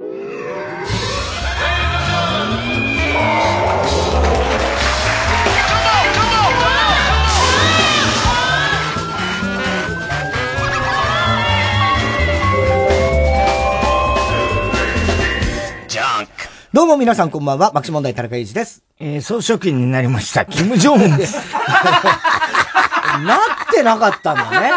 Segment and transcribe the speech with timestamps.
[0.00, 0.06] ど
[16.84, 18.82] うも皆さんこんばんは、爆笑問題田中裕二です。
[18.98, 21.36] えー、総書記になりました、キム・ジョンウンです。
[23.26, 23.38] なっ
[23.70, 24.72] てなかったんだね。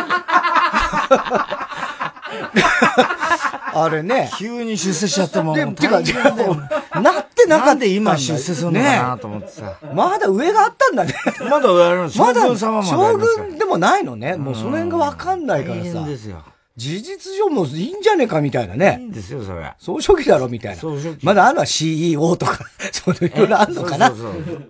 [3.75, 4.29] あれね。
[4.37, 5.55] 急に出世しちゃったもん。
[5.55, 7.75] で、てか、なってなかった。
[7.75, 9.73] で今出世するのかなと思ってさ。
[9.93, 11.13] まだ上があったんだね。
[11.49, 12.09] まだ上あるの？
[12.09, 14.35] 将軍様まだ将軍でもないのね。
[14.35, 16.05] もうその辺がわかんないからさ。
[16.05, 16.43] ですよ。
[16.75, 18.97] 事実上もいいんじゃねえかみたいなね。
[18.99, 19.71] いいんですよ、それ。
[19.77, 20.81] 総書記だろみたいな。
[20.81, 21.23] 総書記。
[21.23, 22.59] まだあるのは CEO とか、
[22.91, 24.11] そういろいろあるのかな。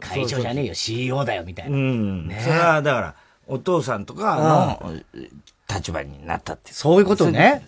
[0.02, 1.77] 会長じゃねえよ、CEO だよ、みたいな。
[1.77, 2.27] うん。
[2.27, 3.16] ね、それは、だから、
[3.47, 4.93] お父さんとかの
[5.73, 7.65] 立場になったってそういうことね。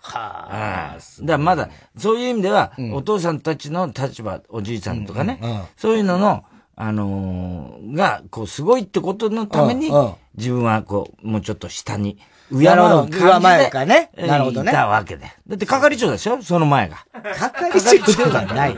[0.00, 0.98] はあ。
[1.20, 5.40] だからまだ、そういう意味では、お父さんたちの立場、おじいさんとかね、
[5.76, 6.44] そういうのの、
[6.76, 9.90] あのが、こう、すごいってことのために、
[10.36, 12.18] 自分は、こう、もうちょっと下に、
[12.50, 14.10] 上回る上回るかね。
[14.16, 14.72] なるほどね。
[14.72, 15.26] いたわけで。
[15.46, 16.42] だって係長でしょ？
[16.42, 16.96] その前が。
[17.12, 18.76] 係長じゃない。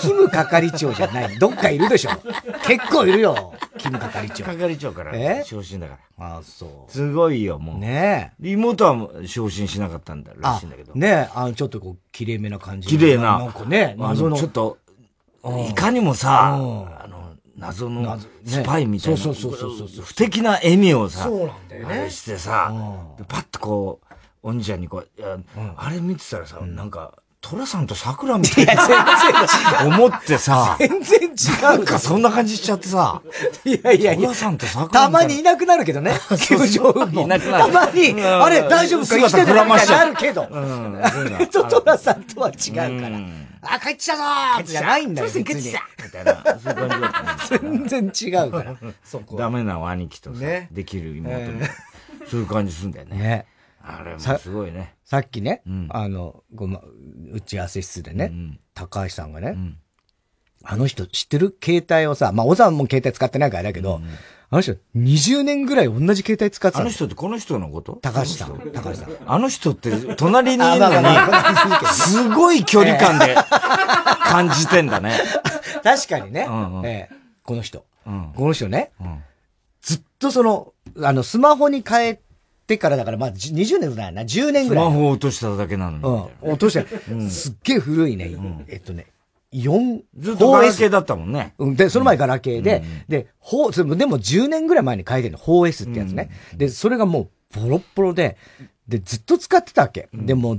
[0.00, 1.38] キム係長じゃない。
[1.38, 2.10] どっかいるでしょ
[2.66, 3.54] 結構いるよ。
[3.78, 4.44] キム係長。
[4.44, 6.26] 係長から昇進だから。
[6.26, 6.90] ああ、そう。
[6.90, 7.78] すごいよ、もう。
[7.78, 8.48] ねえ。
[8.50, 10.94] 妹は昇進しなかったんだらしいんだけど。
[10.94, 12.88] ねえ、あの、ちょっとこう、綺麗めな感じ。
[12.88, 13.38] 綺麗な。
[13.38, 14.36] なんかね、謎の。
[14.36, 14.78] ちょっと、
[15.68, 16.56] いかにもさ、あ
[17.06, 17.15] の、
[17.56, 19.18] 謎のスパイみたいな。
[19.18, 22.10] そうそうそうそう不敵な笑みをさ、そうなんだよね。
[22.10, 22.72] してさ、
[23.28, 25.08] パッとこう、おんちゃんにこう、
[25.76, 28.74] あれ見てたらさ、なんか、トラさんと桜みたいな。
[28.74, 30.76] 全然思ってさ。
[30.80, 31.24] 全然違
[31.60, 31.62] う。
[31.62, 33.22] なんかそんな感じしちゃってさ。
[33.64, 34.22] いやいやいや。
[34.22, 36.18] トラさんと桜たまにいなくなるけどね。
[36.42, 37.22] 球場も。
[37.22, 37.72] いなくなる。
[37.72, 39.16] たまに、あれ大丈夫か？
[39.16, 40.48] 生きてるみたいになるけど。
[40.50, 41.00] うん。
[41.70, 43.18] トラさんとは違うから。
[43.70, 45.28] あ、帰ってきたぞーじゃないんだよ。
[45.32, 45.44] 別に。
[45.44, 46.58] みたいな。
[46.58, 47.58] そういう感じだった。
[47.58, 48.12] 全然
[48.44, 48.76] 違うから。
[49.04, 49.36] そこ。
[49.36, 50.40] ダメな兄貴とさ、
[50.70, 51.62] できる妹に。
[52.28, 53.16] そういう感じするんだよね。
[53.16, 53.46] ね。
[53.82, 54.96] あれもすごいね。
[55.04, 56.80] さっきね、あの、ごま、
[57.32, 58.32] 打ち合わせ室でね、
[58.74, 59.56] 高橋さんがね、
[60.68, 64.00] あの人知ってる携帯をさ、まあ、小沢も携帯使ってないからだけど、
[64.48, 66.80] あの人、20年ぐらい同じ携帯使ってた。
[66.80, 67.98] あの人ってこの人のこと？
[68.02, 68.58] 高橋さん。
[68.72, 69.10] 高橋さん。
[69.26, 71.06] あの人って 隣にいるのに、
[71.92, 73.34] すごい距離感で
[74.24, 75.18] 感じてんだね。
[75.82, 76.48] 確かにね。
[76.84, 77.08] え
[77.44, 77.84] この人。
[78.36, 78.92] この人ね。
[79.82, 80.72] ずっとその、
[81.02, 82.20] あの、スマホに変え
[82.66, 84.84] てからだから、まあ、20年ぐらいな、10年ぐらい。
[84.84, 86.04] スマホを落としただけなのに。
[86.42, 86.52] うん。
[86.52, 86.84] 落とした。
[87.30, 88.30] すっげえ古いね。
[88.68, 89.06] えっとね、
[89.52, 91.54] 4、ずっとガラケーだったもんね。
[91.58, 91.76] うん。
[91.76, 96.30] で、その前ガラケーで、うん、で、ほう、でも10年ぐらい前に書いてるの、4 S ってやつね。
[96.52, 98.36] うん、で、それがもう、ボロッボロで、
[98.88, 100.08] で、ずっと使ってたわけ。
[100.12, 100.56] うん、でも、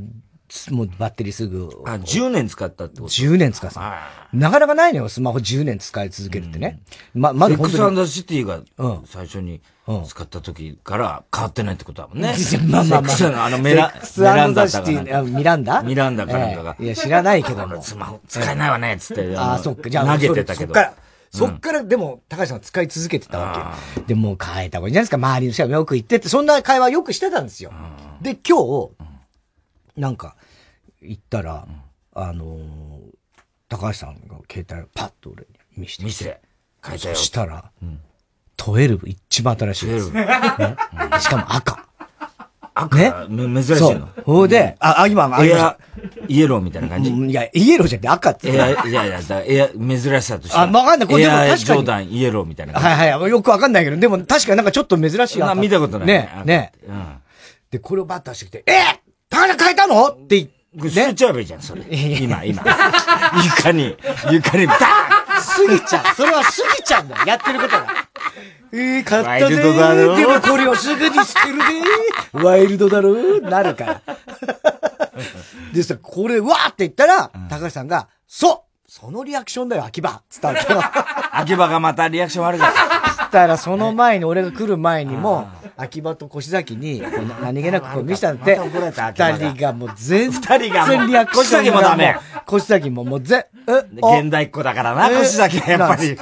[0.72, 1.70] もうバッテリーすぐ。
[1.86, 4.10] あ、10年使ったってこと ?10 年使った。
[4.32, 6.80] なかなかないのよ、スマホ10年使い続けるってね。
[7.14, 8.00] ま、まだ本当に。
[8.00, 8.62] エクサシティが
[9.06, 9.62] 最初に
[10.06, 12.34] 使った時から変わってないってことだもんね。
[12.70, 13.46] まあまあまあ。
[13.46, 15.82] あのメラ、ミランダシティ、ミランダ？
[15.84, 16.76] ミランダかなんかが。
[16.80, 17.82] いや、知らないけども。
[17.84, 19.36] スマホ使えないわね、つって。
[19.36, 20.74] ああ、そっか、じゃあ投げてたけど。
[21.30, 21.84] そっから。
[21.84, 24.02] でも、高橋さん使い続けてたわけ。
[24.02, 25.18] で、もう変えた方がいいじゃないですか。
[25.18, 27.72] 周りの人はよく言ってって、そんな会話よくしてたんですよ。
[28.22, 28.90] で、今日、
[29.98, 30.36] なんか、
[31.02, 31.68] 行ったら、
[32.14, 32.60] あの
[33.70, 35.48] 高橋さんが携帯をパッと俺に
[35.78, 36.06] 見せて。
[36.06, 36.42] 見せて。
[36.86, 37.16] 変えたよ。
[37.16, 37.72] そしたら、
[38.58, 41.24] 12一番新しいやつ。
[41.24, 41.88] しかも赤。
[42.80, 42.96] 赤？
[42.96, 43.12] ね
[43.64, 44.08] 珍しいの。
[44.24, 45.78] ほうで、あ、あ、今、あ、エア、
[46.28, 47.10] イエローみたいな感じ？
[47.10, 48.52] いや、イエローじゃなくて赤って。
[48.52, 50.58] いや、いやいや、エア、珍しさとして。
[50.58, 51.08] あ、わかんない。
[51.08, 51.58] これでも確かに。
[51.58, 53.32] ジョーイエローみたいなはいはい。
[53.32, 55.56] よくわかんないけど、でも確かになんかちょっと珍しい赤。
[55.56, 56.08] 見たことない。
[56.08, 56.72] ね、ね。
[56.88, 57.18] うん。
[57.72, 60.08] で、これをバッと出してきて、え高田変えたの？
[60.10, 60.48] って言っ
[60.84, 61.84] て、捨てちゃえばいいじゃん、それ。
[61.90, 62.64] 今、今。
[63.60, 63.98] 床に、
[64.32, 64.78] 床に、ダーン
[65.68, 66.16] 過ぎちゃう。
[66.16, 67.24] それは過ぎちゃうんだ。
[67.26, 67.88] やってることが。
[68.74, 70.16] ええー、買ったねー。
[70.18, 72.44] でもこれをすぐに捨てるねー。
[72.44, 73.14] ワイルドだろ？
[73.16, 73.42] ー。
[73.50, 74.02] なるから。
[75.74, 78.67] でさ、これ、わーって言ったら、高橋さんが、そう
[79.00, 80.82] そのリアクションだよ、秋葉つったわけよ。
[81.32, 83.08] 秋葉がまたリアクション悪かった。
[83.28, 87.04] したら、その前に、俺が来る前にも、秋葉と越崎に、
[87.44, 90.72] 何気なくこう見せたんで、二人がもう全然リ
[91.16, 92.16] アクション越崎もダメ。
[92.52, 96.18] 越崎ももうぜ、え、現代っ子だからな、越崎はやっぱり。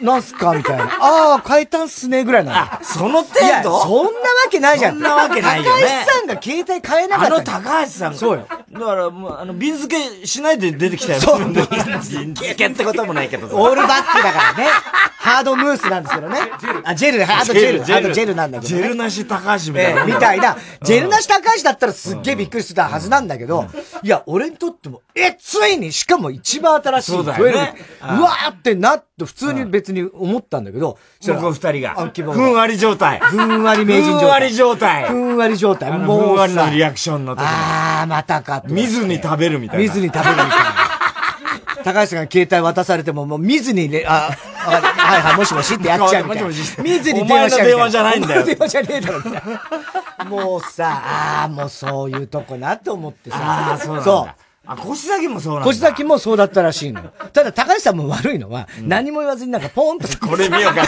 [0.00, 0.52] なんすか？
[0.54, 0.84] みたいな。
[0.84, 2.84] ああ、変えたんすねぐらいなの。
[2.84, 3.80] その程度？
[3.80, 4.14] そんなわ
[4.50, 4.94] けないじゃん。
[4.94, 5.82] そんなわけないよね。
[5.82, 7.56] 高橋さんが携帯変えなかった。
[7.56, 8.14] あの高橋さん。
[8.14, 8.46] そうよ。
[8.48, 11.20] だからもう、あの、瓶付けしないで出てきたよ。
[11.20, 11.44] そう。
[11.44, 14.68] 瓶付けってこともないけどオールバックだからね。
[15.18, 16.38] ハードムースなんですけどね。
[16.84, 18.82] あ、ジェル、ハードジェル、ハードジェルなんだけど、ね。
[18.82, 20.58] ジェルなし高橋みたいな、えみたいな。
[20.82, 23.66] ジェルなし高橋だったらすっげえびっくりしてたはずなんだけど、
[24.02, 31.94] いや、俺にとっても、え、ついに、しかも一番新しいそうだよ、ね、うわーってなって、普通に別に思ったんだけど、そこ二人が。
[31.96, 33.18] ふんわり状態。
[33.18, 34.28] ふんわり名人状態。
[34.28, 35.08] ふんわり状態。
[35.08, 35.98] ふんわり状態。
[35.98, 36.20] もう。
[36.20, 39.82] ふんわりのリアクションの時あー、またか見ずに食べるみたいな。
[39.82, 40.54] 見ずに食べるみたいな。
[41.82, 46.48] 高橋さんが携帯渡されても、もう見ずにね、あ、はいはい、もしもしってやっちゃうみたいな。
[46.48, 46.54] 見
[47.00, 47.66] ずに電話しちゃう。
[47.66, 48.44] 電話じゃないんだよ。
[48.44, 49.32] 電話じゃねえだろ、みたい
[50.18, 50.24] な。
[50.30, 53.36] もうさ、ああ、もうそういうとこなと思ってさ。
[53.40, 54.43] ああ、そうそう。
[54.66, 55.66] あ、腰崎もそうなんだ。
[55.66, 57.02] 腰崎もそうだったらしいの。
[57.32, 60.08] ただ、高橋さんも悪いのは、何も言わずになんかポンと。
[60.26, 60.86] これ見ようか。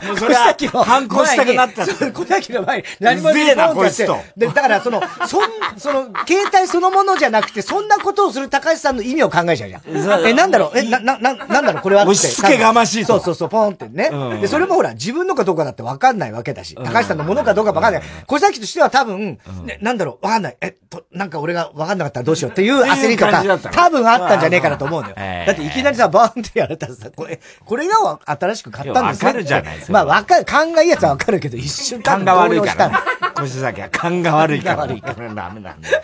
[0.18, 0.82] 腰崎の。
[0.82, 1.86] 反抗したくなった。
[2.12, 4.08] 腰崎の前に何も言わずにポンとして。
[4.36, 5.42] で、だからその、そん、
[5.78, 10.26] その、携帯そのものじゃなくて、そんなことをする高橋さんの意味を考えちゃうじゃん。
[10.26, 10.78] え、なんだろう？
[10.78, 11.82] え、な、な、な、なんだろう？
[11.82, 14.10] これは押し付けがましいそうそうそう、ポンってね。
[14.40, 18.02] で、それもほら、自分のかどうかだって分かんないわけだし、高橋さんのものかどうか分かんない。
[18.26, 19.38] 小崎としては多分、
[19.80, 20.56] なんだろう、分かんない。
[20.60, 25.46] えっと、なんか俺が分かんなかったらどうしようっていう焦りとか、多分あったんじゃねえかなと思うんだよ。
[25.46, 29.28] だっていきなりさ、バーンってやられたらさ、これ、これが新しく買ったんですよ。
[29.28, 33.02] わかるじゃないまあわかる、勘がいいやつはわかるけど、一瞬勘が悪いから。
[33.34, 34.76] 腰崎は勘が悪いから。
[34.82, 35.34] 悪いから。
[35.34, 36.02] ダメなんだよ。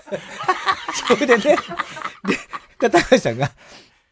[1.08, 1.56] それでね、で、
[2.90, 3.50] 高橋さんが、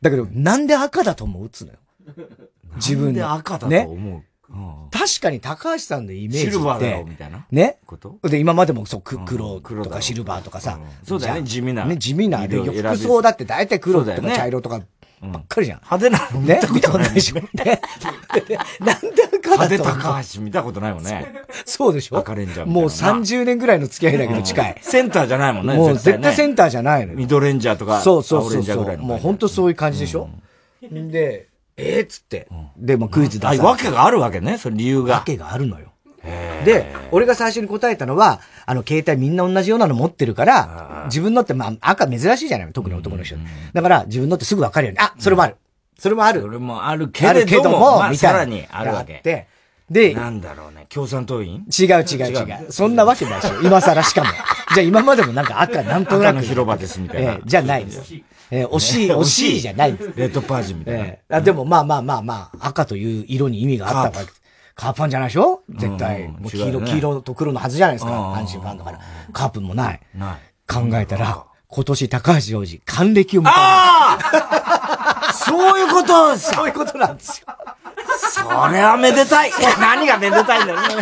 [0.01, 1.79] だけど、なんで赤だと思うっつうのよ。
[2.77, 3.21] 自分で。
[3.21, 4.23] なんで赤だと思う、
[4.91, 6.47] 確かに高橋さんのイメージって。
[6.53, 7.47] シルバーだよ、みたいな？
[7.51, 7.79] ね？
[7.87, 8.19] こと？
[8.23, 10.79] で、今までもそう、黒とかシルバーとかさ。
[11.05, 11.85] そうだよね、地味な。
[11.85, 12.47] ね、地味な。
[12.47, 14.81] で、服装だって大体黒とか茶色とか
[15.23, 15.81] ばっかりじゃん。
[15.83, 16.61] 派手なのね。
[16.73, 17.37] 見たことないでしょ？
[17.41, 17.81] ね？
[18.81, 19.01] なんだ
[19.43, 21.33] 派手高橋見たことないもんね。
[21.65, 22.19] そうでしょ？
[22.19, 24.79] 赤レンジャーもう30年ぐらいの付き合いだけど近い。
[24.83, 25.75] センターじゃないもんね。
[25.75, 28.01] もう絶対センターじゃないのミドレンジャーとか。
[28.03, 28.99] そうそうそう。
[28.99, 30.29] もう本当そういう感じでしょ？
[30.83, 32.49] で、ええっつって。
[32.77, 33.61] で、もクイズ出す。
[33.61, 35.17] わけがあるわけね、その理由が。
[35.17, 35.93] わけがあるのよ。
[36.65, 43.37] で、俺が最初に答えたのは、あの、携帯みんな同じようなの持ってるから、自分のって、まあ、赤珍しいじゃない特に男の人。
[43.73, 45.57] だから、自分のってすぐわかるように、あ、それもある。
[45.99, 46.41] それもある。
[46.41, 49.21] それもあるけれども、まあ、さらにあるわけ。
[49.23, 49.47] で、
[49.89, 51.65] で、なんだろうね、共産党員？
[51.67, 52.73] 違う違う違う。
[52.73, 53.63] そんなわけないでしょ。
[53.63, 54.31] 今更しかも。
[54.75, 56.29] じゃあ今までもなんか赤なんとなく。
[56.31, 57.33] 赤の広場ですみたいな。
[57.35, 58.03] えじゃないです。
[58.51, 59.93] えー、惜しい、惜しいじゃない。
[60.17, 61.05] レッドパージみたいな。
[61.05, 64.33] えー、あでもまあまあまあまあ、赤という色に意味があったわけ
[64.75, 65.63] カープファンじゃないでしょ？
[65.71, 66.29] 絶対。
[66.29, 68.11] もう黄色、黄色と黒のはずじゃないですか。
[68.11, 69.01] 阪神ファンだから。
[69.33, 70.01] カープもない。
[70.15, 70.37] ない。
[70.69, 74.19] 考えたら、今年高橋洋二、還暦を迎えあ
[75.29, 77.47] あ そういうことそういうことなんですよ。
[78.33, 79.51] それはめでたい
[79.81, 80.79] 何がめでたいんだよ。
[80.79, 80.97] 高橋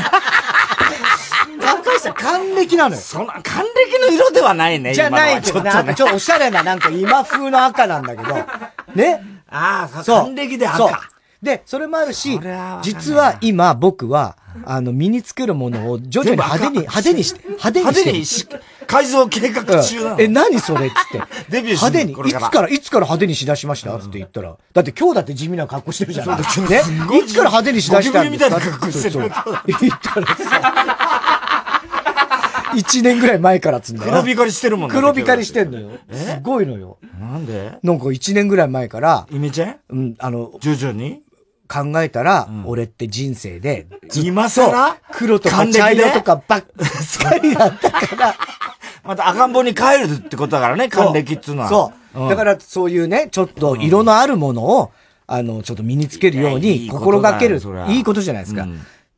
[2.05, 3.01] さん、還暦なのよ。
[3.01, 4.95] そんな、還暦の色ではないね。
[4.95, 5.83] じゃないけど、な。
[5.83, 8.35] んかちょっとおしゃれな、なんか今風の赤なんだけど。
[8.95, 9.21] ね
[9.51, 11.01] ああ、還暦で赤。
[11.43, 12.41] で、それもあるし、
[12.83, 18.01] 実は今僕は、あの、身につけるものを徐々に派手に、派手にして、派手にして。
[18.01, 18.47] 派手にし、
[18.87, 20.87] 改造計画中なの、え、何それ？
[20.87, 21.23] っつって。
[21.51, 23.95] デビュー派手に、いつから、いつから派手にしだしました？
[23.97, 26.29] って言ったら、だって今日だって地味な格好してるじゃん。
[26.31, 26.39] ね。
[27.19, 28.49] いつから派手にしだしたんですか？
[28.49, 29.19] みたいな格好してる。
[29.19, 30.94] 言ったらさ、
[32.77, 34.11] 一年ぐらい前からつんだよ。
[34.11, 34.95] 黒光りしてるもんね。
[34.95, 35.91] 黒光りしてんのよ。
[36.11, 36.99] すごいのよ。
[37.21, 37.79] なんで？
[37.83, 39.77] なんか一年ぐらい前から、イメチェン？
[39.89, 41.23] うん、あの、徐々に？
[41.67, 44.97] 考えたら、俺って人生で、今更？
[45.13, 48.35] 黒とか茶色とかばっかりだったから。
[49.05, 51.69] また赤ん坊に帰るってことだからね、還暦っつうのは。
[51.69, 52.29] そう。
[52.29, 54.93] だからそういうね、ちょっと色のあるものを、
[55.27, 57.61] あの、ちょっと身につけるように心がける。
[57.89, 58.67] いいことじゃないですか。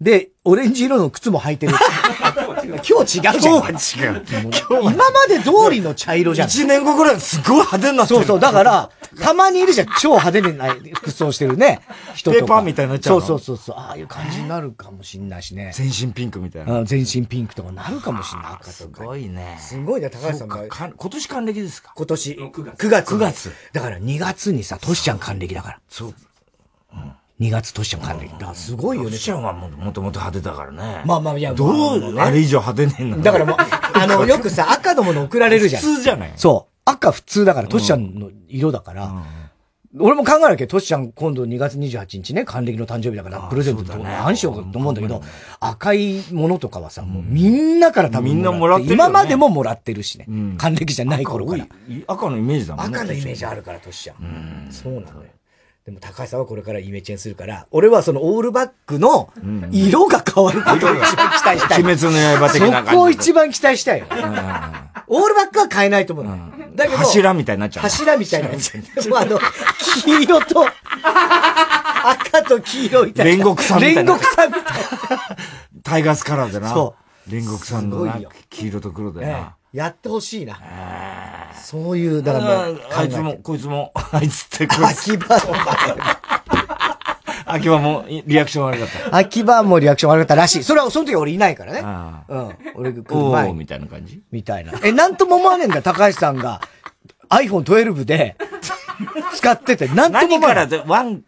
[0.00, 1.74] で、オレンジ色の靴も履いてる。
[2.66, 3.34] 今日違うじゃん。
[3.34, 4.24] 今日は違う。
[4.82, 6.48] 今まで通りの茶色じゃん。
[6.48, 8.18] 一年後ぐらいすごい派手になってる。
[8.20, 8.40] そうそう。
[8.40, 8.90] だから、
[9.22, 9.86] たまにいるじゃん。
[9.98, 11.80] 超派手にない服装してるね。
[12.14, 12.40] 人とか。
[12.40, 13.76] ペーパーみたいになっちゃうそうそうそう。
[13.78, 15.72] ああいう感じになるかもしんないしね。
[15.74, 16.84] 全身ピンクみたいな。
[16.84, 18.70] 全身ピンクとかなるかもしんない。
[18.70, 19.58] すごいね。
[19.58, 20.62] すごいね、高橋さんが。
[20.66, 21.92] 今年還暦ですか？
[21.96, 22.30] 今年。
[22.32, 22.86] 9月。
[22.86, 23.14] 9月。
[23.14, 23.52] 9月。
[23.72, 25.80] だから2月にさ、トシちゃん還暦だから。
[25.88, 26.14] そう。
[26.92, 28.30] うん2月としても還暦。
[28.38, 29.10] だすごいよね。
[29.10, 31.02] トシちゃんはもともと派手だからね。
[31.04, 35.82] まあまあ、いや、どう、あれ以上派手ねえんだだからもう、 あの、よくさ、赤のもの送られるじゃん。
[35.82, 36.32] 普通じゃない？
[36.36, 36.72] そう。
[36.86, 39.12] 赤普通だから、トシちゃんの色だから、
[39.98, 45.22] 俺も考えなきゃ、トシちゃん今度2月28日ね、還暦の誕生日だから、プレゼントと何しようかと思うんだけど、
[45.60, 48.94] 赤いものとかはさ、もうみんなから多分みんなもらってる。
[48.94, 50.26] 今までももらってるしね。
[50.58, 51.66] 還暦じゃない頃から。
[52.06, 52.96] 赤のイメージだもんね。
[52.96, 54.68] 赤のイメージあるから、トシちゃん。
[54.70, 55.28] そうなのよ。
[55.86, 59.32] でも高橋さんはこれからイメチェンするから、俺はそのオールバックの
[59.70, 61.82] 色が変わることを一番期待したい。
[61.84, 64.06] 鬼滅の刃的なそこを一番期待したいよ。
[64.10, 66.26] オールバックは変えないと思う。
[66.74, 67.82] だけど、柱みたいになっちゃう。
[67.84, 69.02] 柱みたいになっちゃう。
[69.04, 69.38] でもあの、
[70.02, 73.44] 黄色と、赤と黄色みたいな。
[73.44, 74.14] 煉獄さんみたいな。
[74.14, 74.68] 煉獄さんみたいな。
[75.84, 76.74] タイガースカラーでな。
[76.74, 76.96] そ
[77.28, 77.30] う。
[77.30, 78.08] 煉獄さんの
[78.50, 79.55] 黄色と黒でな。
[79.76, 80.58] やってほしいな。
[81.62, 82.64] そういう、だから
[82.96, 85.12] あいつも、こいつも、 あいつってこいつ。
[85.12, 85.36] 秋葉
[87.44, 89.16] 秋葉もリアクション悪かった。
[89.18, 90.64] 秋葉もリアクション悪かったらしい。
[90.64, 91.80] それは、その時俺いないからね。
[92.28, 92.56] うん。
[92.74, 94.22] 俺が来る前みたいな感じ？
[94.32, 94.72] みたいな。
[94.82, 96.62] え、なんとも思わねえんだよ、高橋さんが
[97.28, 98.36] iPhone12 で
[99.36, 100.68] 使ってて、なんとも思わない。
[100.70, 101.22] 何から、ワン、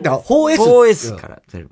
[0.00, 0.56] だから 4S。
[0.56, 1.66] 4S から12。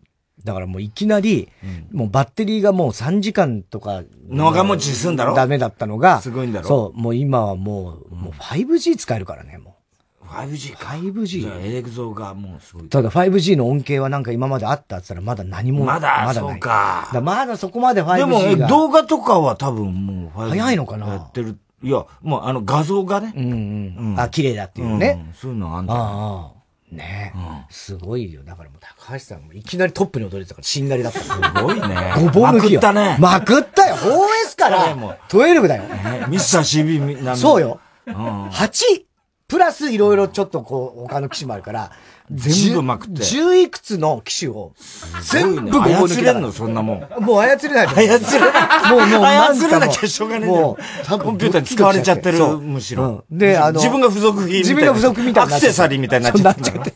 [0.49, 1.51] だからもういきなり、
[1.93, 5.35] もうバッテリーがもう3時間とか、長持ちすんだろ？
[5.35, 6.67] ダメだったのが、すごいんだろ？
[6.67, 9.77] そう、もう今はもう、もう 5G 使えるからね、も
[10.25, 10.27] う。
[10.27, 10.89] 5G か。
[10.89, 11.41] 5G。
[11.43, 12.89] じゃあ、エレクゾがもうすごい。
[12.89, 15.85] ただ 5G の恩恵はなんか今まであったって言ったらまだ何も。
[15.85, 17.11] まだ、まだそうか。
[17.13, 18.17] だまだそこまで 5G が。
[18.17, 20.49] でも、動画とかは多分もう 5G。
[20.49, 21.59] 早いのかなやってる。
[21.83, 23.35] いや、もうあの画像がね。
[23.37, 24.13] うんうん。
[24.13, 25.23] うん、あ、綺麗だっていうね。
[25.29, 25.95] うん、そういうのあんだ。
[25.95, 26.58] ああ。
[26.91, 28.43] ねえ、うん、すごいよ。
[28.45, 31.21] だからもう高橋さんもいきなりトップに踊れてたから、しんがりだった。
[31.21, 31.31] す
[31.63, 32.15] ごいね。
[32.17, 32.81] ごぼう抜きよ。
[32.81, 33.17] まくったね。
[33.21, 33.97] まくったよ。
[33.97, 34.97] 4S から
[35.29, 35.83] 12だよ。
[35.83, 37.81] ね、ミスター CB なそうよ。
[38.07, 39.05] うん、8!
[39.49, 41.93] プラスいろいろちょっとこう、他の機種もあるから、
[42.31, 43.23] 全部まくって。
[43.23, 44.73] 十いくつの機種を、
[45.23, 46.39] 全部ごぼう抜き。
[46.39, 47.25] んのそんなもん。
[47.25, 47.87] もう操れない。
[47.87, 48.91] 操れない。
[48.91, 50.49] もう、もう、操れなきゃしょうがない。
[50.49, 50.77] も
[51.11, 53.25] う、コンピューターに使われちゃってる、むしろ。
[53.31, 55.57] で、あの、自分が付属品自分が付属みたいな。
[55.57, 56.55] アクセサリーみたいになっちゃっ
[56.85, 56.95] て。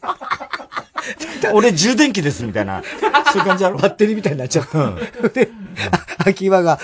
[1.52, 2.82] 俺充電器ですみたいな。
[3.32, 5.28] そういう感じあるバッテリーみたいになっちゃった。
[5.30, 5.50] で、
[6.18, 6.78] 秋葉が、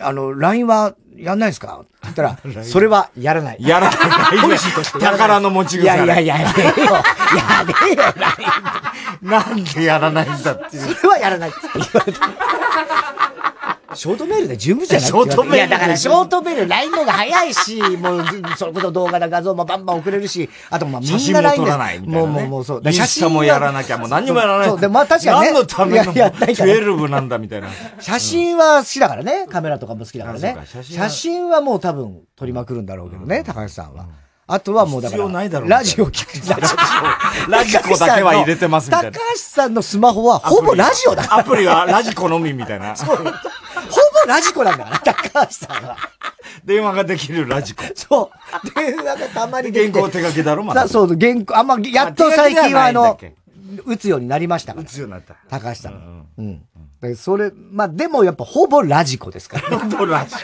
[0.00, 1.80] あの、LINE はやんないですか？
[1.82, 3.56] って言ったら、 それはやらない。
[3.60, 3.98] やらない。
[5.00, 6.72] 宝の持ち腐いやいやいや、やれよ。
[6.74, 6.74] や
[7.88, 8.02] れよ、
[9.22, 10.94] なんでやらないんだっていう。
[10.94, 12.20] それはやらないって言われた。
[13.94, 15.06] ショートメールで十分じゃない？
[15.06, 18.24] ショートメールいや、だからショートメール、LINE の方が早いし、もう、
[18.56, 22.08] それこそ動画だ画像もバンバン送れるし、あとまあみんな LINE で。
[22.08, 22.92] もうもうもうそう。
[22.92, 24.68] 写真もやらなきゃ、もう何もやらない。
[24.68, 25.46] そう、で、まあ確かにね。
[25.52, 27.68] 何のための12なんだみたいな。
[28.00, 29.46] 写真は好きだからね。
[29.50, 30.56] カメラとかも好きだからね。
[30.82, 34.06] 写真はもう多分撮りまくるんだろうけどね、高橋さんは。
[34.46, 36.60] あとはもうだから、ラジオ聞く。
[36.60, 36.74] ラジ
[37.48, 37.50] オ。
[37.50, 39.12] ラジコだけは入れてますみたいな。
[39.12, 42.94] 高橋さんのスマホはほぼラジオだアプリはラジコのみみたいな。
[42.94, 43.16] そう。
[43.16, 43.30] ほぼ
[44.26, 45.96] ラジコなんだから、高橋さんは。
[46.64, 47.84] 電話ができるラジコ。
[47.94, 48.30] そ
[48.64, 48.74] う。
[48.74, 50.88] 電話がたまに原稿手書きだろ、まだ。
[50.88, 53.18] そう、原稿、あんま、やっと最近はあの、
[53.86, 54.84] 打つようになりましたから。
[54.84, 55.36] 打つようになった。
[55.48, 56.26] 高橋さん。
[56.36, 56.62] うん。
[57.02, 57.16] うん。
[57.16, 59.78] それ、まあでもやっぱほぼラジコですから。
[59.78, 60.40] ほぼラジコ。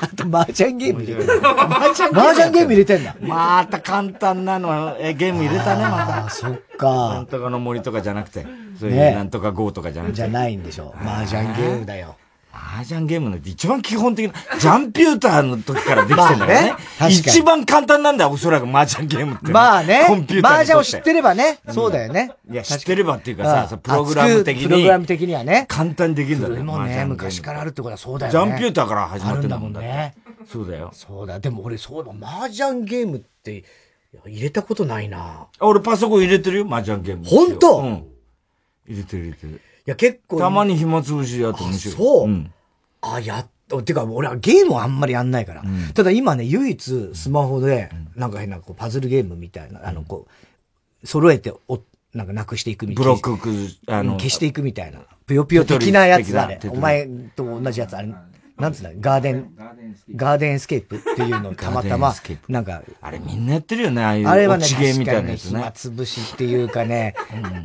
[0.00, 1.40] あと、麻雀ゲーム入れてる。
[1.48, 3.16] 麻雀ゲーム入れてんだ。
[3.20, 6.26] また簡単なの、え、ゲーム入れたね、また。
[6.26, 7.14] あ、そっか。
[7.14, 8.46] なんとかの森とかじゃなくて、
[8.78, 10.16] そういうなんとか GO とかじゃなくて。
[10.16, 10.94] じゃないんでしょ。
[11.00, 12.16] 麻雀ゲームだよ。
[12.56, 16.72] 麻雀ゲームの一番基本的な、ジャンピューターの時からできてんだよね。
[16.72, 16.76] ね
[17.08, 19.52] 一番簡単なんだよ、おそらく麻雀ゲームって。
[19.52, 20.04] まあね。
[20.08, 21.58] コンピューター麻雀を知ってればね。
[21.68, 22.32] そうだよね。
[22.50, 24.64] いや、知ってればっていうかさ、プログラム的に。
[24.64, 25.66] プログラム的にはね。
[25.68, 26.62] 簡単にできるんだよね。
[26.62, 28.48] もね、昔からあるってことはそうだよね。
[28.48, 30.14] ジャンピューターから始まってんだもんね。
[30.50, 30.90] そうだよ。
[30.92, 31.38] そうだ。
[31.38, 33.64] でも俺、そういえば麻雀ゲームって、
[34.26, 37.24] 入れたことないな俺パソコン入れてるよ、麻雀ゲーム。
[37.26, 37.78] 本当？
[37.80, 38.06] うん。
[38.88, 39.60] 入れてる入れてる。
[39.86, 40.38] いや、結構。
[40.38, 41.94] たまに暇つぶしやって面白い。
[41.94, 42.24] そう。
[42.24, 42.52] うん
[43.02, 45.62] あ、やっと、てか、俺はゲームはあんまりやんないから。
[45.62, 50.26] うん、ただ今ね、唯一スマホで、なんか変なこうパズルゲームみたいな、あの、こ
[51.02, 51.80] う、揃えてお、
[52.14, 53.12] なんかなくしていくみたいな。
[53.14, 55.00] ブロック、あの、消していくみたいな。
[55.26, 56.60] ぷよぷよ的なやつあれ。
[56.70, 58.12] お前と同じやつあれ。
[58.58, 59.50] なんつうんだ、ガーデン、
[60.14, 62.14] ガーデンスケープっていうのをたまたま、
[62.48, 62.80] なんか。
[63.02, 64.28] あれみんなやってるよね、ああいう。
[64.28, 67.14] あれはね、確かにね、暇つぶしっていうかね、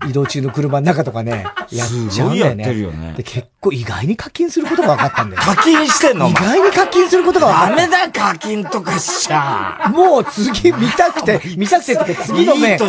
[0.09, 2.63] 移動中の車の中とかね、やっちゃうんだよね。
[2.63, 3.13] やってるよね。
[3.15, 5.41] で、結構意外に課金することが分かったんだよ。
[5.41, 7.75] 課金してんの意外に課金することが分かった。
[7.75, 9.89] ダメだ、課金とかしちゃ。
[9.93, 12.85] もう次見たくて、見たくてって次の面、ク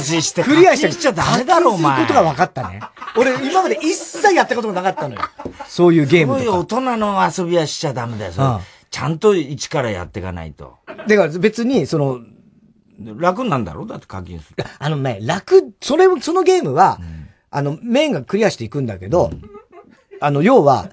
[0.57, 1.95] リアして、ちゃダメだろ、お前。
[1.95, 2.81] することが分かったね。
[3.17, 5.21] 俺、今まで一切やったことがなかったのよ。
[5.69, 6.45] そういうゲームとか。
[6.45, 8.47] そういう大人の遊びはしちゃダメだよ、それ。
[8.91, 10.77] ちゃんと一からやっていかないと。
[10.87, 12.21] だから別に、その、
[13.19, 13.85] 楽なんだろ？
[13.85, 14.65] うだって課金する。
[14.79, 19.43] あのね、楽、それ、そのゲームは、うん、あの、面がクリアしていくんだけど、うん、
[20.21, 20.91] あの、要は、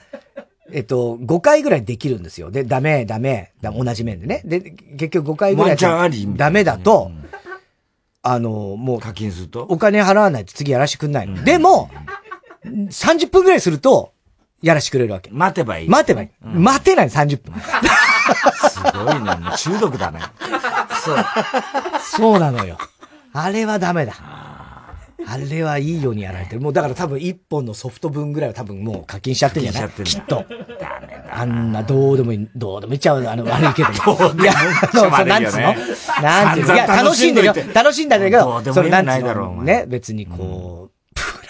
[0.71, 2.51] えっと、5回ぐらいできるんですよ。
[2.51, 4.41] で、ダメ、ダメ、同じ面でね。
[4.45, 5.77] で、結局5回ぐらい
[6.37, 7.29] ダメだと、うん、
[8.21, 9.63] あの、もう、課金すると？
[9.63, 11.43] お金払わないと次やらしてくんないの。
[11.43, 11.89] でも、
[12.63, 14.13] 30分ぐらいすると、
[14.61, 15.29] やらしてくれるわけ。
[15.31, 15.89] 待てばいい。
[15.89, 16.29] 待てばいい。
[16.45, 17.53] うん、待てない、30分。
[18.69, 19.35] すごいね。
[19.35, 20.19] もう中毒だね。
[21.03, 21.17] そう。
[22.03, 22.77] そうなのよ。
[23.33, 24.13] あれはダメだ。
[25.27, 26.61] あれはいいようにやられてる。
[26.61, 29.89] もうだから多分一本のソフト分ぐらいは多分もう課金しちゃってんじゃない？
[30.03, 30.45] きっと。
[30.79, 31.39] ダメだ。
[31.41, 33.89] あんなどうでもいい、どうでもいっちゃう、あの、 悪いけど。
[33.89, 34.53] いや、
[34.91, 35.75] そう、なんつうの？
[36.23, 36.73] なんつうの？
[36.73, 37.55] いや、楽しんでるよ。
[37.73, 39.61] 楽しんだんだけど、それなんつうの？
[39.61, 40.78] ね、別にこう、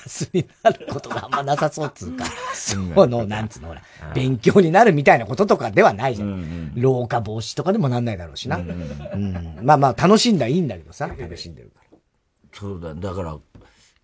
[0.09, 3.81] スになることがあんまなさそうっつうか、その、なんつうの、ほら、
[4.13, 6.73] 勉強になるみたいなこととかではないじゃん。
[6.75, 8.57] 老化防止とかでもなんないだろうしな。
[8.57, 9.59] うん。
[9.61, 11.97] まあまあ、楽しんだらいいんだけどさ、楽しんでるから。
[12.51, 13.37] そうだ、だから、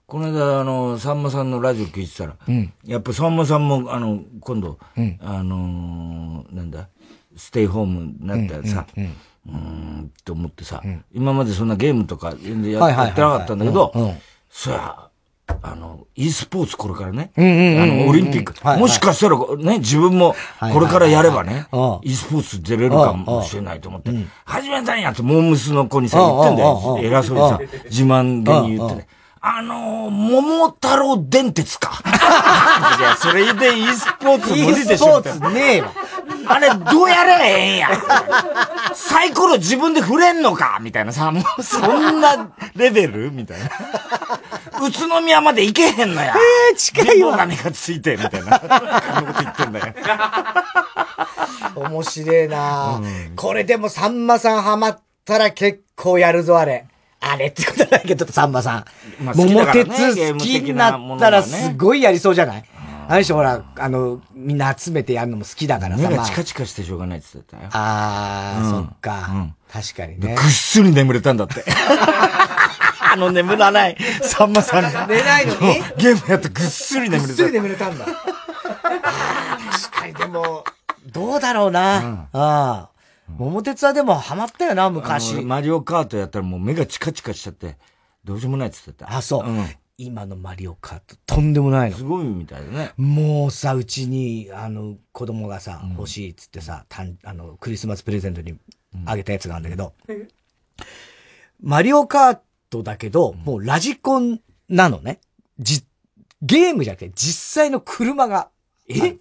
[0.08, 6.90] この間、あの、さんまさんのラジオ聞いてたら、うん、やっぱさんまさんも、あの、今度、うん、あのー、なんだ、
[7.36, 9.04] ステイホームになったらさ、うん、
[9.48, 13.92] うん、と思ってさ、今までそんなゲームとか全然やってなかったんだけど、
[14.50, 15.10] そや、
[15.62, 20.36] あの、e スポーツこれからね、あの、オリンピック、もしかしたらね、自分も
[20.74, 21.68] これからやればね、
[22.04, 24.12] e スポーツ出れるかもしれないと思って、
[24.46, 27.00] 始めたんやって、モームスの子にさ、言ってんだよ。
[27.02, 29.08] 偉そうにさ、自慢げに言ってね。
[29.48, 32.02] あのー、桃太郎電鉄か。
[33.00, 35.20] いや、それで e スポーツ無理でしょ。
[35.20, 35.92] e スポーツねえわ。
[36.48, 37.90] あれ、どうやればええんや。
[38.96, 43.32] サイコロ自分で振れんのかみたいなさ、もうそんなレベル？
[43.32, 43.70] みたいな。
[44.82, 46.34] 宇都宮まで行けへんのや。
[46.36, 47.38] ええー、近いわ。
[47.38, 48.60] 金がついて、みたいな。
[48.60, 49.94] こんなこと言ってんだよ。
[51.76, 56.88] 面白いな、うん、これでもさんまさんハマったら結構やるぞ、あれ。
[57.20, 58.86] あれってことないけど、さんまさん。
[59.24, 62.64] まあね、桃鉄好きになったらすごいやりそうじゃない、
[63.08, 66.10] あれしほら、あの、みんな集めてやるのも好きだからさ。
[66.10, 67.70] 目がチカチカしてしょうがないって言ってたよ。
[67.72, 70.36] あー、そっか、確かにね。
[70.36, 71.66] ぐっすり眠れたんだって。
[73.16, 75.08] あの眠らない、 さんまさんが。
[75.08, 75.60] 寝ないのに？
[75.98, 77.28] ゲームやってぐっすり眠れた。
[77.28, 78.06] ぐっすり眠れたんだ。
[78.06, 79.58] あ
[79.90, 80.64] 確かにでも、
[81.12, 82.00] どうだろうな。
[82.00, 82.90] うん、ああ。
[83.28, 85.42] 桃鉄はでもハマったよな、昔。
[85.42, 87.78] マリオカートやったらもう目がチカチカしちゃって、
[88.24, 89.16] どうしようもないって言ってた。
[89.16, 89.48] あ、そう。
[89.48, 89.66] うん、
[89.98, 91.98] 今のマリオカート、とんでもないの。
[91.98, 92.92] すごいみたいだね。
[92.98, 98.56] もうさ、うちに、あの、子供がさ、欲しいっつってさ、たんあの、クリスマスプレゼントに
[99.06, 100.28] あげたやつがあるんだけど、うん、
[101.62, 102.40] マリオカー
[102.78, 104.40] トだけど、もうラジコン
[104.70, 105.20] なのね。
[105.60, 105.84] じ、
[106.42, 108.50] ゲームじゃなくて、実際の車が。
[108.90, 109.16] え？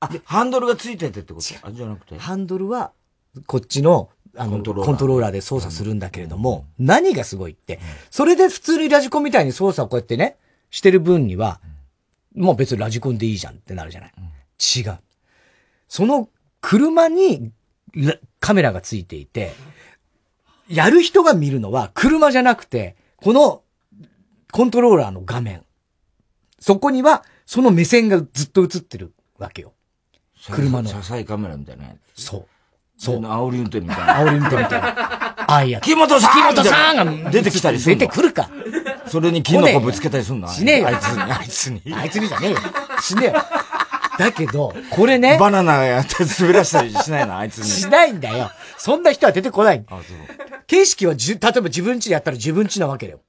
[0.00, 1.66] あ、ハンドルがついててってこと？
[1.66, 2.16] あ、じゃなくて？
[2.18, 2.92] ハンドルは、
[3.46, 4.72] こっちの、あの、コント
[5.06, 5.32] ローラー。
[5.32, 10.36] で操作するんだけれども、うん、何がすごいって、それで普通にラジコンみたいに操作をこうやってね、
[10.70, 11.60] してる分には、
[12.36, 14.12] もう別にラジコンでいいじゃんってなるじゃない？
[14.16, 14.24] うん、
[14.80, 14.98] 違う。
[15.88, 16.28] その
[16.60, 17.50] 車に
[18.38, 19.52] カメラがついていて、
[20.68, 23.62] やる人が見るのは車じゃなくて、この
[24.52, 25.62] コントローラーの画面。
[26.60, 29.72] そこにはその目線がずっと映ってるわけよ。
[30.52, 30.88] 車の。
[30.88, 32.22] 車載カメラみたいなやつ。
[32.22, 32.46] そう。
[32.96, 33.20] そう。
[33.20, 34.14] 煽り運転みたいな。
[34.16, 34.88] 煽り運転みたいな。
[35.50, 35.80] ああいや。
[35.80, 38.50] 木本さん木本さんが出てきたりする出てくるか。
[39.06, 40.48] それにキノコぶつけたりすんの？
[40.48, 40.88] しねえよ。
[40.88, 41.94] あいつに、あいつに。
[41.94, 42.58] あいつにじゃねえよ。
[43.00, 43.34] しねえよ。
[44.18, 45.38] だけど、これね。
[45.38, 47.38] バナナやって滑らしたりしないの？
[47.38, 47.64] あいつに。
[47.64, 48.50] しないんだよ。
[48.76, 49.84] そんな人は出てこない。
[49.88, 50.02] あ、そう。
[50.66, 53.20] 景色はじゅ、例えば自分家でやったら自分家なわけだよ。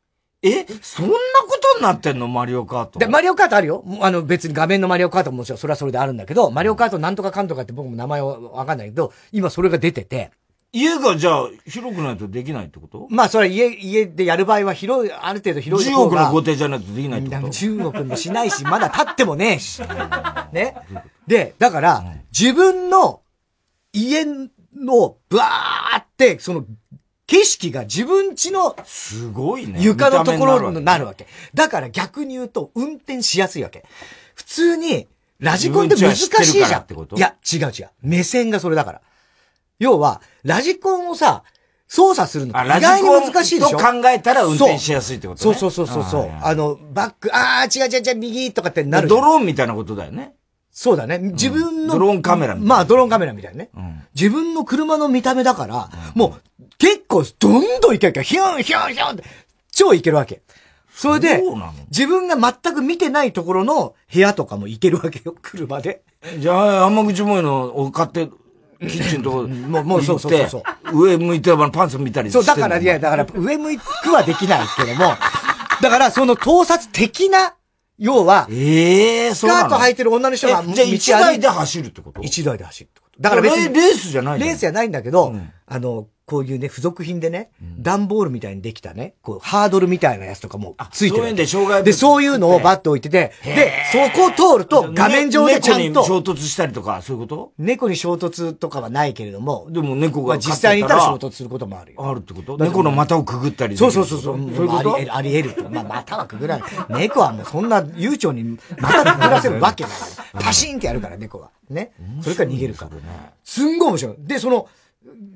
[0.41, 0.65] え？
[0.81, 2.27] そんなことになってんの？
[2.27, 2.99] マリオカート。
[2.99, 3.83] で、マリオカートあるよ。
[4.01, 10.31] あの、別に画面のマリオカートももちろんそれはそれであるんだけど、マリオカートなんとかかんとかって僕も名前はわかんないけど、今それが出てて。
[10.71, 13.07] 家がじゃあ広くないとできないってこと？
[13.09, 16.17] まあそれ家、家でやる場合は広い、ある程度広い方が。
[16.17, 19.81] 10億の豪邸じゃないとできないってこと ?10 億もしないし、まだ立ってもねえし。
[20.53, 20.75] ね。
[21.25, 23.21] で、だから、自分の
[23.93, 26.65] 家のバーって、その
[27.25, 29.79] 景色が自分家の、すごいね。
[29.81, 31.27] 床のところになるわけ。
[31.53, 33.85] だから逆に言うと、運転しやすいわけ。
[34.35, 35.07] 普通に、
[35.39, 37.17] ラジコンって難しいじゃん。
[37.17, 37.89] いや、違う違う。
[38.01, 39.01] 目線がそれだから。
[39.79, 41.43] 要は、ラジコンをさ、
[41.87, 43.77] 操作するのって意外に難しいでしょ？
[43.77, 45.55] と考えたら運転しやすいってことね。
[45.55, 46.31] そうそうそうそう。
[46.43, 49.07] あの、バック、ああ、違う違う違う、右とかってなる。
[49.07, 50.35] ドローンみたいなことだよね。
[50.71, 51.17] そうだね。
[51.17, 52.75] 自分の、ドローンカメラみたいな。
[52.75, 53.71] まあ、ドローンカメラみたいなね。
[54.13, 59.23] 自分の車の見た目だから、もう、結構、どんどんいけるから、ヒュンヒュンヒュンって、
[59.71, 60.43] 超いけるわけ。
[60.93, 61.41] それで、
[61.89, 66.03] 自分が全く見てないところの部屋とかも行けるわけよ、車で。
[66.37, 68.29] じゃあ、甘口萌えのを買って、
[68.79, 71.03] キッチンとこ、 もう、もうそうそうそう。
[71.07, 75.13] 上向いてパンツ見たりしてそう、だから、いや、だから、上向くはできないけども、
[75.81, 77.55] だから、その盗撮的な、
[77.97, 82.21] 要は、ええスカート履いてる女の人が、じゃあ一台で走るってこと？
[82.21, 83.21] 一台で走るってこと。
[83.21, 85.35] だから別に、レースじゃないレースじゃないんだけど、
[85.67, 91.33] あの、こういうね、付属品でね、段、ボールみたいにできたね、こう、ハードルみたいなやつとかもついてる。
[91.33, 95.83] で、障害で、そういうのをバッと置いてて、で、そこを通ると画面上でちゃんと。
[95.83, 97.51] 猫に衝突したりとか、そういうこと？
[97.57, 99.67] 猫に衝突とかはないけれども。
[99.71, 102.07] でも猫が実際にいたら衝突することもあるよ。
[102.07, 102.57] あるってこと？
[102.57, 104.37] 猫の股をくぐったりそうそうそうそう。
[104.55, 104.95] そういうこと？
[104.95, 105.69] あり得る、あり得る。
[105.71, 106.69] まあ、股はくぐらない。
[106.89, 109.93] 猫はもうそんな悠長に股くぐらせるわけない。
[110.33, 111.49] パシーンってやるから、猫は。
[111.69, 111.91] ね。
[112.21, 112.91] それから逃げるから。
[113.43, 114.15] すんごい面白い。
[114.19, 114.67] で、その、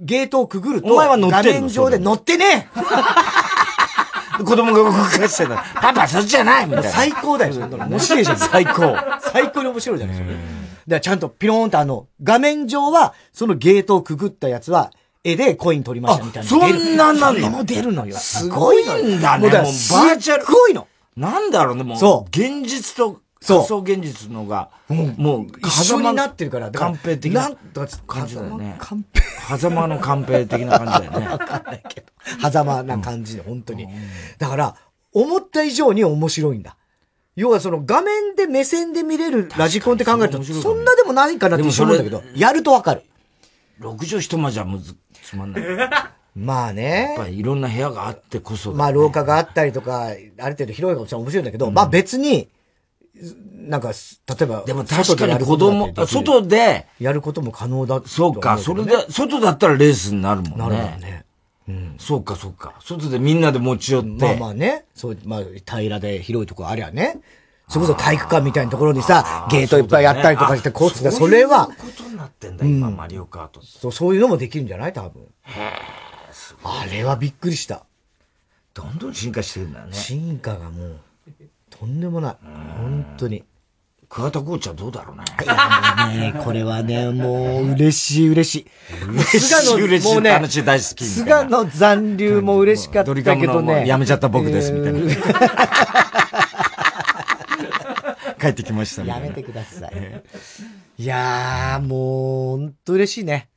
[0.02, 2.69] ゲートをくぐると、お前は乗って画面上で乗ってね
[4.38, 6.89] 子供が動かしてたパパそっちじゃないみたいな。
[6.89, 7.54] 最高だよ。
[7.67, 8.38] 面白いじゃん。
[8.38, 8.95] 最高。
[9.32, 10.36] 最高に面白いじゃないですか。
[10.36, 10.43] だか
[10.88, 14.91] らちゃんとピローンとあの、画面上は、そのゲートをくぐったやつは、
[15.23, 16.49] 絵でコイン取りましたみたいな。
[16.49, 17.49] そんなんなんの？
[17.52, 18.17] も出るのよ。
[18.17, 19.47] すごいんだね。
[19.47, 20.45] もうバーチャル。
[20.45, 20.88] すごいの。
[21.15, 21.97] なんだろうね、もう。
[21.97, 22.30] そう。
[22.30, 24.69] 現実と仮想現実のが、
[25.17, 27.51] もう、一緒になってるから、カンペ的な
[28.08, 28.75] 感じだよね。
[28.79, 29.21] カンペ
[29.58, 31.27] 狭間のカンペ的な感じだよね。
[31.27, 32.08] わかんないけど。
[32.49, 33.88] 狭間な感じで、本当に。
[34.38, 34.75] だから、
[35.13, 36.77] 思った以上に面白いんだ。
[37.36, 43.03] 要はその画面で目線で見れるラジコンって考えると、そんなでもないかなって思うんだけど、やるとわかる。
[43.79, 45.63] 六畳一間じゃむず、つまんない。
[46.36, 47.15] まあね。
[47.15, 52.49] やっぱりいろんな部屋があってこそ、まあ廊下があったりとか、ある程度広いかもしれない面白いんだけど、まあ別に、
[53.15, 53.95] なんか、例
[54.41, 60.58] えば、でも確かに子供、外で、やることも可能だ、そうか、それで、外だったらレースになるもんね。
[60.58, 61.26] なるもんね。
[61.67, 61.95] うん。
[61.99, 62.73] そうか、そうか。
[62.82, 64.10] 外でみんなで持ち寄って。
[64.10, 64.86] まあまあね。
[64.95, 67.19] そう、まあ、平らで広いとこありゃね。
[67.69, 71.65] それこそ体育館みたいなところにさ、ゲートいっぱいやったりとかして、コースで、それは。
[71.65, 73.62] そういうことになってんだ、今、マリオカート。
[73.63, 74.93] そう、そういうのもできるんじゃない？
[74.93, 75.21] 多分。
[75.43, 75.71] へえ、
[76.63, 77.86] あれはびっくりした。
[78.73, 79.93] どんどん進化してるんだね。
[79.93, 80.97] 進化がもう。
[81.83, 82.35] とんでもない。
[82.77, 83.43] 本当に。
[84.07, 85.23] 桑田コーチはどうだろうね。
[85.43, 88.65] いやね、これはね、もう嬉しい嬉しい。
[89.09, 90.13] 嬉しい嬉しい。
[90.13, 91.03] もうね、話大好き。
[91.03, 93.85] 菅野残留も嬉しかったけどね。
[93.85, 94.99] やめちゃった僕です、みたいな。
[98.39, 99.09] 帰ってきましたね。
[99.09, 100.23] やめてください。
[100.99, 103.49] いやー、もう、ほんと嬉しいね。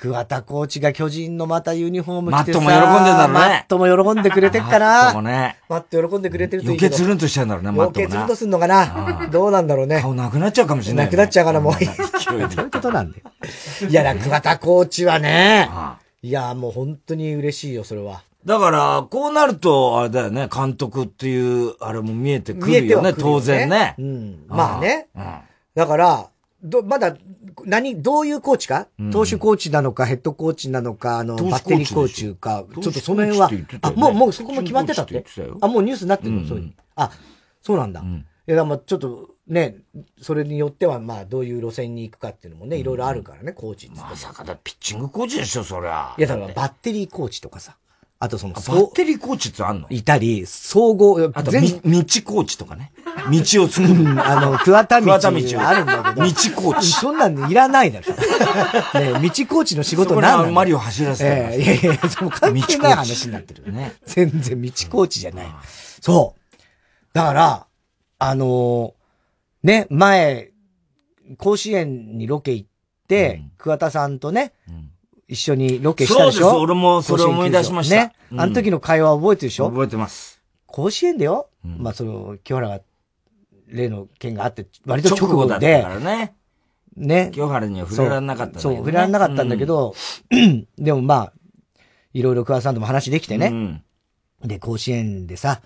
[0.00, 2.60] 桑田コーチが巨人のまたユニフォーム着てさ。
[2.60, 3.40] マットも喜んでんだろうね。
[3.40, 4.86] マットも喜んでくれてっかな。
[4.86, 5.58] マットもね。
[5.68, 6.94] マット喜んでくれてるといいけど。
[6.94, 9.28] 余計つるんとしちゃうんだろうね、マットも余計つるんとすんのかな？
[9.28, 10.00] どうなんだろうね。
[10.00, 11.72] 顔なくなっちゃうかもしれない、なくなっちゃうからもう。
[11.74, 11.80] ど
[12.36, 13.24] ういうことなんだよ。
[13.88, 15.68] いや、桑田コーチはね。
[16.22, 18.22] いや、もう本当に嬉しいよ、それは。
[18.46, 23.96] だから、こうなると、あれだよね、監督っていう、あれも見えてくるよね、当然ね。
[23.98, 24.44] うん。
[24.46, 25.08] まあね。
[25.74, 26.28] だから、
[26.62, 27.16] ど、まだ、
[27.64, 35.24] 何、どういうコーチか、うん、投手コーチなのか、ヘッドコーチなのか、あの、バッテリーコーチか、ちょっとその辺は、ね、あ、もう、もうそこも決まってたって。
[35.60, 36.72] あ、もうニュースになってるの、うん、そういう。
[36.96, 37.10] あ、
[37.62, 38.00] そうなんだ。
[38.00, 39.76] うん、いや、まあちょっと、ね、
[40.20, 46.14] それによっては、まあ、どういう路線に行くかっていうのもね、いろいろあるからね、コーチまさかだ、ピッチングコーチでしょ、そりゃ。
[46.18, 47.76] いや、だからバッテリーコーチとかさ。
[48.20, 49.86] あとその、バッテリーコーチってあんの？
[49.90, 52.90] いたり、総合、あと、道コーチとかね。
[53.30, 53.94] 道を作る。
[54.26, 55.12] あの、桑田道。
[55.12, 56.26] あるんだけど。
[56.26, 56.90] 道コーチ。
[56.90, 58.06] そんなんいらないだろ。
[59.00, 61.56] ね道コーチの仕事なんなマリオ走らせて。
[61.58, 63.72] えいやいや、その関係ない話になってる。
[63.72, 63.92] ね。
[64.04, 65.46] 全然道コーチじゃない。
[66.00, 66.58] そう。
[67.12, 67.66] だから、
[68.18, 68.94] あの
[69.62, 70.50] ね、前、
[71.36, 72.68] 甲子園にロケ行っ
[73.06, 74.52] て、桑田さんとね、
[75.28, 76.40] 一緒にロケしたでしょ？
[76.40, 77.96] そうです、俺もそれ思い出しました。
[77.96, 78.12] ね？
[78.32, 79.70] あの時の会話覚えてるでしょ？
[79.70, 80.40] 覚えてます。
[80.66, 81.48] 甲子園だよ？
[81.62, 82.80] まあ、その、清原が、
[83.66, 85.32] 例の件があって、割と直後で。
[85.34, 86.34] 直後だったからね。
[86.96, 87.30] ね？
[87.32, 89.94] 清原には触れられなかったんだそう、触れられなかったんだけど、
[90.78, 91.32] でもまあ、
[92.14, 93.82] いろいろ桑田さんとも話できてね。
[94.42, 95.60] で、甲子園でさ、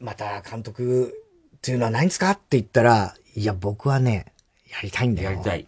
[0.00, 1.14] また監督
[1.56, 2.30] っていうのはないんですか？
[2.30, 4.32] って言ったら、いや、僕はね、
[4.70, 5.30] やりたいんだよ。
[5.32, 5.66] やりたい。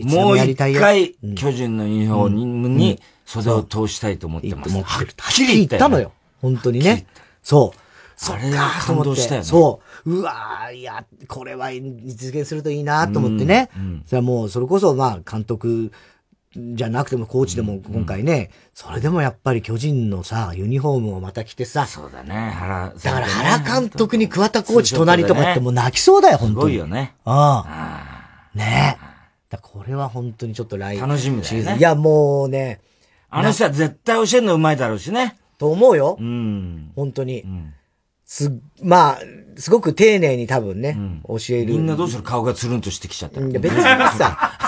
[0.00, 4.70] もう一回、巨人のユニフォームに袖を通したいと思ってます。
[4.70, 6.12] はっきり言ったのよ。
[6.40, 7.06] 本当にね。
[7.42, 7.78] そう。
[8.16, 9.46] それが感動したよね。
[9.46, 10.10] そう。
[10.10, 13.68] うわーいや、これは実現するといいなと思ってね。
[14.06, 15.92] それはもう、それこそ、まあ、監督
[16.56, 21.86] じゃなくても、コーチでも今回ね、それでもやっぱり巨人のさ、ユニフォームをまた着てさ。
[21.86, 22.92] そうだね、原。
[23.02, 26.60] だから原監督に桑田コーチ隣とかってもう泣きそうだよ、本当に。
[26.60, 27.14] すごいよね。
[27.24, 27.64] あ
[28.54, 28.56] あ。
[28.56, 29.11] ねえ。
[29.52, 31.76] だこれは本当にちょっと来楽しみだよね。
[31.76, 32.80] いや、もうね。
[33.28, 35.36] あの人は絶対教えるのうまいだろうしね。
[35.58, 36.16] と思うよ。
[36.18, 36.90] うん。
[36.96, 37.42] 本当に。
[37.42, 37.74] うん、
[38.24, 38.50] す、
[38.82, 39.18] まあ、
[39.56, 41.72] すごく丁寧に多分ね、うん、教える。
[41.72, 43.40] みんなどうする顔がつるんとしてきちゃった。
[43.40, 44.58] いや、別にさ、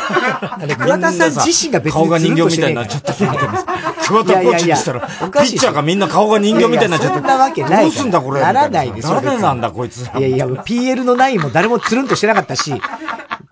[0.79, 3.15] 桑田さん自身が別に顔が人形みたいになっちゃった。
[3.15, 7.15] 桑田コーチにしたら、ピッチャーがみんな顔が人形みたいになっちゃった。
[7.17, 7.85] そんなわけない。
[7.85, 8.41] どうすんだこれ。
[8.43, 9.21] ならないでしょ。
[9.21, 10.03] 誰なんだこいつ。
[10.03, 12.75] いやいや、PL の9も誰もつるんとしてなかったし、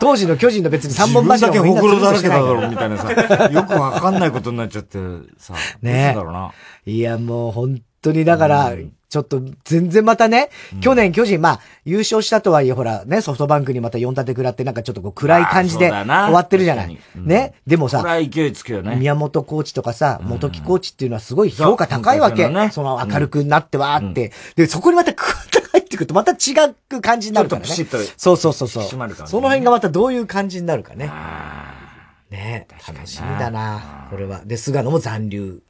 [0.03, 4.99] 当時の巨人の別に三本柱もみんなだけほくろだらけだろ、みたいなさ、よくわかんないことになっちゃって、
[5.39, 6.53] さ、ねだろうな。
[6.87, 8.73] いや、もう本当にだから、
[9.09, 16.99] ちょっと全然またね、去年巨人、まあ、優勝したとはいえ、ほら、ね、ソフトバンクにまた4立て食らって、なんかちょっとこう暗い感じで終わってるじゃない？
[17.15, 17.55] ね？
[17.65, 18.97] でもさ、勢いつくよね。
[18.97, 22.51] 宮本コーチとかさ、元木コーチっていうのはすごい評価高いわけ。
[22.73, 24.33] その明るくなってわーって。
[24.57, 25.62] で、そこにまたクッと入
[25.93, 26.37] ってくると、また違
[26.91, 27.67] う感じになるからね。
[28.17, 28.85] そうそうそうそう。
[28.85, 31.11] その辺がまたどういう感じになるかね。
[32.31, 34.41] ね楽しみだな、これは。
[34.45, 35.63] で、菅野も残留。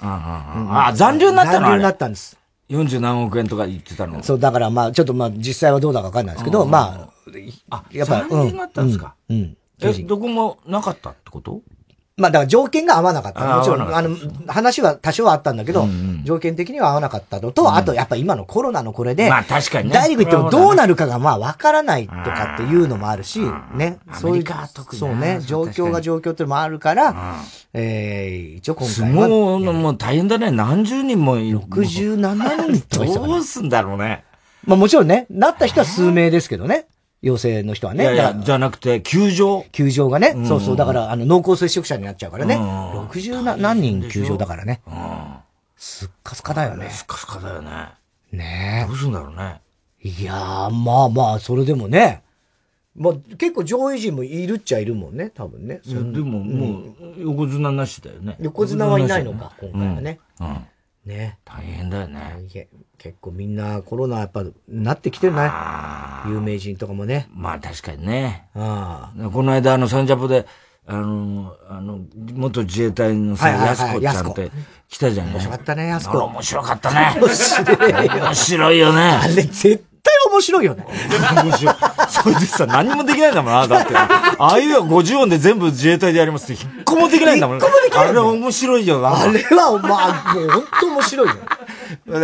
[0.00, 2.38] ああ、残留になったの残留になったんです。
[2.70, 7.10] 40何億円とか言ってたのそう、だからまあ、ちょっとまあ、実際はどうだかわかんないですけど、ま
[7.70, 8.30] あ、あ、やっぱり。
[8.30, 9.14] 残留になったんですか？
[9.28, 9.56] うん。
[9.80, 11.60] え、どこもなかったってこと？
[12.18, 13.58] まあだから条件が合わなかった。
[13.58, 14.16] もちろん、あの、
[14.48, 15.86] 話は多少はあったんだけど、
[16.24, 19.94] 条件的には合わなかったのと、あとやっぱ今のコロナのこれで、まあ確かにね。
[19.94, 23.40] 大リーグ行ってもどうなるかがまあわからないとかっていうのもあるし、
[23.74, 24.00] ね。
[24.14, 24.44] そういう、
[24.92, 27.36] そうね、状況が状況っていうのもあるから、
[27.72, 29.28] ええ、一応今回は。
[29.28, 30.50] もう、もう大変だね。
[30.50, 31.60] 何十人もいる。
[31.60, 34.24] 67人とどうすんだろうね。
[34.64, 36.86] まあもちろんね、なった人は数名ですけどね。
[37.20, 38.04] 陽性の人はね。
[38.04, 39.64] いやいや、じゃなくて、休場？
[39.72, 40.34] 休場がね。
[40.36, 40.76] うん、そうそう。
[40.76, 42.54] だから、あの、濃厚接触者になっちゃうからね。
[42.54, 44.82] うん、60何人休場だからね。
[44.86, 44.94] うん、
[45.76, 46.90] すっかすかだよね。
[46.90, 47.70] すっかすかだよね。
[48.30, 48.88] ねえ。
[48.88, 49.60] どうすんだろうね。
[50.02, 52.22] いやー、まあまあ、それでもね。
[52.94, 55.80] まあ、結構上位陣もいるっちゃいるもんね、多分ね。
[55.84, 58.36] いや、でも、もう、横綱なしだよね。
[58.40, 60.20] 横綱はいないのか、今回はね。
[60.40, 60.66] うん。
[61.04, 61.38] ね。
[61.44, 62.20] 大変だよね。
[62.98, 65.50] 結構みんなコロナやっぱなってきてるね。
[66.26, 67.28] 有名人とかもね。
[67.32, 68.48] まあ確かにね。
[68.54, 70.46] あこの間あのサンジャポで、
[70.84, 72.00] あの、あの、
[72.34, 74.50] 元自衛隊のさ、やすこちゃんって
[74.88, 75.34] 来たじゃない？
[75.34, 76.18] 面白かったね、やすこ。
[76.24, 77.20] 面白かったね。
[77.20, 78.08] 面白い。
[78.08, 79.00] 面白いよね。
[79.22, 80.86] あれ絶対面白いよね。
[81.44, 81.74] 面白い。
[82.08, 83.94] それでさ、何もできないんだもんな、だって。
[83.96, 87.58] ああいうは50音で全部自衛隊でやりますって、一個もできないんだもん。
[87.58, 88.08] 一個もできない。
[88.08, 89.20] あれ面白いよな。
[89.20, 91.34] あれは、まあ、もう本当面白いよ。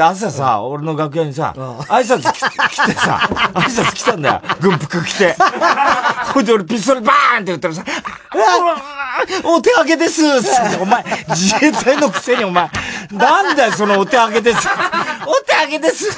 [0.00, 4.42] 朝さ、俺の楽屋にさ、挨拶来てさ、挨拶来たんだよ。
[4.60, 5.36] 軍服着て。
[6.32, 7.84] ほいで俺ピストルバーンって言ったらさ、
[9.44, 10.22] お手上げです
[10.80, 12.68] お前、自衛隊のくせにお前、
[13.12, 14.68] なんだよそのお手上げです
[15.26, 16.10] お手上げです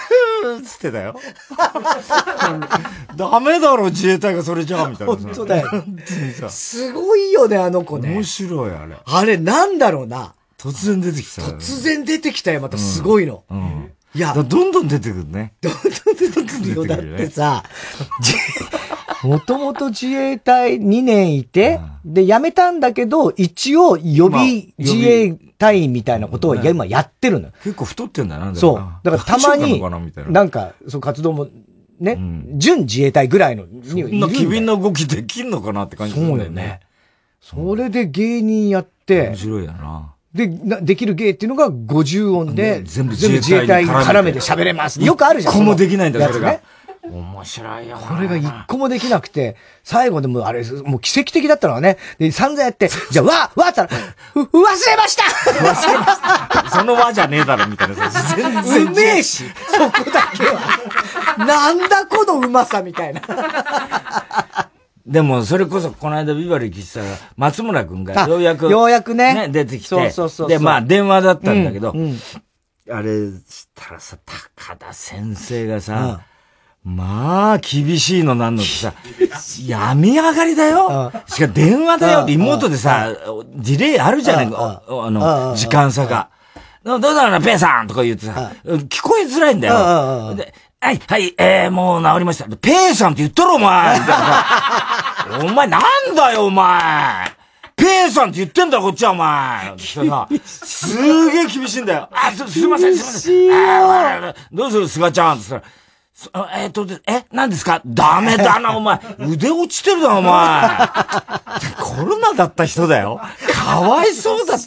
[0.64, 1.14] つってたよ。
[3.16, 5.14] ダメだろ、自衛隊がそれじゃあ、みたいな。
[5.14, 5.70] 本当だよ。
[6.48, 8.10] すごいよね、あの子ね。
[8.10, 8.96] 面白い、あれ。
[9.04, 10.35] あれ、なんだろうな。
[10.58, 13.44] 突然出てきた、ね、突然出てきたよ、またすごいの。
[13.50, 13.58] うん。
[13.58, 14.32] うん、いや。
[14.34, 15.54] どんどん出てくるね。
[15.60, 15.82] どんどん
[16.16, 16.86] 出てくるよ。
[16.86, 17.62] だってさ、
[19.22, 28.84] もともと自衛隊2年いて、うん、で、辞めたんだけど、一応予備自衛隊員みたいなことを今やってるの、結構太ってんだな、そう。
[29.02, 29.80] だからたまに、
[30.28, 31.48] なんか、そう活動も、
[31.98, 36.14] ね、うん、準自衛隊ぐらいの、そんな機敏な動きできんのかなって感じ。
[36.14, 36.80] そうよね。
[37.40, 40.12] それで芸人やって、面白いやな。
[40.36, 40.48] で、
[40.82, 45.02] できる芸っていうのが50音で、全部自衛隊に絡めて喋れます。
[45.02, 45.54] よくあるじゃん。
[45.54, 46.60] 一個もできないんだ、それが。
[47.10, 53.88] 面白いよこれが一個もできなくて、最後でもあれ、もう奇跡的だったのはね、で、散々やって、じゃあ、わ、わったら、
[54.34, 55.22] 忘れました
[55.52, 58.86] 忘れました その輪じゃねえだろ、みたいな全然。
[58.86, 61.36] うめえし、そこだけは。
[61.46, 63.20] なんだこのうまさ、みたいな。
[65.06, 69.34] でも、それこそ、この間、ビバリー来たら、松村くんが、ようやく、ようやくね。
[69.34, 69.88] ね、出てきて。
[69.88, 72.18] そうそうそうで、まあ、電話だったんだけど、うんうん、
[72.92, 74.18] あれ、したらさ、
[74.56, 76.22] 高田先生がさ、
[76.84, 78.94] うん、まあ、厳しいのなんのってさ、
[79.64, 81.12] 病み上がりだよ。
[81.26, 82.26] しかも電話だよ。
[82.26, 83.14] リモートでさ、
[83.54, 86.30] ディレイあるじゃないあの、時間差が。
[86.84, 90.34] どうだろうな、ペイさんとか言ってさ、聞こえづらいんだよ。
[90.36, 90.52] で
[90.86, 92.46] はい、はい、えー、もう治りました。
[92.58, 93.98] ペイさんって言ったろ、お前。
[95.42, 97.26] お前なんだよ、お前。
[97.74, 99.74] ペイさんって言ってんだろ、こっちは、お前。
[100.44, 102.08] すげえ厳しいんだよ。
[102.12, 104.34] あ、す、すいません、すいません。
[104.52, 105.72] どうする、菅ちゃんって言ったら、
[106.56, 107.82] えっ、と、え、何ですか？
[107.84, 108.98] ダメだな、お前。
[109.18, 110.78] 腕落ちてるな、お前。
[111.78, 113.20] コロナだった人だよ。
[113.52, 114.64] かわいそうだった。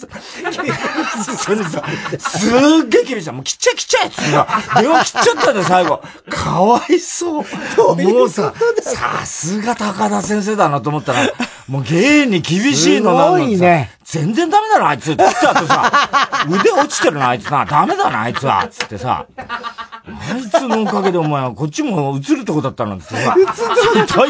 [1.36, 1.84] それさ、
[2.20, 2.50] す
[2.86, 3.32] っげえ厳しい。
[3.32, 4.48] もう切っちゃ切っちゃえってさ、
[4.80, 6.04] 電話切っちゃったんだよ、最後。
[6.30, 7.46] かわいそう。
[7.96, 11.34] もうさ、さすが高田先生だなと思ったら、
[11.68, 13.90] もう芸に厳しいのなのすごいね。
[14.12, 15.12] 全然ダメだな、あいつ。
[15.12, 16.10] って言った後さ、
[16.50, 17.64] 腕落ちてるな、あいつな。
[17.64, 18.68] ダメだな、あいつは。
[18.68, 19.26] つってさ。
[19.38, 23.36] あいつのおかげでお前はこっちも映るとこだったなんてさ。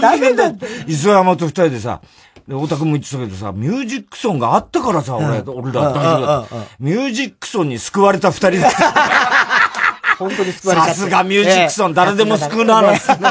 [0.02, 0.52] 大変だ。
[0.86, 2.02] 磯山と二人でさ、
[2.46, 8.94] で、太田君も言ってたけどさ、ミュージックソンがあったからさ、俺、俺ら大丈夫ミュージックソンに救われた二人だった。
[10.20, 10.88] 本当に救われた。
[10.88, 13.24] さすがミュージックソン、誰でも救うな、なんつって。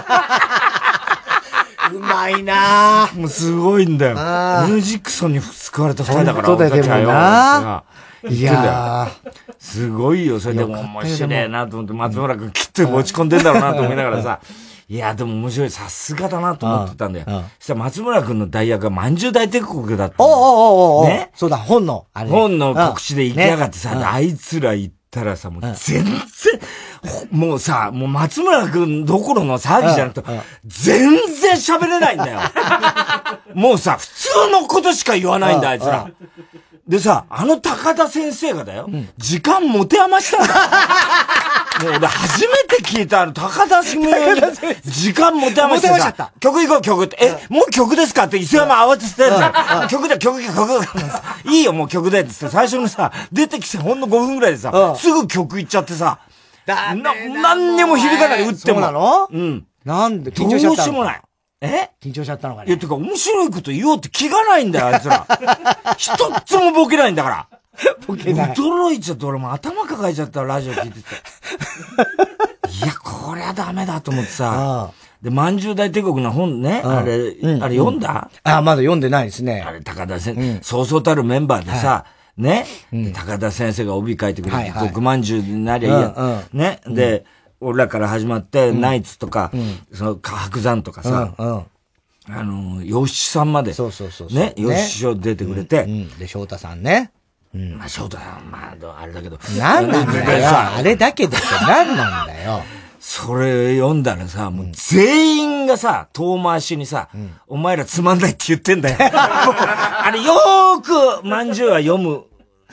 [2.27, 4.15] うままいなもうすごいんだよ。
[4.15, 6.49] ミュージックソンに救われた二人だから。
[6.49, 7.85] 本当だよ、でもな。
[8.29, 9.09] いや
[9.59, 10.41] すごいよ。
[10.41, 14.41] それでも面白いなと思って、松村君きっと落ち込んでんだろうなと思いながらさ。
[14.91, 15.71] いや、でも面白い。
[15.71, 17.27] さすがだなと思ってたんだよ。
[17.59, 20.15] そしたら松村君の代役がまんじゅう大帝国だった。
[20.19, 22.07] おおおおねそうだ、本の。
[22.15, 26.15] 本の告知で行きやがってさ、あいつら行ったらさ、もう全然、
[27.31, 32.41] もうさ、もう松村くんどころの騒ぎじゃなくて、全然喋れないんだよ。
[33.55, 36.11] もうさ、普通のことしか言わないんだ、あいつら。
[36.87, 40.55] でさ、あの高田先生がだよ、時間持て余したんだ。
[41.83, 48.25] もう俺初めて聞いたあの高田先生時間持て余してさ、曲行こう曲って、え、もう曲ですか？
[48.25, 49.89] って磯山慌ててたじゃん。
[49.89, 50.81] 曲だ曲曲
[51.45, 56.19] いいよもう曲でって最初のさ、出てきてほんの5分ぐらいでさ、すぐ曲行っちゃってさ、
[56.67, 58.81] な、何にも響かないで打っても。
[58.81, 59.29] そうなの？
[59.31, 59.67] うん。
[59.85, 61.23] なんで緊張しちゃったどうしようもない。
[61.61, 61.91] え？
[62.03, 62.69] 緊張しちゃったのかね。
[62.69, 65.27] いや、てか面白いこと言おうって気がないんだよ、あいつら。
[65.97, 66.13] 一
[66.45, 67.58] つもボケないんだから。
[68.07, 68.53] ボケない。
[68.55, 71.07] 驚いちゃって俺も頭抱えちゃったラジオ聞いてて。
[72.85, 74.91] いや、こりゃダメだと思ってさ。
[75.23, 78.31] で、まんじゅう大帝国の本ね、あれ、あれ読んだ？
[78.45, 79.65] あ、まだ読んでないですね。
[79.67, 82.05] あれ、高田先生、そうそうたるメンバーでさ、
[82.37, 82.67] ね、
[83.15, 86.43] 高田先生が帯書いてくれて、毒まんじゅうになりゃいいや。
[86.53, 87.25] ね、で、
[87.61, 89.51] 俺らから始まって、ナイツとか、
[89.93, 94.33] その、白山とかさ、あの、ヨシさんまで、そうそうそう。
[94.33, 95.89] ね、ヨシ師匠出てくれて、
[96.21, 97.11] で、翔太さんね。
[97.55, 97.79] うん。
[97.79, 99.39] まあ、翔太さん、まあ、あれだけど。
[99.59, 100.49] なんなんだよ。
[100.77, 102.63] あれだけどって何なんだよ。
[103.01, 107.09] それ読んだらさ、もう全員がさ、遠回しにさ、
[107.47, 108.97] お前らつまんないって言ってんだよ。
[109.01, 112.25] あれよーく、まんじゅうは読む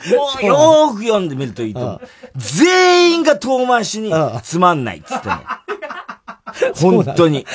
[0.04, 2.00] もうよーく読んでみるといいと思う。
[2.36, 4.12] 全員が遠回しに
[4.42, 5.36] つまんないっつってね。
[6.76, 7.46] 本当に。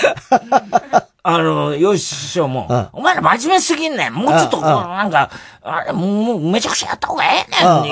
[1.23, 4.13] あの、よし師匠も、お前ら真面目すぎんねん。
[4.13, 5.29] もうちょっと、なんか、
[5.61, 7.89] あれ、もう、めちゃくちゃやった方がええね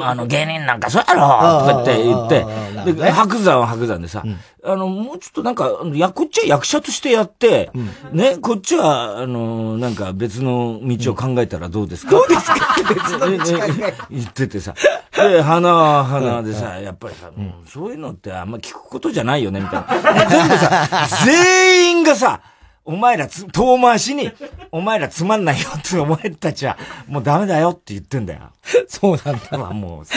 [0.00, 0.04] ん。
[0.08, 1.20] あの、芸人なんかそうやろ。
[1.20, 1.26] と
[1.74, 2.46] かって言って、
[2.94, 4.22] で、白山は白山でさ、
[4.64, 7.70] あの、もうちょっとなんか、や、こっちは役者としてやって、
[8.10, 12.12] ね、こっちは、あの、なんか別の道を考えたらどうですか？
[12.12, 12.56] どうですか？
[12.88, 14.72] 別の道考え言っててさ。
[15.14, 17.30] で、花は花でさ、やっぱりさ、
[17.66, 20.26] そういうのってあんま聞くことじゃないよね、みたいな。
[20.26, 20.88] 全部さ、
[21.26, 22.40] 全員がさ、
[22.84, 24.32] お前らつ、遠回しに、
[24.72, 28.50] お前らつまんないよってお前たちは、もうダメだよって言ってんだよ。
[28.88, 29.58] そうなんだ。
[29.58, 30.16] まあもうさ、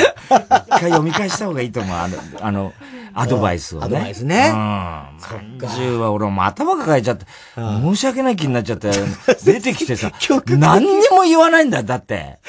[0.67, 1.95] 一回読み返した方がいいと思う。
[1.95, 2.73] あの、あの、
[3.13, 3.85] アドバイスをね。
[3.85, 4.51] アドバイスね。
[4.51, 5.19] うん。
[5.19, 5.67] そっか。
[5.67, 7.25] 10は俺も頭抱えちゃって、
[7.55, 8.91] 申し訳ない気になっちゃって、
[9.45, 10.11] 出てきてさ、
[10.57, 12.39] 何にも言わないんだよ、だって。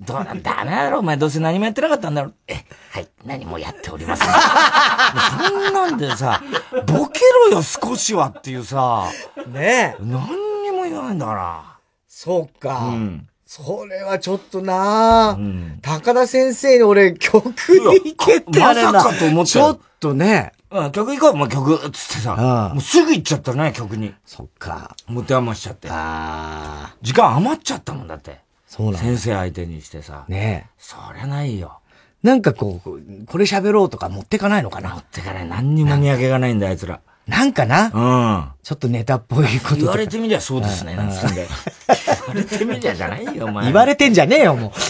[0.00, 2.54] どうなんダメだろお前どうせ何もやってなかったんだろえ、
[2.90, 4.28] はい、何もやっておりません。
[5.52, 6.42] そんなんでさ、
[6.86, 9.06] ボケろよ少しはっていうさ、
[9.46, 10.02] ねえ。
[10.02, 11.62] 何にも言わないんだから。
[12.08, 12.78] そうか。
[12.86, 13.28] うん。
[13.44, 18.92] それはちょっとな、うん、高田先生に俺曲でいけってあれな。
[18.92, 20.52] まさかと思ってちょっとね。
[20.70, 22.70] うん、曲行こう、もう曲、つってさ。
[22.72, 24.14] もうすぐ行っちゃったね、曲に。
[24.24, 24.96] そっか。
[25.08, 25.88] 持て余しちゃって。
[25.90, 26.96] ああ。
[27.02, 28.38] 時間余っちゃったもんだって。
[28.70, 30.24] そうなん先生相手にしてさ。
[30.28, 30.70] ねえ。
[30.78, 31.80] そりゃないよ。
[32.22, 34.90] なんかこう、これ喋ろうとか持ってかないのかな？
[34.90, 35.48] 持ってかない。
[35.48, 37.00] 何にも見上げがないんだ、あいつら。
[37.26, 37.86] なんかな？
[37.86, 38.48] うん。
[38.62, 41.48] ちょっとネタっぽいこと言われてみりゃそうですね、なんつんで。
[41.48, 43.64] 言われてみりゃじゃないよ、お前。
[43.64, 44.80] 言われてんじゃねえよ、もう。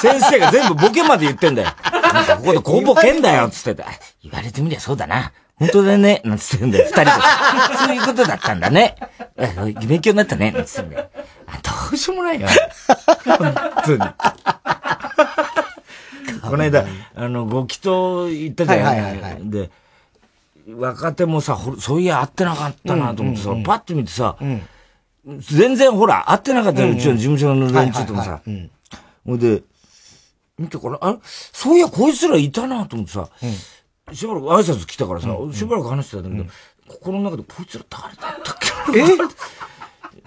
[0.00, 1.70] 先生が全部ボケまで言ってんだよ。
[2.12, 3.84] なんかここでこうボケんだよ、つってて。
[4.22, 5.32] 言われてみりゃそうだな。
[5.62, 7.10] 本当だね、なんつってんだよ、二人で。
[7.78, 8.96] そういうことだったんだね。
[9.86, 11.10] 勉強になったね、なんつってんだよ。
[11.62, 12.48] どうしようもないよ。
[13.24, 13.98] 本当に。
[16.42, 19.70] この間、あの、ご祈祷行ったじゃない,、はいはいはい、で、
[20.76, 24.36] 若手もさ、そういや、会ってなかったなと思ってさ、パッて見てさ、
[25.24, 28.40] 全然ほら、会ってなかったよ、うちの事務所の連中ともさ。
[29.24, 29.62] ほ、いで、
[30.58, 31.18] 見てから、あれ？
[31.22, 33.28] そういや、こいつらいたなと思ってさ、
[34.14, 38.56] しばらく挨拶来たからさ、しばらく話してたんだけど、心の中でこいつら誰だったっ
[38.92, 39.04] けえ？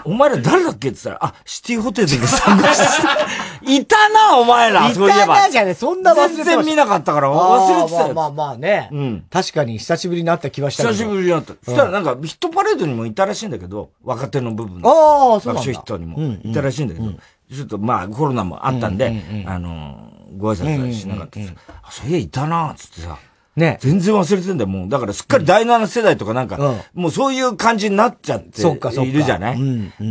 [0.03, 3.71] お前ら誰だっけって言ったら、あ、シティホテルで参加してた。
[3.71, 4.93] いたな、お前ら。
[4.93, 5.23] そういえば。
[5.23, 8.13] いたなじゃね、そんな忘れて全然見なかったから忘れてたよ。
[8.13, 8.89] まあまあまあね。
[8.91, 9.25] うん。
[9.31, 11.53] 確かに久しぶりに会った気はした久しぶりに会った。
[11.63, 14.79] そしたらなんか、ヒットパレードにもいたらしいんだけど、若手の部分。
[14.83, 15.71] ああ、そうなんだ。
[15.71, 17.11] ヒットにもいたらしいんだけど、
[17.51, 21.39] ちょっとまあコロナもあったんで、あの、ご挨拶はしなかった
[21.81, 23.17] あ、そういや、いたな、つってさ。
[23.55, 23.77] ね。
[23.81, 24.89] 全然忘れてんだよ、もう。
[24.89, 29.57] だからすっかり第7世代とかなんか、うん、もうそういう感じになっちゃっているじゃない？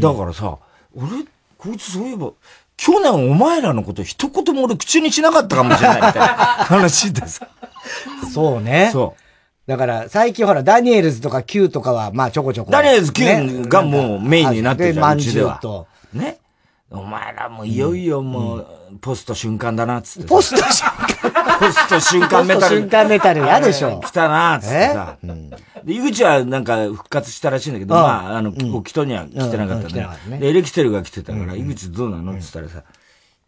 [0.00, 0.58] だからさ、
[0.94, 1.08] 俺、
[1.58, 2.32] こいつそういえば、
[2.76, 7.48] 去年お前らのこと一言も俺口にしなかったかもしれないみたいな話でさ。
[8.32, 8.90] そうね。
[8.92, 9.14] そ
[9.66, 15.58] だから、最近ほら、ダニエルズとか Q とかは、まあちょこちょこ、ダニエルズ Q がもうメインになってるじゃん、うちでは。
[16.12, 16.38] ね？
[16.98, 18.66] お前らもいよいよもう、
[19.00, 20.28] ポスト瞬間だな、つって。
[20.28, 22.60] ポスト瞬間ポスト瞬間メタル。
[22.60, 24.00] ポスト瞬間メタル嫌でしょ。
[24.00, 25.16] 来たな、つってさ。
[25.84, 30.38] で、井口はなんか復活したらしいんだけど、まあ、あの、沖戸には来てなかったね。
[30.38, 32.82] で、エレキテルが来てたから、井口どうなのって言ったらさ、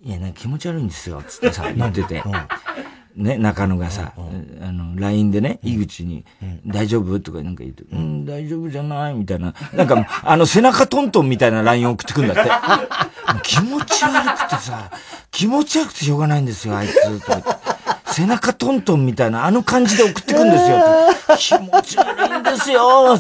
[0.03, 2.23] いや、なんか気持ち悪いんですよ、つってさ、言ってて。
[3.17, 6.25] ね、中野がさ、あの、LINE でね、井口に、
[6.67, 7.19] 大丈夫？
[7.21, 9.15] とかなんか言うと、うん、大丈夫じゃない？
[9.15, 9.55] みたいな。
[9.75, 12.51] なんか、 あの、背中トントンみたいな LINE 送ってくんだって。
[13.43, 14.91] 気持ち悪くてさ、
[15.31, 17.21] 気持ち悪くてしょうがないんですよ、あいつ。
[17.21, 17.59] とか
[18.05, 20.79] 背中トントンみたいな、あの感じで送ってくんですよ。
[21.39, 23.17] 気持ち悪いんですよ。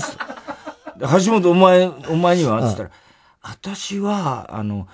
[1.01, 2.68] 橋本、お前、お前には？
[2.70, 2.90] つったら、
[3.42, 4.88] 私は、あの、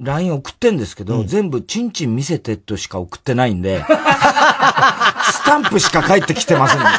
[0.00, 3.84] LINE 送ってんですけど、うん、全部チンチン見せてとしか送ってないんで、
[5.30, 6.98] スタンプしか返ってきてませんみたい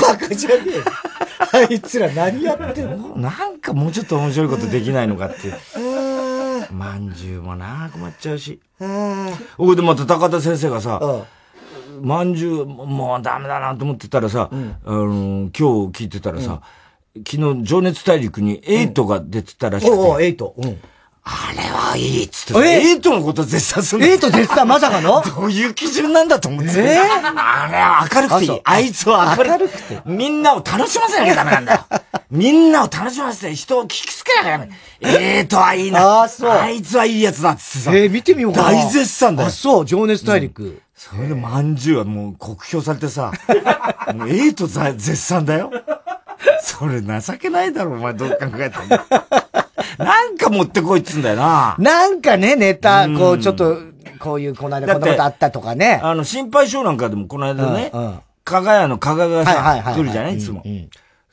[0.00, 0.82] バカじゃねえ。
[1.54, 3.16] あいつら何やってんの？
[3.16, 5.52] なんかもうちょっと面白いことできないのかって。
[6.72, 8.60] まんじゅうもな、困っちゃうし。
[9.58, 10.98] おいでまた高田先生がさ、
[12.00, 15.60] まんじゅう、もうダメだなと思ってたらさ、うん、あの、今日
[15.92, 16.60] 聞いてたらさ、うん
[17.16, 19.96] 昨日、情熱大陸にエイトが出てたらしくて。
[19.96, 20.54] おお、エイト。
[20.56, 20.80] うん。
[21.24, 22.68] あれはいいっつって。
[22.68, 25.22] エイトのこと絶賛するんエイト絶賛まさかの？
[25.22, 26.70] どういう基準なんだと思って。
[26.70, 26.72] え？
[26.72, 28.60] ー、あれは明るくていい。
[28.64, 30.00] あいつは明るくて。
[30.04, 31.80] みんなを楽しませなきゃダメなんだよ。
[32.30, 34.70] みんなを楽しませて人を聞きつけなきゃダメ。
[35.36, 36.22] エイトはいいな。
[36.22, 36.50] あ、そう。
[36.50, 37.92] あいつはいいやつだっつってさ。
[37.94, 38.72] えー、見てみようかな。
[38.72, 39.48] 大絶賛だよ。
[39.48, 40.62] あ、そう、情熱大陸。
[40.64, 43.32] うんそれでまんじゅうはもう酷評されてさ、
[44.14, 45.72] もうエイト絶賛だよ。
[46.62, 48.84] それ情けないだろ、お前どう考えても。
[50.04, 51.76] なんか持ってこいっつんだよな。
[51.78, 53.76] なんかね、ネタ、こう、ちょっと、
[54.18, 56.00] こういう、この間こんなことあったとかね。
[56.02, 57.92] あの、心配性なんかでもこの間ね、
[58.44, 60.36] かがやのかががさ、来るじゃない？
[60.36, 60.62] いつも。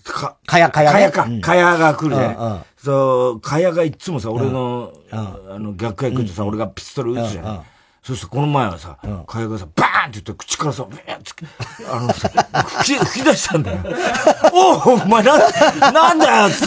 [0.03, 0.91] か、かやかや。
[0.91, 1.28] かやか。
[1.41, 2.84] かやが来るじゃない？
[2.84, 7.60] そう、かやがいつもさ、俺の、あの、逆役とさ、俺がピストル撃つじゃない？
[8.10, 8.97] そうするとこの前はさ、
[9.28, 10.88] かやがさ、バーンって言って口からさ、
[11.91, 12.30] あのさ、
[12.82, 13.78] 吹き、 吹き出したんだよ。
[14.51, 16.66] おお、お前な、なんだよって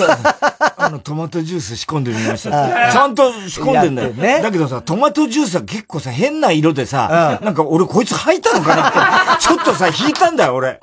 [0.76, 2.92] あの、トマトジュース仕込んでみました。
[2.92, 4.10] ちゃんと仕込んでんだよ。
[4.10, 10.78] ね、だけどさ、トマトジュースは結構さ、変な色でさ、なんか俺こいつ吐いたのかなって、ちょっとさ、引いたんだよ、俺。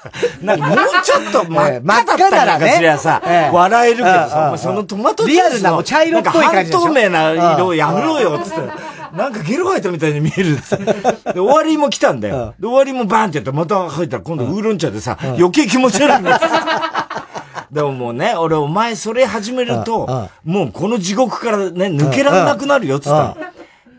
[0.42, 8.60] なんかもうちょっと真っ赤だったらかしらさ、笑えるけどさ、そのトマトジュースリアルなもう茶色っぽい感じ半透明な色をやめろよ、つって。
[9.14, 10.60] なんかゲロ吐いたみたいに見えるっ
[11.34, 12.54] で、終わりも来たんだよ。
[12.58, 16.40] で、終わりもバーンってやったらまた吐いたら今度ウーロン茶でさ、余計気持ち悪いんです。
[17.70, 23.36] でももうね、俺お前それ始めると、もうこの地獄からね、抜けられなくなるよっつった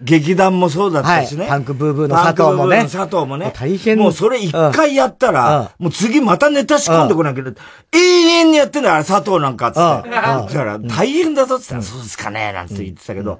[0.03, 1.45] 劇団もそうだったしね。
[1.47, 2.81] パンクブーブーの佐藤もね。
[2.83, 3.53] 佐藤もね。
[3.55, 3.99] 大変。
[3.99, 7.43] もうそれ一回やったら、もう次またネタ仕込んでこなきゃ、
[7.91, 10.09] 永遠にやってんだよ、佐藤なんかっつって。
[10.09, 13.39] だから大変だぞっつったら、そうですかね、なんて言ってたけど、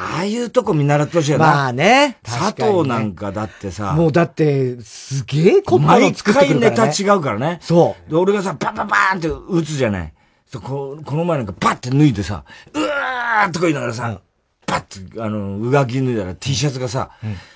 [0.00, 1.46] ああいうとこ見習ってほしいよな。
[1.46, 2.16] まあね。
[2.22, 3.92] 佐藤なんかだってさ。
[3.92, 7.58] もうだって、すげえこと毎回ネタ違うからね。
[7.60, 8.10] そう。
[8.10, 10.12] で、俺がさ、パンパンパンって打つじゃない。
[10.58, 12.44] ここの前なんかパッて脱いでさ、
[12.74, 14.20] うわーとか言いながらさ、
[14.66, 14.80] パッ
[15.12, 17.10] て、あの、上着脱いだら T シャツがさ、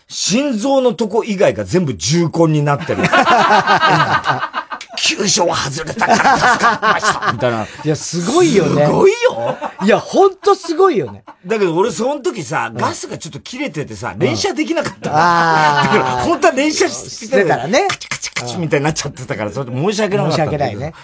[0.07, 3.03] 心臓のとこ以外が全部重婚になってる。
[4.97, 7.33] 急所外れたから助かりました。
[7.33, 7.67] みたいな。
[7.85, 8.87] いや、すごいよね。
[8.87, 9.59] すごいよ。
[9.83, 11.25] いや、ほんとすごいよね。
[11.47, 15.11] だけど俺その時さ、ガスがちょっと切れててさ、連射できなかった。
[15.15, 15.85] ああ。
[15.85, 17.87] だから本当は連射してたらね。
[17.89, 20.37] カチカチカチみたいになっちゃってたから、それ申し訳なかった。
[20.37, 20.95] 申し訳ないね。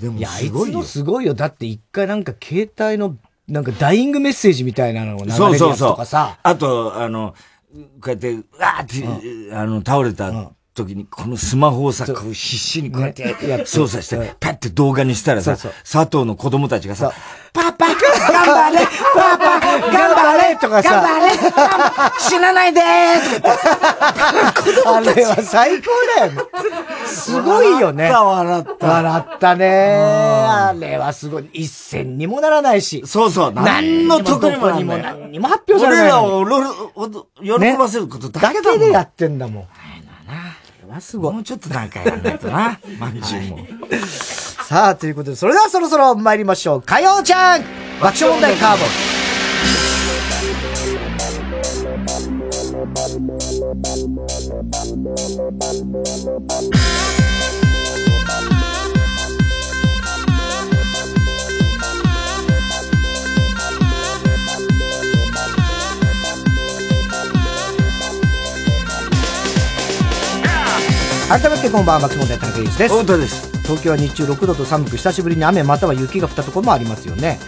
[0.00, 0.82] でもすごいよ。
[0.82, 1.34] すごいよ。
[1.34, 3.16] だって一回なんか携帯の、
[3.48, 6.38] なんかダイイングメッセージみたいなのを流れるやつとかさ。
[6.44, 6.86] そうそうそう。
[6.94, 7.34] あと、あの、
[8.00, 10.32] こうやって、わーって、あの、倒れた
[10.84, 17.12] 時に、このスマホをさ、こう必死にこうやって操作して、パッて動画にしたらさ、佐藤の子供たちがさ、
[17.52, 21.32] パパ頑張れパパ頑張れとかさ、頑張れ
[22.20, 26.42] 死なないでーとかあれは最高だよね。
[27.06, 28.10] すごいよね。
[28.10, 29.66] 笑った、笑ったね。
[29.98, 31.50] あれはすごい。
[31.52, 33.02] 一銭にもならないし。
[33.04, 33.52] そうそう。
[33.52, 36.12] 何の得にも何にも発表されない。
[36.12, 36.70] 俺らを
[37.42, 38.62] 喜ばせることだけだもん。
[38.64, 39.64] だけでやってんだもん。
[40.90, 41.34] はすごい。
[41.34, 42.78] もうちょっとなんかやらないとな。
[42.98, 43.58] マンジーも。
[44.64, 46.82] さあ、ということで、それではそろそろ参りましょう。
[46.82, 47.62] 火曜ちゃん
[48.00, 48.88] 爆笑問題カーボン。
[71.30, 72.98] 改めてこんばんは、松本田中裕一です。
[72.98, 73.52] 太田です。
[73.62, 77.38] 東京は日中6度と寒く、久しぶりに雨または雪が降ったところもありますよね。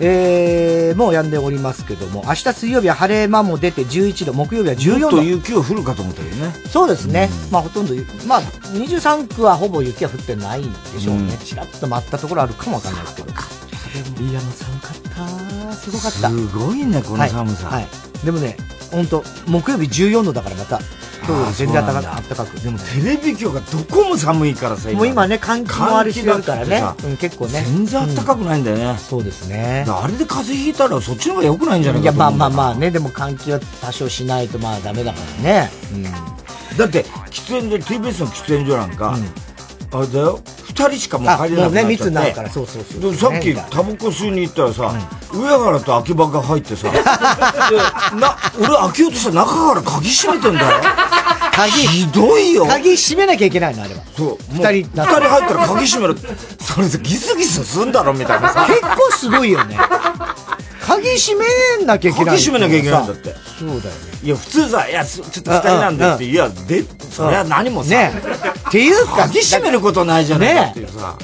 [0.00, 5.10] えー、もう止んでおりますけども、明日水曜日は晴れ間も出て11度、木曜日は14度。
[5.10, 6.50] と雪が降るかと思ったけどね。
[6.70, 7.28] そうですね。
[7.48, 7.94] うん、まあほとんど、
[8.26, 11.24] まあ23区はほぼ雪は降ってないんでしょうね。
[11.24, 13.28] うん、ちらっと舞ったところあるかもわかんないですけど。
[13.28, 15.72] いや、もう寒かった。
[15.74, 16.30] すごかった。
[16.30, 17.66] すごいね、この寒さ。
[17.66, 17.82] はい。
[17.82, 17.88] は
[18.22, 18.56] い、でもね、
[18.90, 20.80] 本当木曜日14度だからまた、
[21.26, 22.60] 今日全然暖かかく。
[22.60, 26.82] でもテレビ局がどこも寒いからさ、もう今ね、換気もあるしるからね。
[27.04, 27.62] うん、結構ね。
[27.66, 28.84] 全然暖かくないんだよね。
[28.84, 29.84] うん、そうですね。
[29.88, 35.70] あれで風邪ひいたらそっちの方が良くないんじゃないかいや、まあまあまあね、でも換気は多少しないとまあダメだからね。
[35.92, 36.02] うん。
[36.76, 39.16] だって、喫煙所、TBS の喫煙所なんか、
[39.92, 41.84] あれだよ、二人しかもう入れなくなっちゃって。
[41.84, 43.14] ね、密になるから、そうそうそう。
[43.14, 44.94] さっきタバコ吸いに行ったらさ、
[45.32, 46.98] うん、上原と秋葉が入ってさ、 で、
[48.18, 50.66] な、俺開けようとしたら中から鍵閉めてんだよ。
[51.52, 51.70] 鍵。
[51.86, 52.66] ひどいよ。
[52.66, 54.02] 鍵閉めなきゃいけないの、あれは。
[54.16, 54.38] そう。
[54.50, 56.16] 二人、二人入ったら鍵閉める。
[56.60, 58.66] それさ、ギスギスすんだろ、みたいなさ。
[58.66, 59.78] 結構すごいよね。
[60.86, 62.36] 鍵閉めなきゃいけない。
[62.36, 63.34] 鍵閉めなきゃいけないんだって。
[63.58, 63.82] そうだよね。
[64.22, 67.90] いや、普通さ、いや、ちょっと二人なんでって、いや、で、それは何もさ。
[67.90, 68.12] ね
[68.68, 71.16] っていうか、鍵閉めることないじゃないかっていうさ。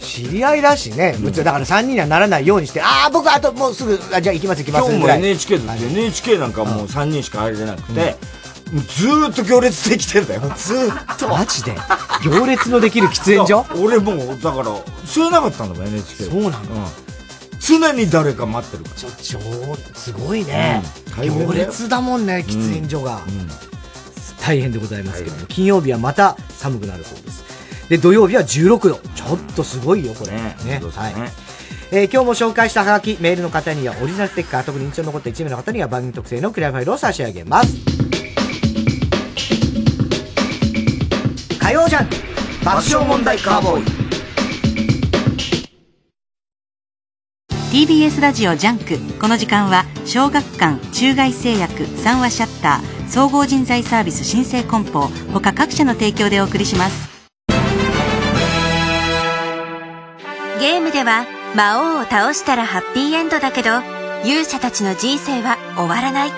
[0.00, 8.16] 知り合いだしね、うん、だから3人にはならないようにして、ああ、僕、あともうすぐ、あじゃあ行きます行きます今日も NHK だって、NHK なんかもう3人しか入れなくて、
[8.74, 11.28] うん、ずーっと行列できてんだよ、ずーっと。
[11.28, 11.74] マジで？
[12.24, 13.64] 行列のできる喫煙所？
[13.82, 14.64] 俺もう、だから、
[15.06, 16.24] 吸えなかったんだもん、NHK。
[16.24, 16.58] そうなんだ。
[17.66, 18.96] 常に誰か待ってるから。
[18.96, 19.40] ちょ、
[19.94, 20.82] すごいね。
[21.18, 23.22] うん、行列だもんね、喫煙所が。
[23.26, 23.72] うん
[24.42, 27.44] 大変でございますけども、金曜日はまた寒くなるそうです。
[27.88, 28.96] で、土曜日は16度。
[29.14, 30.32] ちょっとすごいよ、これ。
[30.32, 30.56] ね。
[30.64, 31.14] ねはい。
[31.92, 37.76] えー、今日も紹介したハガキ、メールの方にはオリジナルステッカー、特に印象に残った1名の方には番組特製のクリアファイルを差し上げます。
[41.60, 42.08] 火曜ジャン
[42.64, 44.21] 爆笑問題カーボーイ。
[47.72, 48.98] TBS ラジオ JUNK。
[49.18, 57.08] この時間は小学館中外製薬三和シャッター総合人材サービス新生梱包他各社の提供でお送りします。
[60.60, 61.24] ゲームでは
[61.56, 63.70] 魔王を倒したらハッピーエンドだけど
[64.22, 66.30] 勇者たちの人生は終わらない。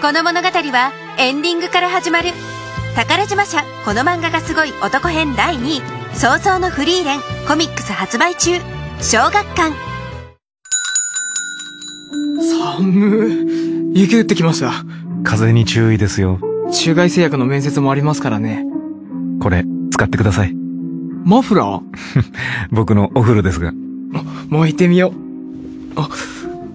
[0.00, 2.30] この物語はエンディングから始まる。
[2.96, 5.82] 宝島社この漫画がすごい男編第2位。
[6.16, 8.58] 創造のフリーレンコミックス発売中。
[9.02, 9.93] 小学館。
[12.52, 14.72] 寒雪降ってきました。
[15.22, 16.38] 風に注意ですよ。
[16.72, 18.64] 中外製薬の面接もありますからね。
[19.40, 20.54] これ、使ってください。
[21.24, 21.82] マフラー？
[22.70, 23.72] 僕のお古ですが。
[24.48, 25.12] もう行ってみよ
[25.96, 26.00] う。
[26.00, 26.08] あ、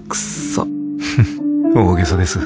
[0.08, 0.66] くっさ。
[1.76, 2.40] 大げさです。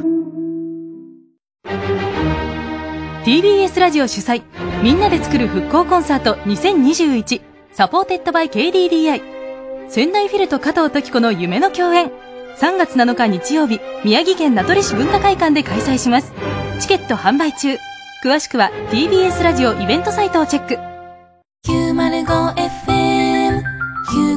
[3.24, 4.42] TBS ラジオ主催、
[4.84, 9.22] みんなで作る復興コンサート2021、 supported by KDDI。
[9.88, 12.12] 仙台フィルと加藤登紀子の夢の共演。
[12.58, 16.32] 3月7日日曜日、宮城県名取市文化会館で開催します。
[16.80, 17.78] チケット販売中。
[18.24, 20.76] 詳しくは TBS ラジオイベントサイトをチェック。
[21.68, 23.62] 905FM、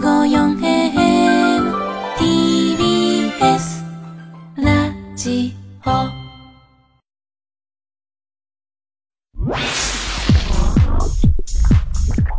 [0.01, 1.73] 954AM、
[2.17, 3.85] TBS、
[4.57, 5.55] ラジ
[5.85, 6.27] オ。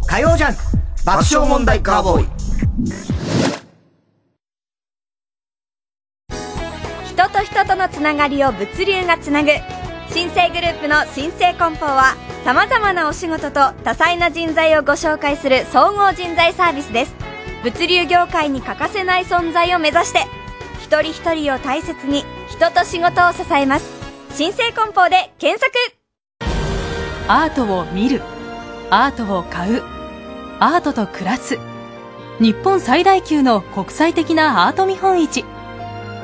[0.08, 0.56] 火曜ジャン
[1.06, 3.17] 爆笑問題カーボーイ
[7.18, 9.50] 人と人とのつながりを物流がつなぐ。
[10.12, 17.16] 新生グループの新生梱包はさまざまなお仕事と多彩な人材をご紹介する総合人材サービスです。
[17.64, 20.20] 物流業界に欠かせない存在を目指して
[20.84, 23.90] 一人一人を大切に人と仕事を支えます。
[24.36, 25.74] 新生梱包で検索。
[27.28, 28.22] アートを見る。
[28.92, 29.82] アートを買う。
[30.60, 31.58] アートと暮らす。
[32.40, 35.44] 日本最大級の国際的なアート見本市。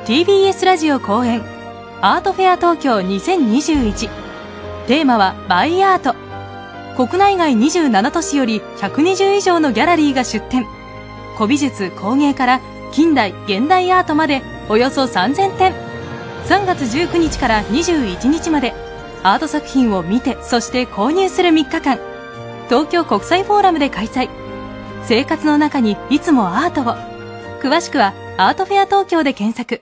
[0.05, 1.41] TBS ラジオ公演
[2.01, 4.09] アートフェア東京2021
[4.85, 6.13] テーマはバイアート。
[6.97, 10.65] 国内外27都市より120以上のギャラリーが出展。
[11.37, 15.71] 古美術工芸から近代現代アートまでおよそ3000点。
[16.47, 18.73] 3月19日から21日まで
[19.23, 21.97] アート作品を見てそして購入する3日間。
[22.67, 24.27] 東京国際フォーラムで開催。
[25.05, 26.95] 生活の中にいつもアートを。
[27.61, 29.81] 詳しくはアートフェア東京で検索。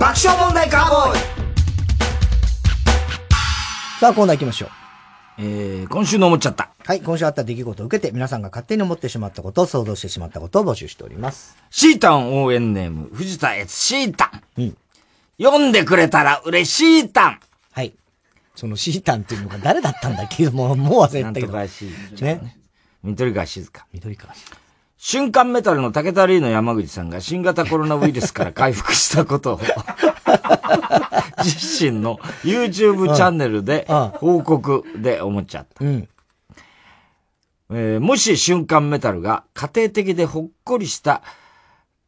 [0.00, 1.20] 爆笑問題カーボーイ
[4.00, 4.70] さあ、コーナー行きましょう。
[5.38, 6.70] えー、今週の思っちゃった。
[6.82, 11.58] はい、今週あった出来事を受けて、皆さんが勝手に思ってしまったことを想像してしまったことを募集しております。
[11.68, 14.62] シータン応援ネーム、藤田悦シータン。
[14.62, 14.76] うん。
[15.38, 17.40] 読んでくれたら嬉しいタン。
[17.72, 17.92] はい。
[18.54, 21.52] そのシータンっていうのが誰だったんだっけもう、もう忘れたけど。
[21.52, 21.86] なんとかし
[22.18, 22.24] い。
[22.24, 22.56] ね。
[23.02, 23.84] 緑川静香。
[23.92, 24.65] 緑川静香。
[24.98, 29.60] 瞬間メタルの竹田リーの山口さんが新型コロナウイルスから回復したことを
[31.44, 35.84] 自身の YouTube チャンネルで報告で思っちゃった。
[35.84, 36.08] うん。
[37.70, 41.22] えーもし瞬間メタルが家庭的でほっこりした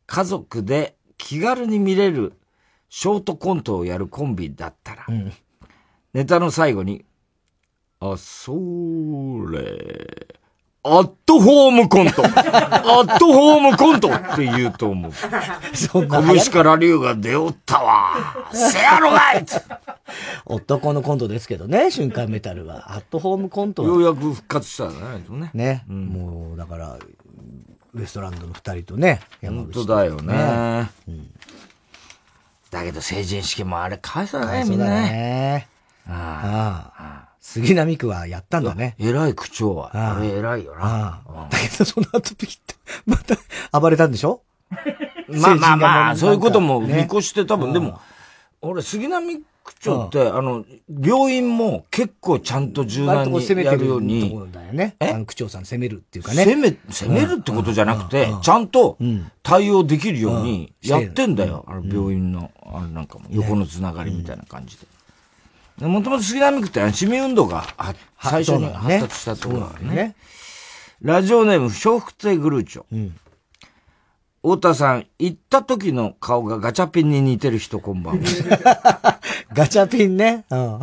[0.06, 2.32] 家族で気軽に見れる
[2.88, 5.04] ショートコントをやるコンビだったら、
[6.14, 7.04] ネタの最後に、
[8.00, 8.52] あ、そ
[9.50, 10.37] れ、
[10.84, 12.24] アットホームコント。
[12.24, 15.12] アットホームコントって言うと思う。
[15.74, 18.48] そんな拳から竜が出おったわ。
[18.52, 19.44] せやろがい
[20.46, 22.94] 男のコントですけどね、瞬間メタルは。
[22.94, 25.50] アットホームコントはようやく復活したんだね。
[25.52, 25.84] ね。
[25.88, 26.98] もう、だから、
[27.94, 30.34] ウエストランドの二人とね、山本口当だよね。
[30.34, 30.90] ね
[32.70, 34.92] だけど成人式もあれ、かわいそうだね、かわいみんなね。
[34.92, 35.68] ね。
[36.06, 37.27] あああ。
[37.40, 38.94] 杉並区はやったんだね。
[38.98, 39.90] 偉い口調は。
[39.96, 40.16] ああ。
[40.18, 40.78] あれ偉いよな。
[40.82, 41.48] ああ。
[41.50, 42.74] だけど、その後ピッと、
[43.06, 44.42] また暴れたんでしょ？
[45.28, 48.00] まあまあまあ、そういうことも見ね越して多分、でも、
[48.60, 50.64] 俺、杉並区長って、あの、
[51.00, 54.30] 病院も結構ちゃんと柔軟にやてるように。
[54.30, 54.96] こ、ろだよね。
[55.26, 56.44] 区長さん攻めるっていうかね。
[56.44, 58.96] 攻め、攻めるってことじゃなくて、ちゃんと
[59.42, 61.64] 対応できるようにやってんだよ。
[61.68, 64.86] あの病院の、あれなんかも、横のつながりみたいな感じで。
[65.78, 70.16] でもともと杉並区って市民運動がは最初に発達したところだからね。
[71.00, 73.10] ラジオネーム、笑福亭グルーチョ。
[74.42, 79.20] 太田さん、行った時の顔がガチャピンに似てる人こんばんは。
[79.54, 80.44] ガチャピンね。
[80.50, 80.80] うん。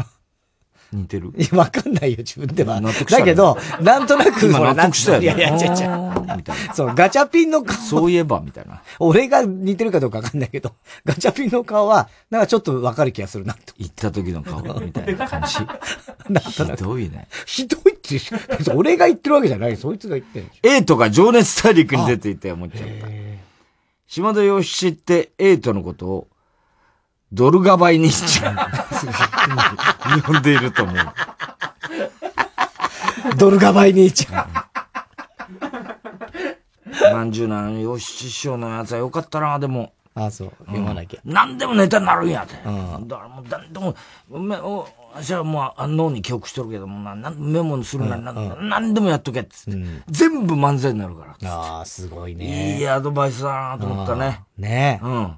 [0.96, 2.82] 似てるいやわかんないよ、自分では。
[2.82, 6.38] 納得したねだけど、なんとなく、今納得したよねいやいや、違う違う。
[6.38, 6.74] みたいな。
[6.74, 7.76] そう、ガチャピンの顔。
[7.78, 8.82] そういえば、みたいな。
[9.00, 10.74] 俺が似てるかどうかわかんないけど、
[11.04, 13.74] ガチャピンの顔は、なんかちょっとわかる気がするなと。
[13.78, 15.58] 行った時の顔みたいな感じ。
[16.50, 17.28] ひどいね。
[17.46, 19.78] ひどいって、俺が言ってるわけじゃない。
[19.78, 20.48] そいつが言ってる。
[20.64, 23.08] エイトが情熱大陸に出ていて思っちゃった。
[24.08, 26.28] 島田洋七ってエイトのことを、
[27.36, 28.56] ドルガバイ兄ちゃん
[30.22, 30.96] 呼んでいると思う。
[33.38, 34.48] ドルガバイ兄ちゃん。
[37.14, 39.92] まんじゅうな洋七師匠のやつはよかったな、でも。
[40.14, 40.52] あそう。
[40.60, 41.20] 読まなきゃ。
[41.26, 42.56] 何でもネタになるんやって。
[42.56, 43.94] だからもう、何でも、
[44.40, 49.80] めお私はもうあ脳に記憶しとるけどもな、なんメモにするなり、なん何でもやっとけっつって。
[50.08, 51.52] 全部漫才になるから。
[51.52, 52.78] ああ、すごいね。
[52.78, 54.42] いいアドバイスだなと思ったね。
[54.58, 55.06] ねえ。
[55.06, 55.38] うん。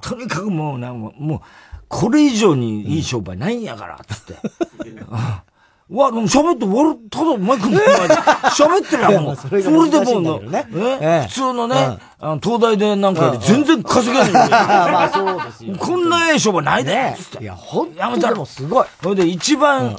[0.00, 1.40] とにかくもうなんか、もう、
[1.88, 4.34] これ以上にいい商売ないんやから、つって。
[5.90, 8.14] うわ、でも喋って終わる、ただマイクの前で
[8.54, 14.30] 喋ってりゃもう、それでもうね、普通のね、あの、東大でなんかより全然稼げない。
[14.48, 15.74] まあそうですよ。
[15.76, 17.42] こんなええ商売ないで、つって。
[17.42, 18.36] いや、ほんやめたら。
[18.36, 18.86] もすごい。
[19.02, 19.98] それで一番、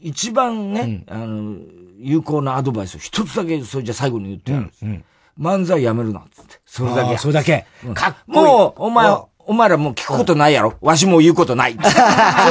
[0.00, 1.56] 一番ね、あの、
[1.98, 4.84] 有効なアドバイスを一つだけ、それじゃ最後に言ってやるんです。
[5.40, 6.45] 漫才やめるな、つって。
[6.66, 7.16] それだけ。
[7.16, 7.66] それだけ。
[7.94, 8.44] かっこいい。
[8.44, 10.74] もう、お前、お前らもう聞くことないやろ。
[10.80, 11.72] わしも言うことない。
[11.78, 11.92] それで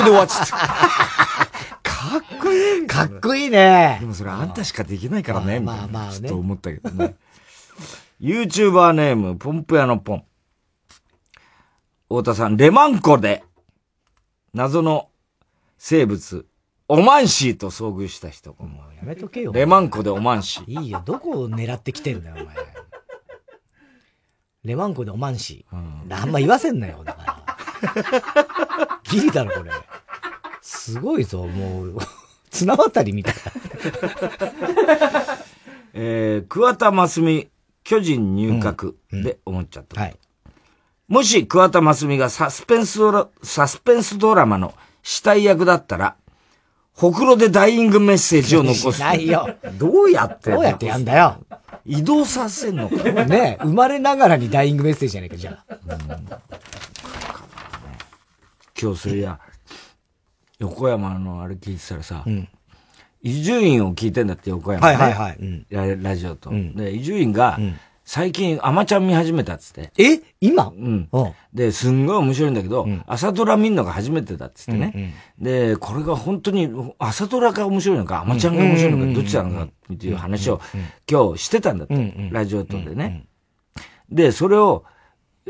[0.06, 0.58] 終わっちゃった。
[1.84, 2.88] かっこいい。
[2.88, 3.98] かっこいいね。
[4.00, 5.60] でもそれあんたしかできないからね。
[5.60, 7.16] まあまあねちょっと思ったけどね。
[8.22, 10.24] YouTuber ネーム、ポンプ屋のポン。
[12.08, 13.44] 太田さん、レマン湖で、
[14.54, 15.10] 謎の
[15.78, 16.46] 生物、
[16.88, 18.52] オマンシーと遭遇した人。
[18.60, 19.52] もうやめとけよ。
[19.52, 20.82] レマン湖でオマンシー。
[20.82, 22.56] いいよ、どこを狙ってきてんだよ、お前。
[24.66, 26.16] レマンコでオマンシー。
[26.16, 27.46] あんま言わせんなよ、だから。
[29.10, 29.72] ギリだろ、これ。
[30.62, 31.98] すごいぞ、もう、
[32.50, 33.34] 綱渡りみたい
[35.94, 37.50] えー、桑田真澄、
[37.84, 40.12] 巨人入閣で思っちゃった。
[41.08, 46.16] もし桑田真澄がサスペンスドラ、サスペンスドラマの死体役だったら、
[46.96, 48.94] ほくろでダイイングメッセージを残す。
[48.94, 49.56] しないよ。
[49.78, 51.38] どうやってどうやってやんだよ。
[51.86, 52.90] 移動させんの？
[52.90, 55.78] かなね生まれながらにダイイングメッセージじゃないか、じゃあ。
[58.82, 59.40] 今日それや、
[60.60, 62.24] 横山のあれ聞いてたらさ、
[63.22, 64.96] 伊集院を聞いてんだって横山、ね。
[64.96, 66.50] はいはいはいうんララジオと。
[66.50, 67.60] で、伊集院が、
[68.06, 69.92] 最近、アマちゃん見始めたっつって。
[69.98, 70.22] え？
[70.40, 70.68] 今？
[70.68, 71.10] うん。
[71.54, 75.16] で、すんごい面白いんだけど、朝ドラ見んのが初めてだっつってね。
[75.40, 80.62] で、これが本当に、朝ドラが面白いのか、アマちゃんが面白いのか、どっちなのかっていう話を
[81.10, 82.30] 今日してたんだって。
[82.32, 83.26] ラジオとでね。
[84.10, 84.86] で、それを、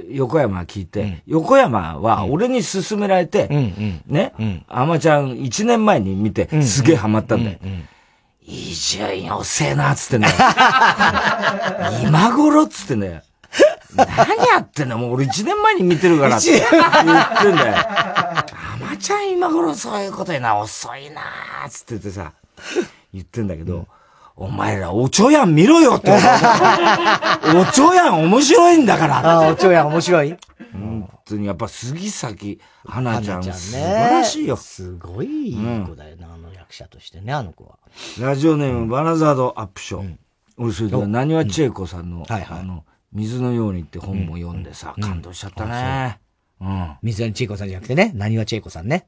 [0.10, 3.47] 横山聞いて、横山は俺に勧められて、
[4.08, 4.34] ね、
[4.68, 7.60] あまちゃん1年前に見て、すげえハマったんだよ。
[8.48, 10.28] 伊集院遅えな、つってね。
[12.04, 13.24] 今頃っつってね。
[13.96, 14.08] 何
[14.48, 17.76] やってんだもう俺1年前に見てるからって言ってんだよ。
[17.78, 18.46] あ
[18.80, 21.22] まちゃん今頃そういうこと言うな、遅いな、
[21.70, 22.34] つっててさ、
[23.14, 23.88] 言ってんだけど、
[24.36, 26.16] お前ら、おちょやん見ろよってお
[27.72, 30.38] ちょやん面白いんだからあおちょやん面白い
[30.74, 34.58] 本当に、やっぱ杉咲花ちゃん、ね、素晴らしいよ。
[34.58, 35.56] すごいいい
[35.88, 37.78] 子だよな、うん、あの役者としてね、あの子は。
[38.20, 40.01] ラジオネーム、バナザードアップショー。
[40.01, 40.20] うん、
[40.57, 46.20] 俺、それで、なにわ千恵子さんの、はいはい、あの、水のようにって本も読んでさ、感動しちゃったね。
[46.59, 46.97] うん。
[47.03, 49.07] 水谷千恵子さんじゃなくてね、なにわ千恵子さんね。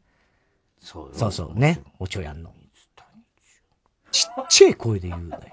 [0.80, 2.54] そうそうそうね、おちょやんの。
[4.12, 5.44] ちっちゃい声で言うなよ。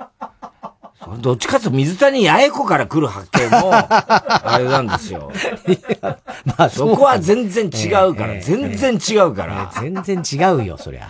[1.20, 5.30] どっちかと水谷八重子から来る発見も、 あれなんですよ。
[6.44, 11.08] まあそこは全然違うから、全然違うから、全然違うよ、そりゃ。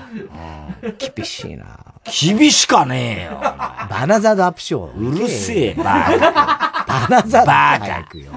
[1.15, 1.65] 厳しいな。
[2.05, 3.41] 厳しかねえよ。
[3.41, 5.17] バナザードアップショー。
[5.17, 6.85] うるせえ、バーカ。
[6.87, 8.19] バナザードバーカ。
[8.19, 8.33] よ。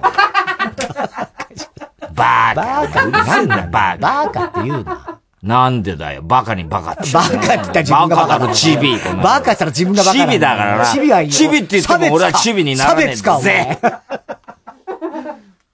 [2.14, 2.56] バーカ。
[2.56, 3.26] バーカ。
[3.26, 4.00] なんだバーカ。
[4.00, 5.17] バーカって言うな。
[5.48, 6.22] なんでだよ。
[6.24, 7.12] バカにバカって。
[7.14, 8.40] バカって言ったら自分がバカ。
[8.40, 8.98] バカチビ。
[9.24, 10.20] バカしたら自分がバカ。
[10.20, 10.86] チビだからな。
[10.86, 13.80] チビはいいチビって言っても俺はチビにならねえんだぜ。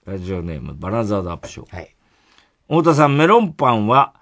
[0.06, 1.74] ラジオネーム、バナザードアップショー。
[1.74, 1.96] はい。
[2.68, 4.14] 太田さん、メロンパンは、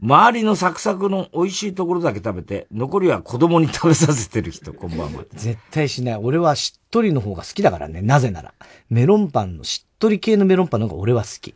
[0.00, 5.24] 周りのサクサクの美味しいところだけ食べて、残りは子供に食べさせてる人、 こんばんは。
[5.32, 6.16] 絶対しない。
[6.16, 8.02] 俺はしっとりの方が好きだからね。
[8.02, 8.52] なぜなら。
[8.90, 11.54] メロンパンのしっとり系のメロンパンの方が俺は好き。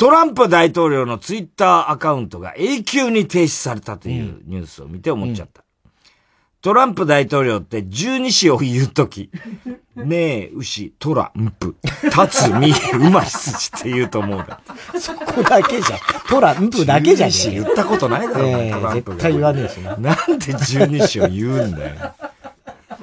[0.00, 5.62] トランプ大統領のツイッターアカウントが永久に停止されたというニュースを見て思っちゃった。
[5.84, 5.90] うん、
[6.62, 9.30] トランプ大統領って十二支を言うとき、
[9.96, 14.62] ねえ、牛、トランプ、立つ、み、うまい筋って言うと思うだ。
[14.98, 15.98] そこだけじゃん。
[16.30, 17.30] トランプだけじゃん。
[17.52, 19.98] 言ったことないだろ、えー、絶対言わねえしな。
[19.98, 22.14] なんで十二支を言うんだよ。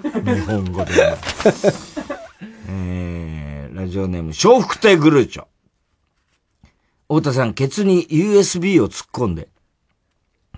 [0.02, 0.94] 日本語で。
[2.70, 5.46] えー、ラジオネーム、笑福亭グルーチョ。
[7.10, 9.48] 太田さん、ケツに USB を突っ込んで、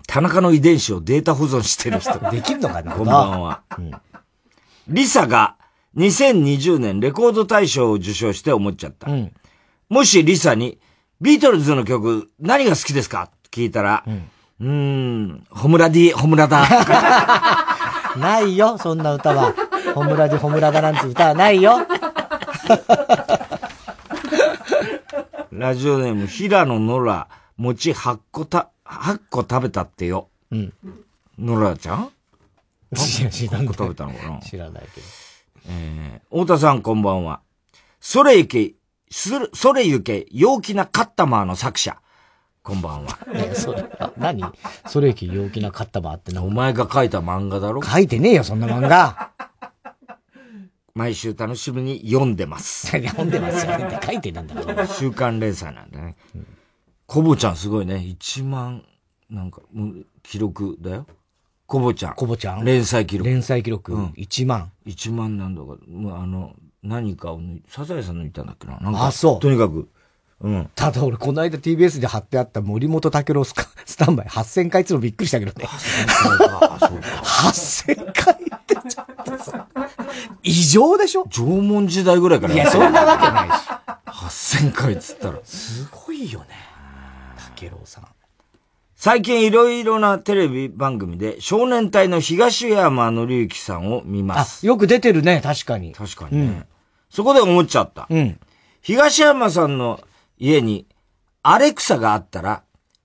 [0.08, 2.18] 田中の遺伝子をデータ保存してる人。
[2.32, 2.93] できるのかな？
[2.93, 3.62] こんばんは。
[3.78, 3.91] うん、
[4.88, 5.56] リサが
[5.95, 9.12] 2020年レコード大賞を受賞して思っちゃった。
[9.12, 9.32] うん、
[9.89, 10.80] もしリサに、
[11.22, 13.24] ビートルズの曲何が好きですか？
[13.24, 14.30] って聞いたら、うん、
[14.62, 14.68] うー
[15.34, 16.66] ん、ホムラディ、ホムラダ。
[18.18, 19.54] ないよ、そんな歌は。
[19.93, 21.78] ホムラディ、ホムラダなんて歌はないよ。
[25.60, 30.30] ラジオネーム、平野ノラ、餅8個た、8個食べたってよ。
[30.51, 30.74] うん。
[31.38, 32.12] ノラちゃん？
[32.95, 33.68] 知らない。
[33.68, 34.39] 個食べたのかな？
[34.39, 35.07] 知らないけど。
[35.68, 37.41] えー、太田さんこんばんは。
[37.99, 38.76] それゆけ、
[39.12, 41.97] それゆけ、陽気なカッタマーの作者。
[42.64, 43.18] こんばんは。
[43.34, 43.84] え、それ、
[44.18, 44.41] 何？
[44.88, 47.84] それゆけ陽気なカッタマーってなお前が書いた漫画だろ？
[47.84, 49.32] 書いてねえよ、そんな漫画。
[51.00, 52.88] 毎週楽しみに読んでます。
[52.91, 54.88] 読んでますよね書いてなんだろう。
[54.88, 56.18] 週刊連載なんだね。
[57.08, 57.95] コボちゃんすごいね。
[57.95, 58.84] 1万、
[59.30, 59.62] なんか、
[60.22, 61.08] 記録だよ。
[61.66, 62.16] コボちゃん。
[62.16, 62.66] コボちゃん？
[62.66, 63.30] 連載記録。
[63.30, 63.93] 連載記録？
[63.93, 68.78] うん、1万？1万なんだか、もうあの、何かをサザエさん抜いたんだっけな。
[68.80, 69.08] なんか。
[69.08, 69.39] あ、そう。
[69.39, 69.89] とにかく。
[70.41, 70.69] うん。
[70.75, 73.53] ただ俺、この間 TBS で貼ってあった森本武郎ス
[73.85, 75.65] スタンバイ8000回っつのびっくりしたけどね。
[75.67, 79.05] 8000 回ってちょっ
[79.37, 79.65] とさ、
[80.43, 81.25] 異常でしょ？
[81.29, 83.53] 縄文時代ぐらいからいや、そんなわけないし。
[84.07, 85.39] 8000回っつったら。
[85.43, 86.45] すごいよね。
[87.55, 88.05] 武郎さん。
[88.95, 94.65] 最近いろいろなテレビ番組で少年隊の東山紀之さんを見ます。
[94.65, 95.93] あ、よく出てるね、確かに。
[95.93, 96.43] 確かにね。
[96.45, 96.65] うん、
[97.09, 98.07] そこで思っちゃった。
[98.09, 98.37] うん。
[98.81, 100.01] 東山さんの
[100.39, 100.87] 家に
[101.43, 102.63] アレクサがあったら、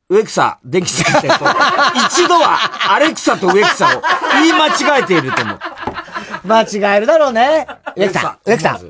[0.09, 1.45] 植草、電気先生と、
[2.09, 4.03] 一度はアレクサと植草を
[4.35, 5.59] 言い間違えていると思う。
[6.45, 7.67] 間違えるだろうね。
[7.97, 8.81] 植草、植草。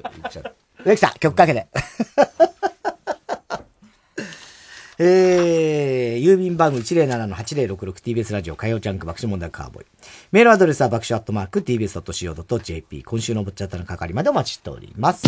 [0.84, 1.66] 植草、曲かけて。
[4.96, 9.86] えー、郵便番号 107-8066TBS ラジオ火曜ジャンク爆笑問題カーボーイ。
[10.30, 13.02] メールアドレスは爆笑アットマーク TBS.CO.JP。
[13.02, 15.24] 今週のぼっちゃったの係までお待ちしております。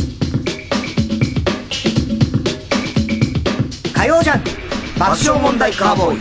[4.06, 4.50] 火曜ジャンク
[5.00, 6.18] 爆笑問題カーボーイ。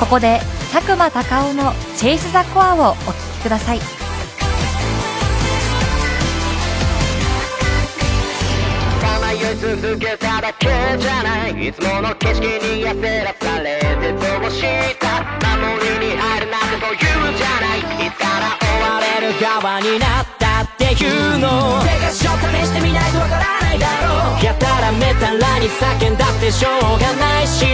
[0.00, 0.40] ここで
[0.72, 3.97] 佐久間孝夫の「チェイス・ザ・コア」をお聴きください
[9.56, 10.68] 続けただけ
[10.98, 14.60] じゃないいつもの景色に焦らされてどうし
[14.98, 16.98] た守りに入るなんてそういう
[17.36, 21.80] じゃないいつから追われる側になったっていうの。
[21.82, 24.44] 手がしょ試してみないとわからないだろう。
[24.44, 27.64] やたらめたらに叫んだってしょうがないし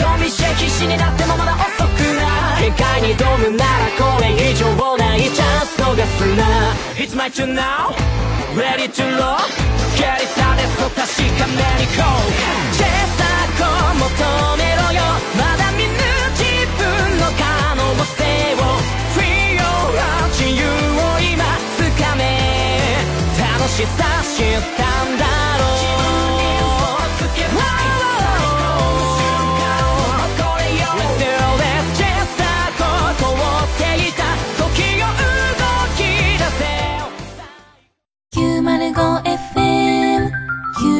[0.00, 2.25] ドンビシェ必死になってもまだ遅くない
[2.58, 4.64] 限界に挑むならこれ以上
[4.96, 6.74] ないチャンス逃すな。
[6.96, 7.94] It's my turn now.
[8.56, 9.36] Ready to roll.
[9.94, 11.06] 蹴りさでそう確
[11.38, 12.26] かめにこう。
[12.72, 12.82] 小
[13.16, 13.22] さ
[13.54, 13.60] く
[13.98, 14.08] 求
[14.56, 15.04] めろよ。
[15.36, 15.92] まだ見ぬ
[16.32, 16.44] 自
[16.76, 17.80] 分の可能
[18.16, 18.24] 性
[18.56, 18.64] を。
[19.14, 19.92] Free your
[20.32, 21.44] 自由を今
[21.76, 22.20] 掴め。
[23.38, 25.24] 楽しさ知ったんだ
[25.58, 25.85] ろう
[38.96, 40.32] ゴ FM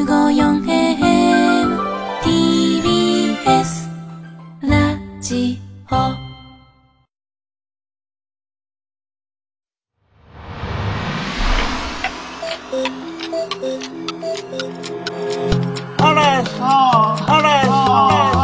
[0.04, 1.80] 954 AM
[2.20, 3.88] TBS
[4.60, 5.58] ラジ
[5.90, 5.94] オ。
[15.98, 18.35] あれさあ、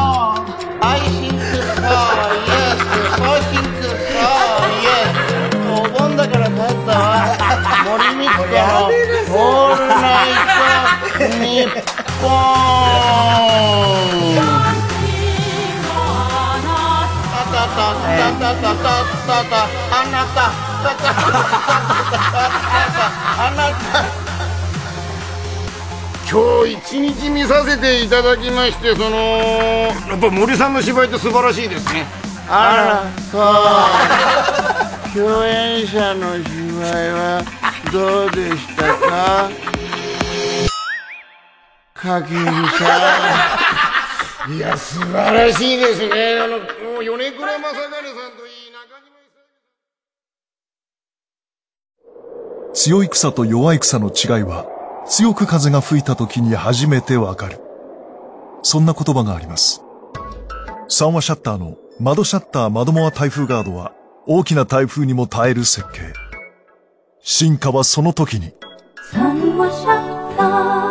[26.31, 32.07] 今日一日見させていただきましてそのやっぱ森さんの芝居って素晴らしいですね。
[32.49, 33.11] あら。
[33.31, 33.39] そ
[35.19, 37.43] う共演者の芝居は
[37.93, 39.51] どうでしたか？
[42.03, 42.51] かけるさ
[44.49, 46.65] んいや素晴らしいですねあのも
[47.01, 49.13] う米倉正金さんといい中島
[52.75, 54.67] 強い草と弱い草の違いは
[55.07, 57.59] 強く風が吹いた時に初めてわかる。
[58.63, 59.83] そんな言葉があります。
[60.89, 63.93] 三話シャッターの窓シャッター窓モア台風ガードは
[64.27, 66.13] 大きな台風にも耐える設計。
[67.21, 68.53] 進化はその時に。
[69.11, 70.82] 三話シャッター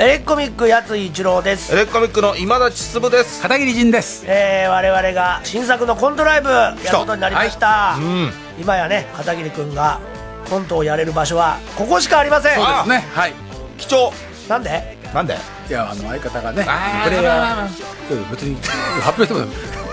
[0.00, 1.74] エレコミックやつ一郎です。
[1.74, 3.42] エレコミックの今立ちつぶです。
[3.42, 4.24] 片桐仁です。
[4.26, 8.30] えー、我々が新作のコントライブやることになりました、うん。
[8.58, 10.00] 今やね片桐君が
[10.48, 12.54] コントをやれる場所はここしかありません。
[12.54, 13.04] そうですね。
[13.12, 13.34] はい。
[13.76, 14.10] 貴重。
[14.48, 14.96] なんで？
[15.12, 15.36] なんで？
[15.68, 17.04] いやあの相方がねあー。
[17.04, 18.56] プレイヤーうん別に
[19.02, 19.40] 発表しても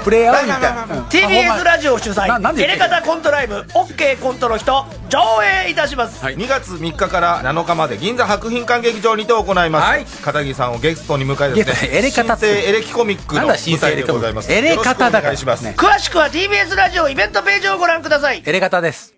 [0.08, 0.86] プレイヤーみたいな。
[0.86, 0.92] うん。
[1.08, 2.30] TBS ラジオ主催。
[2.30, 3.56] ななんでエレカタコントライブ。
[3.74, 5.20] OK コントの人上
[5.68, 14.50] 映いたします、2月3日から7日まで銀座博品館劇場にて行います、片桐さんをゲストに迎えですねエレカタ新生エレキコミックの舞台でございます。
[14.50, 15.34] エエレ片だから。
[15.34, 18.42] よろしくお願いします、詳しくは TBS ラジオイベントページをご覧ください。
[18.46, 19.14] エレ片です。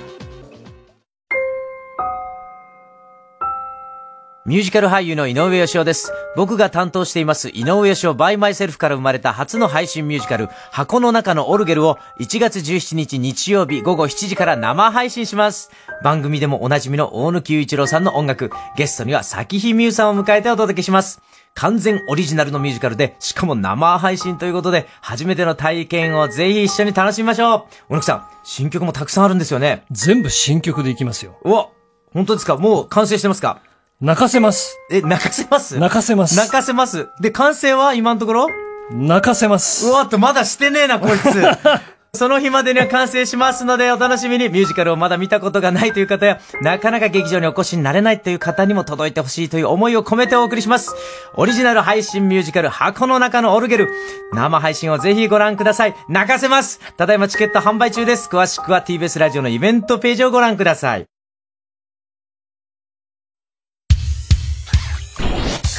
[4.47, 6.13] ミュージカル俳優の井上芳雄です。
[6.37, 15.69] 僕が担当しています井上芳雄 by myself から生まれた初の配信ミュージカル箱の中のオルゲルを1月17日日曜日午後7時から生配信します。
[16.01, 21.21] 番組でもおなじみの大貫雄一郎さんの音楽、ゲストには咲日美優さんを迎えてお届けします。
[21.57, 27.83] 完全オリジナルのミュージカルで、しかも生配信ということで、初めての体験をぜひ一緒に楽しみましょう。
[27.89, 29.83] 小野木さん、新曲もたくさんあるんですよね。
[29.89, 31.35] 全部新曲でいきますよ。
[31.43, 31.69] うわ、
[32.13, 32.57] 本当ですか？
[32.57, 33.61] もう完成してますか？
[33.99, 34.77] 泣かせます。
[34.91, 35.79] え、泣かせます？
[35.79, 36.37] 泣かせます。
[36.37, 37.07] 泣かせます。
[37.21, 38.47] で、完成は今のところ？
[38.91, 39.87] 泣かせます。
[39.87, 41.41] うわっと、まだしてねえな、こいつ。
[42.17, 44.49] その日までには完成しますので、お楽しみに。
[44.49, 50.95] ミュージカルをまだ見たことがないという方や、なかなか劇場にお越しになれないという方にも届いてほしいという思いを込めてお送りします。
[51.35, 53.89] オリジナル配信ミュージカル、箱の中のオルゲル。
[54.33, 55.95] 生配信をぜひご覧ください。
[56.09, 58.27] 泣かせますただいまチケット販売中です。
[58.29, 61.05] 詳しくは TBS ラジオのイベントページをご覧ください。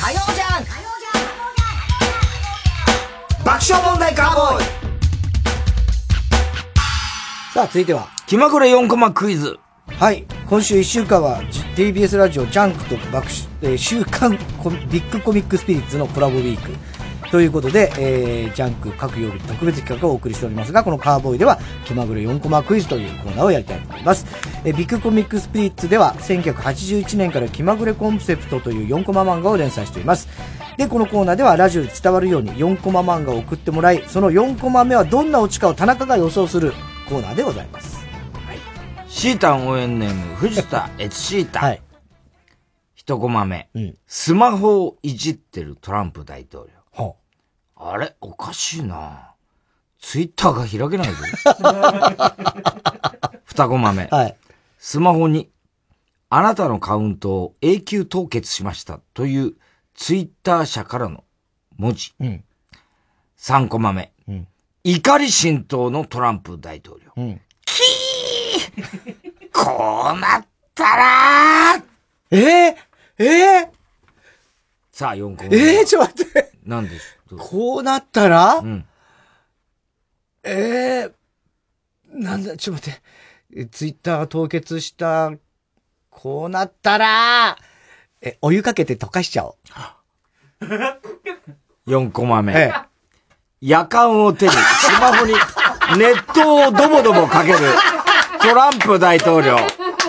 [0.01, 0.65] 火曜じゃん
[3.45, 4.78] 爆笑問題カーボーイ
[7.59, 8.07] さあ、続いては。
[8.29, 9.59] 気まぐれ4コマクイズ。
[9.89, 10.25] はい。
[10.49, 14.39] 今週1週間は、じ TBS ラジオジャンクと爆笑、えー週刊
[14.93, 16.71] ビッグコミックスピリッツのコラボウィーク。
[17.33, 24.25] ということで、えー、ジャンク各曜日特別企画をお送りしておりますが、このカーボーイでは、気まぐれ4コマクイズというコーナーをやりたいと思います。
[24.65, 30.29] えービッグコミックスピリッツでは、1981年から気まぐれコンセプトという4コマ漫画を連載しています。
[30.77, 36.73] で、このコーナーではラジオで伝わるように4コマ漫画を送ってもらい、その4コマ目はどんなオチかを田中が予想する
[37.09, 37.99] コーナーでございます。
[39.09, 41.63] シータン応援ネーム、藤田 悦シータン。
[41.65, 41.83] はい。
[42.95, 43.71] 一コマ目。
[44.07, 47.17] スマホをいじってるトランプ大統領。
[47.77, 48.15] あれ？
[48.21, 49.33] おかしいな
[49.99, 51.25] ツイッターが開けないぞ。
[53.47, 54.11] 二コマ目。
[54.77, 55.51] スマホに、
[56.29, 59.55] あなたのカウントを永久凍結しましたという
[59.95, 61.25] ツイッター社からの
[61.79, 62.13] 文字。
[63.37, 64.13] 三コマ目。
[64.85, 67.13] 怒り浸透のトランプ大統領。
[69.53, 71.75] こうなったら
[72.31, 72.77] えー、
[73.19, 73.69] えー、
[74.93, 76.53] さあ、4個えー、ちょっと待って。
[76.65, 77.39] なんでしょう？
[77.39, 78.57] こうなったら？
[78.57, 78.87] うん。
[80.45, 81.13] えー、
[82.13, 83.03] なんだ、ちょっと待って。
[83.57, 85.33] えツイッターが凍結した、
[86.11, 87.59] こうなったら、
[88.21, 89.57] え、お湯かけて溶かしちゃお
[90.61, 90.67] う。
[91.87, 92.53] 4コマ目。
[92.53, 92.73] え
[93.61, 95.35] 夜間を手に、スマホに
[95.97, 97.59] 熱湯をドボドボかける
[98.41, 99.57] トランプ大統領、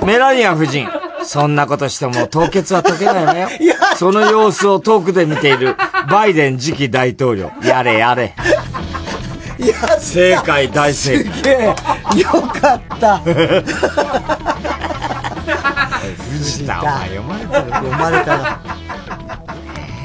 [0.06, 0.88] メラニア夫人。
[1.24, 3.50] そんなことしても凍結は解けないわよ。
[3.98, 5.76] その様子を遠くで見ている
[6.10, 7.52] バイデン次期大統領。
[7.64, 8.36] やれやれ。
[9.58, 11.34] いや、正解大正解。
[11.34, 11.74] すげえ、よ
[12.54, 13.18] かった。
[16.38, 17.72] 藤田、お前読まれてる。
[17.72, 18.62] 読まれたな。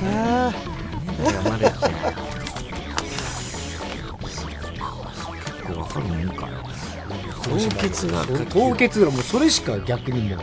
[0.07, 0.53] あ
[1.24, 2.43] 読まれて
[6.01, 6.07] る。
[6.07, 6.64] 結構わかるかよ。
[7.45, 10.38] 凍結がー凍結がもうそれしか逆にもう。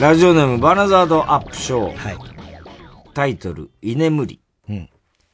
[0.00, 2.18] ラジオネームバナザードアップショー。
[3.14, 4.40] タイトル、居眠り。
[4.68, 4.88] うん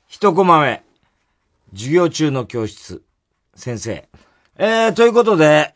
[0.06, 0.82] 一コマ目。
[1.72, 3.02] 授業中の教室。
[3.54, 4.09] 先生。
[4.56, 5.74] えー、ということで、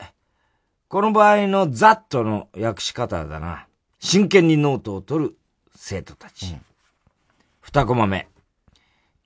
[0.88, 3.66] この場合のザットの訳し方だな。
[4.00, 5.36] 真剣にノートを取る
[5.74, 6.56] 生徒たち。
[7.60, 8.28] 二コマ目。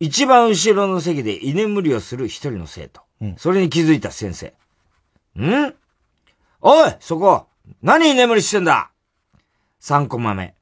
[0.01, 3.06] 一番後ろの席で居眠りをする一人の生徒。
[3.39, 4.55] それに気づいた先生。
[5.39, 5.75] ん？
[6.61, 7.47] おいそこ
[7.83, 8.91] 何居眠りしてんだ？
[9.81, 10.55] 三コマ目。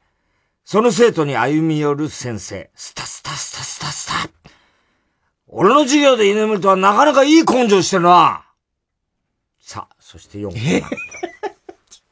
[0.65, 2.71] その生徒に歩み寄る先生。
[2.75, 4.31] スタスタスタスタスタ。
[5.47, 8.45] 俺の授業で居眠りとはなかなかいい根性してるな。
[9.61, 10.81] さあ、そして4コマ目。
[10.83, 10.91] ちょっ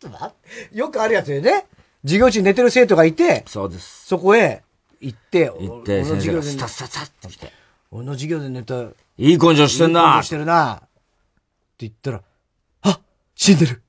[0.00, 0.76] と待って。
[0.76, 1.66] よくあるやつよね。
[2.02, 4.06] 授業中に寝てる生徒がいて、そうです。
[4.06, 4.62] そこへ
[5.00, 7.52] 行って、行って、俺の先生が授業でスタスタスタって来て。
[7.90, 8.74] 俺の授業で寝た。
[9.18, 10.74] いいい根性してんな根性してるな。
[10.74, 10.86] って
[11.80, 12.22] 言ったら、
[12.82, 13.00] あ
[13.34, 13.82] 死んでる。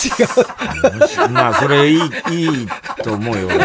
[0.00, 0.24] 違
[1.26, 1.28] う。
[1.30, 2.00] まあ、それいい、い
[2.64, 2.68] い
[3.02, 3.48] と思うよ。
[3.48, 3.58] 俺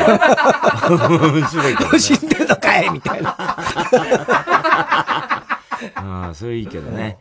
[1.32, 2.00] 面白いけど、ね。
[2.00, 3.36] 死んでんのかいみたいな。
[5.96, 7.18] ああ、それいいけどね。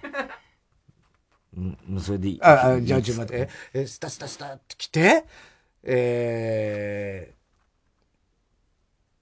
[1.57, 2.43] うん、それでいい。
[2.43, 3.49] あ、あじゃあちょっと待って。
[3.75, 5.25] え、えスタスタスタって来て、
[5.85, 7.35] え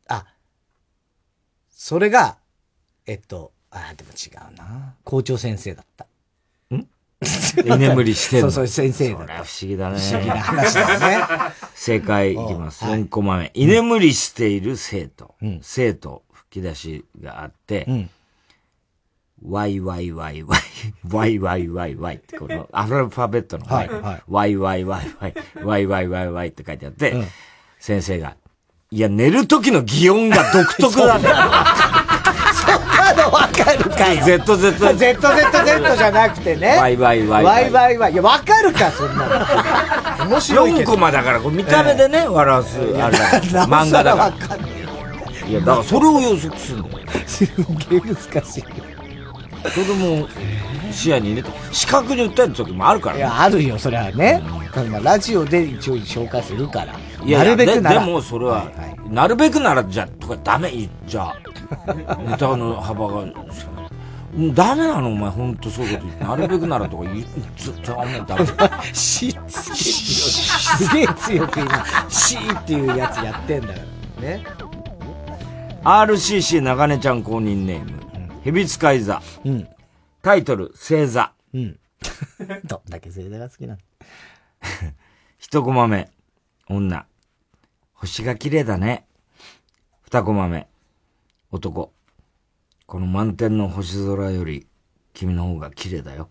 [0.08, 0.26] ー、あ、
[1.84, 2.36] それが、
[3.06, 4.94] えっと、あ、でも違うな。
[5.02, 6.06] 校長先生だった。
[7.64, 8.52] 居眠りしてんの？
[8.52, 9.98] そうそう、先生だそれは不思議だね。
[9.98, 11.54] 不思議な話だね。
[11.74, 12.84] 正解いきます。
[12.84, 13.50] 4コマ目。
[13.54, 15.34] 居眠りしている生徒。
[15.60, 18.08] 生徒、吹き出しがあって、
[19.44, 20.62] ワイワイワイワイ、
[21.10, 27.26] ワイワイワイワイって、このアルファベットのワイ、はいワイワイワイワイ、ワイワイワイワイって書いてあって、うん
[27.80, 28.36] 先生が、
[28.94, 31.12] いや、寝る時の擬音が独特だよ。
[31.14, 31.32] そんな
[33.14, 34.20] のわかるかよ。
[34.22, 34.76] ZZ。
[34.76, 36.76] ZZZ じゃなくてね。
[36.78, 38.12] ワイワイワイワイワイワイ。
[38.12, 40.28] いや、わかるか、そんなの。
[40.28, 40.92] 面白いけ4ど。
[40.92, 43.66] コマだから、見た目でね、笑わす、あれだ。
[43.66, 44.56] 漫画だから。
[45.48, 47.06] いや、だからそれを予測するんだよ。
[47.26, 47.52] すげ
[47.96, 48.14] え難
[48.44, 48.64] しい。
[49.70, 50.28] それも
[50.92, 54.42] 視野に入れて、視覚に訴える時もあるからいや、あるよ、それはね。
[54.90, 56.92] まあラジオで一応紹介するから。
[57.22, 57.28] か。
[57.28, 58.00] いやなるべくなら。
[58.00, 58.70] ででもそれは、
[59.08, 60.70] なるべくならじゃ、とかダメ、
[61.06, 61.36] じゃあ。
[62.18, 66.24] ネタの幅が、うんダメなのお前、ほんとそういうこと言って。
[66.24, 68.46] なるべくならとか言う、ずっとダメ、ダメ。
[68.94, 73.74] しっつけすげえ強く今、しーっていうやつやってんだか
[74.16, 74.22] ら。
[74.22, 74.44] ね。
[75.84, 78.00] RCC 長根ちゃん公認ネーム、
[78.42, 79.20] 蛇使い座。
[80.22, 81.32] タイトル、星座。
[81.52, 81.78] うん。
[82.64, 83.80] どんだけ星座が好きなの
[85.38, 86.08] 一コマ目、
[86.68, 87.04] 女。
[88.02, 89.06] 星が綺麗だね。
[90.02, 90.66] 二コマ目、
[91.52, 91.92] 男。
[92.86, 94.66] この満天の星空より、
[95.14, 96.28] 君の方が綺麗だよ。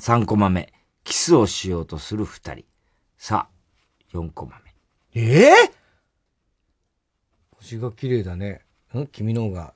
[0.00, 0.72] 三コマ目、
[1.04, 2.64] キスをしようとする二人。
[3.16, 3.54] さあ、
[4.12, 4.74] 四コマ目。
[5.14, 5.52] ええ
[7.52, 8.62] 星が綺麗だね。
[8.96, 9.06] ん？
[9.06, 9.74] 君の方が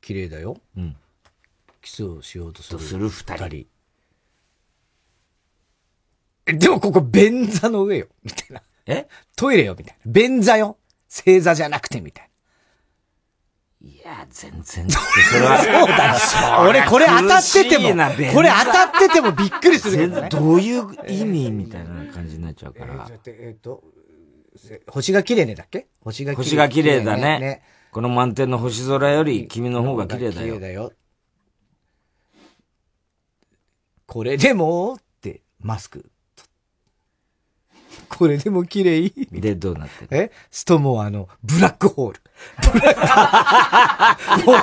[0.00, 0.56] 綺麗だよ。
[0.78, 0.96] うん。
[1.82, 2.78] キスをしようとする。
[2.78, 3.66] とする二人。
[6.46, 8.06] え、でもここ便座の上よ。
[8.24, 8.62] みたいな。
[8.88, 9.06] え？
[9.36, 9.76] トイレよ。
[9.78, 10.12] みたいな。
[10.12, 10.78] 便座よ。
[11.08, 12.30] 正座じゃなくて、みたい
[13.80, 14.90] いや、全然。
[14.90, 14.98] そ
[15.38, 17.90] れは、そうだよ俺これ当たってても
[18.34, 22.94] これ当たっててもびっくりするけどねどういう意味みたいな感じになっちゃうから。
[22.96, 23.08] な。
[23.26, 23.84] えっと、
[24.56, 25.86] せ星が綺麗ねだっけ？
[26.00, 27.38] 星が星が綺麗だね。
[27.38, 27.62] ね
[27.92, 30.54] この満天の星空より君の方が綺麗だよ。
[30.56, 30.92] 綺麗だよ。
[34.06, 36.10] これでもって、マスク。
[38.08, 40.08] これでも綺麗で、どうなってる？
[40.10, 40.30] え？
[40.50, 42.20] ストモアのブラックホール。
[42.72, 44.56] ブラック もう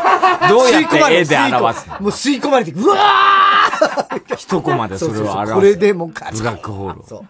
[0.50, 2.00] どうやって吸い込まれ絵で表すの？
[2.02, 5.26] もう吸い込まれて、うわー一コマでそれを表す。
[5.26, 7.06] そうそうそうこれでもかブラックホールを。
[7.06, 7.26] そう。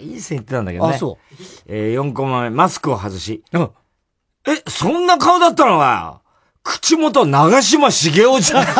[0.00, 0.94] いい線いってたんだけどね。。
[0.94, 1.34] あそう
[1.66, 3.42] えー、4コマ目、マスクを外し。
[3.52, 6.20] え、そんな顔だったのか
[6.62, 8.64] 口元長嶋茂雄じゃん。
[8.66, 8.70] ブ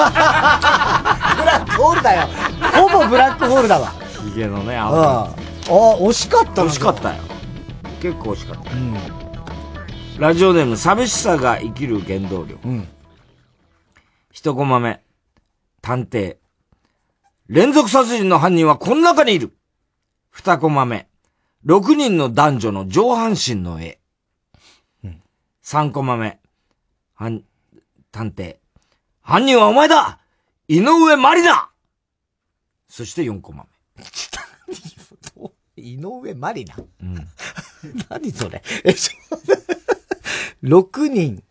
[1.44, 2.28] ラックホールだよ。
[2.74, 3.92] ほぼブラックホールだわ。
[4.36, 4.78] ヒゲのね、うん。
[4.78, 5.34] 青あ、
[5.66, 7.22] 惜しかったな惜しかったよ。
[8.02, 8.70] 結構惜しかった。
[10.20, 12.60] ラジオネーム、寂しさが生きる原動力。
[14.30, 15.02] 一コマ目、
[15.80, 16.36] 探偵。
[17.48, 19.56] 連続殺人の犯人はこの中にいる。
[20.30, 21.08] 二コマ目、
[21.64, 24.00] 六人の男女の上半身の絵。
[25.62, 26.38] 三コマ目、
[27.14, 27.42] 犯、
[28.12, 28.58] 探偵。
[29.22, 30.20] 犯人はお前だ
[30.68, 31.70] 井上まりな
[32.86, 33.66] そして四コマ
[35.76, 36.76] 井上まりな。
[37.00, 37.08] 目。
[37.08, 37.28] うん。
[38.08, 38.62] 何それ？
[38.84, 39.12] え、そ
[40.62, 41.44] 6人。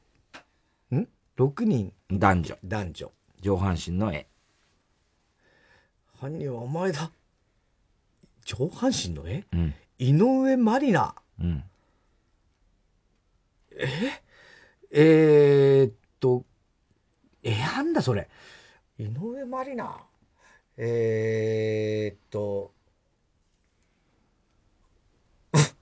[0.91, 1.93] ん ?6 人。
[2.12, 2.58] 男女。
[2.64, 3.12] 男女。
[3.41, 4.28] 上半身の絵。
[6.20, 7.12] 犯人はお前だ。
[8.43, 9.46] 上半身の絵？
[9.54, 9.74] うん。
[10.00, 11.16] 井上まりな。
[11.39, 11.64] うん。
[13.72, 14.22] え？
[14.91, 16.46] えー、っと、
[17.43, 18.30] え、なんだそれ。
[18.98, 19.98] 井上まりな。
[20.78, 22.73] えー、っと、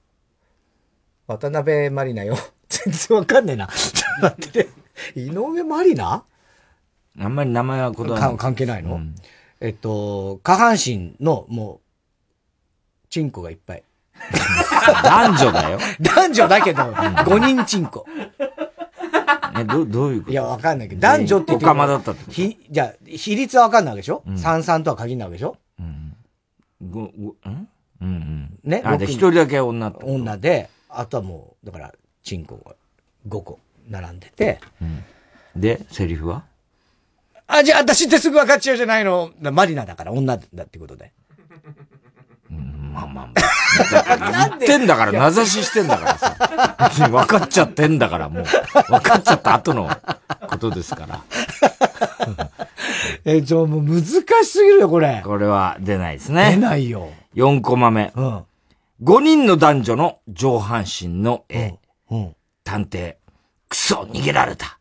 [1.28, 2.38] 渡辺まりなよ。
[2.70, 3.68] 全然わかんねえな。
[3.68, 4.70] ちょっと待って。
[5.16, 6.24] 井上まりな
[7.20, 9.02] あんまり名前はこだわらか関係ないの、
[9.60, 11.82] えっと、下半身の、も
[13.06, 13.84] う、チンコがいっぱい。
[15.04, 15.80] 男女だよ。
[16.02, 18.06] 男女だけど、5人チンコ。
[19.58, 20.32] え、ど、どういうこと？
[20.32, 24.38] いや、わかんないけど、男女って言っておかまだったってひ、じゃあ、比率はわかんないわけでしょ、うん。
[24.38, 25.58] 三三とは限らないわけでしょ？
[26.90, 27.68] ご、ご、ん？
[28.02, 28.60] うんうん。
[28.64, 31.94] ねあ、で、六一人だけ女女で、あとはもう、だから、
[32.24, 32.76] チンコが
[33.28, 34.60] 5個並んでて、
[35.56, 36.44] で、セリフは？
[37.48, 39.32] あ、じゃあ私ってすぐ分かっちゃうじゃないの。
[39.40, 41.12] マリナだから女だってことで。
[42.94, 44.48] まあまあまあ。
[44.50, 46.36] 言ってんだから、名指ししてんだからさ。
[46.90, 48.44] 別 に分かっちゃってんだから、もう。
[48.44, 49.90] 分かっちゃった後の
[50.48, 51.22] ことですから。
[53.26, 55.22] え、ちょ、もう難しすぎるよ、これ。
[55.26, 56.52] これは出ないですね。
[56.52, 57.10] 出ないよ。
[57.36, 58.12] 4コマ目。
[58.16, 58.44] うん。
[59.04, 61.76] 5人の男女の上半身の絵。
[62.12, 62.36] うん。
[62.64, 63.16] 探偵。
[63.70, 64.78] クソ、逃げられた。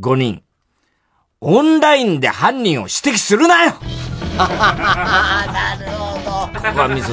[0.00, 0.42] 5人。
[1.40, 3.74] オンラインで犯人を指摘するなよ
[4.38, 6.30] なるほど。
[6.58, 7.12] ここはミソ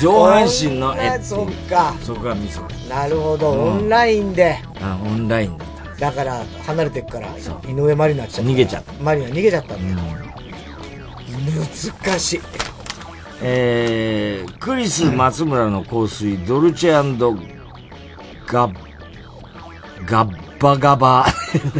[0.00, 1.94] 上半身の絵っていうそっか。
[2.02, 4.58] そこがミソなるほど、うんオンラインで。
[4.80, 5.68] あ、オンラインだっ
[5.98, 7.28] だから、離れてっから、
[7.68, 8.44] 井上まりなっちゃ。
[8.44, 8.92] 逃げちゃった。
[9.02, 9.98] マリナ逃げちゃったんだよ。
[12.02, 12.40] 難しい。
[13.42, 16.92] えー、クリス松村の香水、ドルチェ
[18.46, 18.76] ガッ、
[20.06, 21.26] ガッバガバ。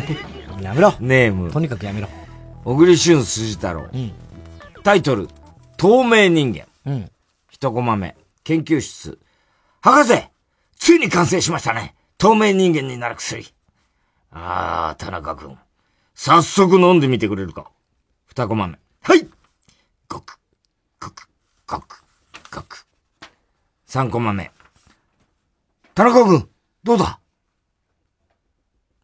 [0.60, 0.94] やめろ。
[1.01, 1.51] ネーム。
[1.51, 2.09] とにかくやめろ。
[2.64, 3.86] 小栗旬辻太郎。
[4.82, 5.28] タイトル、
[5.76, 6.64] 透明人間。
[6.86, 7.10] うん。
[7.56, 8.14] 一コマ目、
[8.44, 9.18] 研究室。
[9.80, 10.28] 博士
[10.76, 13.46] ついに完成しましたね透明人間になる薬。
[14.30, 15.58] あー、田中君。
[16.14, 17.70] 早速飲んでみてくれるか。
[18.26, 18.78] 二コマ目。
[19.00, 19.26] はい
[20.06, 20.38] ごく、
[21.00, 21.30] ごく、
[21.66, 22.04] ごく、
[22.52, 22.86] ごく。
[23.88, 24.52] 3コマ目。
[25.94, 26.50] 田中君、
[26.84, 27.18] どうだ？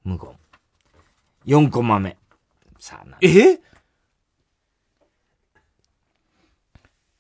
[0.04, 0.28] 無言。
[1.46, 2.18] 4コマ目。
[2.78, 3.16] さあな。
[3.22, 3.58] え？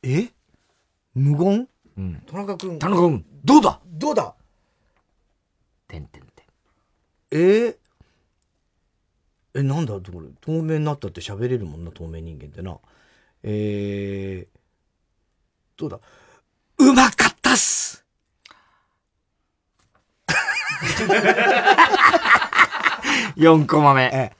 [0.02, 0.30] え？
[1.14, 1.68] 無言？
[1.98, 2.22] うん。
[2.26, 2.78] 田中君。
[2.78, 3.80] 田中君、どうだ？
[3.86, 4.34] どうだ？
[5.88, 6.46] てんてんてん。
[7.32, 7.36] え？
[7.36, 7.76] ー、
[9.54, 9.94] え、なんだ？
[9.94, 12.78] これ、透明になったって喋れるもんな、透明人間ってな。
[13.42, 14.58] えー、
[15.76, 16.00] どうだ？
[16.78, 18.04] うまかったっす
[23.36, 24.32] 4コマ目。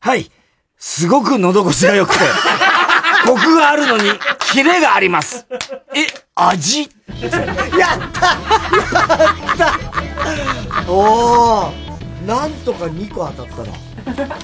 [0.00, 0.30] はい。
[0.76, 2.24] すごく喉越しが良くて、
[3.24, 4.10] コクがあるのに、
[4.52, 5.46] キレがあります。
[5.94, 6.90] え、味？
[7.22, 7.38] やった
[7.78, 8.12] やっ
[9.56, 9.72] た
[10.90, 13.64] おーなんとか2個当たっ
[14.14, 14.36] たな。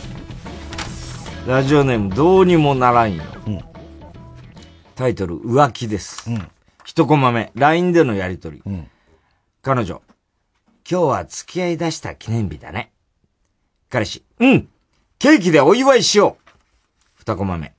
[1.46, 3.24] ラジオネームどうにもならんよ。
[4.94, 6.30] タイトル、浮気です。
[6.84, 8.62] 一コマ目、LINE でのやりとり。
[9.62, 10.02] 彼女、
[10.90, 12.92] 今日は付き合い出した記念日だね。
[13.88, 14.68] 彼氏、うん
[15.18, 16.52] ケーキでお祝いしよう
[17.16, 17.74] 二コマ目、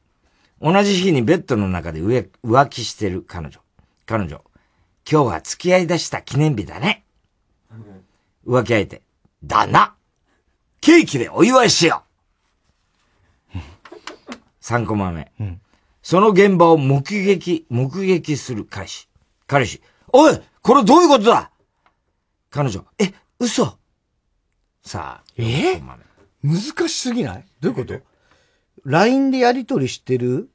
[0.62, 3.60] 同じ日にベッドの中で浮浮気してる彼女。
[4.06, 4.44] 彼女、
[5.10, 7.04] 今日は付き合い出した記念日だね。
[8.46, 9.02] 浮気相手、
[9.44, 9.96] だな
[10.80, 12.04] ケーキでお祝いしよ
[13.56, 13.58] う
[14.60, 15.32] 三コマ目。
[16.04, 19.10] その現場を目撃、目撃する彼氏。
[19.48, 19.82] 彼氏。
[20.14, 21.50] おいこれどういうことだ？
[22.52, 22.86] 彼女。
[23.00, 23.80] え、嘘
[24.84, 25.32] さあ。
[25.38, 25.82] え？
[26.44, 27.46] 難しすぎない？
[27.60, 28.00] どういうこと
[28.86, 30.51] ?LINE でやりとりしてる？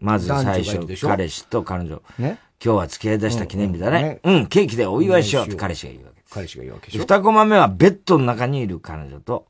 [0.00, 2.02] まず最初彼氏と彼女。
[2.18, 4.20] ね今日は付き合い出した記念日だね。
[4.24, 6.22] うん、ケーキでお祝いしようって彼氏が言うわけ。
[6.28, 7.04] 彼氏が言うわけでしょ？
[7.04, 9.46] 二コマ目はベッドの中にいる彼女と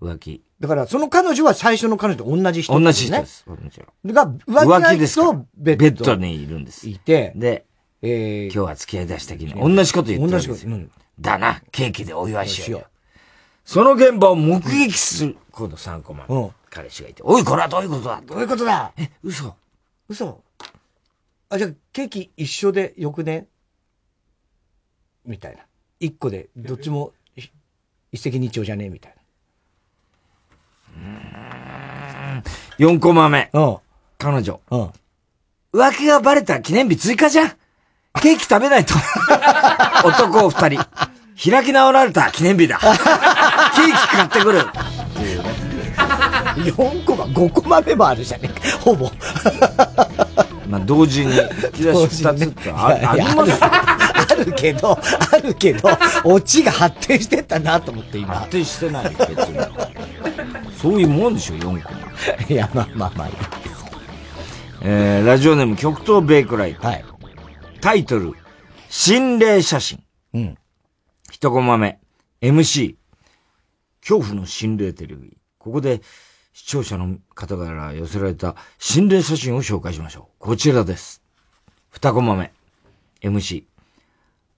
[0.00, 0.42] 浮気。
[0.58, 3.44] だから、その彼女は最初の彼女と同じ人同じ人です。
[3.46, 6.88] 同じ人が、浮気ですとベッドにいるんです。
[6.88, 7.64] いて、で、
[8.02, 9.60] えー、今日は付き合い出した記念日。
[9.60, 10.90] 同じこと言ってるんですよ同じことうん
[11.20, 12.86] だな、ケーキでお祝いしようよ。
[13.64, 16.50] その現場を目撃する、今度3コマ目。
[16.70, 18.22] 彼氏がいて、おい、これはどういうことだ？
[18.24, 18.92] どういうことだ？
[18.96, 19.56] え、嘘
[20.08, 20.40] 嘘？
[21.48, 23.46] あ、じゃあ、ケーキ一緒でよくね？
[25.26, 25.62] みたいな。
[25.98, 27.50] 一個で、どっちもひ
[28.12, 28.88] 一石二鳥じゃね？
[28.88, 29.14] みたい
[32.78, 33.50] 4コマ目。
[34.18, 34.60] 彼女。
[35.72, 37.50] 浮気がバレた記念日追加じゃん？
[38.22, 38.94] ケーキ食べないと。
[40.06, 40.84] 男二人。
[41.50, 42.78] 開き直られた記念日だ。
[42.80, 42.92] ケー
[43.86, 44.64] キ買ってくる。
[46.60, 46.66] な。
[46.66, 48.78] 4個が5個ま目もあるじゃねえか。
[48.78, 49.10] ほぼ。
[50.68, 51.38] まあ、同時に引
[51.72, 54.96] き出し二つってあいやありますあるけど、
[55.32, 55.88] あるけど、
[56.24, 58.34] オチが発展してったなと思って今。
[58.34, 59.58] 発展してない、別に。
[60.80, 62.00] そういうもんでしょ、4個も。
[62.48, 63.28] いや、まあまあまあ。
[64.82, 66.88] えー、ラジオネーム極東ベイクライト。
[67.80, 68.34] タイトル、
[68.88, 70.02] 心霊写真。
[70.34, 70.56] うん。
[71.32, 71.98] 一コマ目、
[72.40, 72.96] MC、
[74.00, 75.36] 恐怖の心霊テレビ。
[75.58, 76.00] ここで
[76.60, 80.44] 視聴者の方から寄せられた心霊写真を紹介しましょう。
[80.44, 81.22] こちらです。
[81.88, 82.52] 二コマ目、
[83.22, 83.64] MC、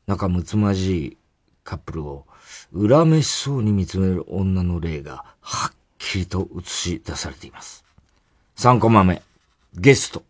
[0.08, 1.16] 仲睦まじい
[1.62, 2.26] カップルを
[2.74, 7.84] 恨めしそうに見つめる女の霊がはっきりと映し出されています。
[8.56, 9.22] 三コマ目、
[9.72, 10.24] ゲスト。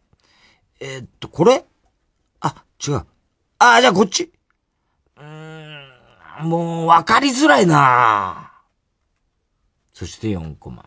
[0.79, 1.65] えーっと、これ？
[2.41, 2.97] あ、違う。
[2.97, 3.07] あ
[3.77, 4.31] あ、じゃあこっち。
[5.17, 8.53] うーん、もう分かりづらいな
[9.95, 10.85] そして4コマ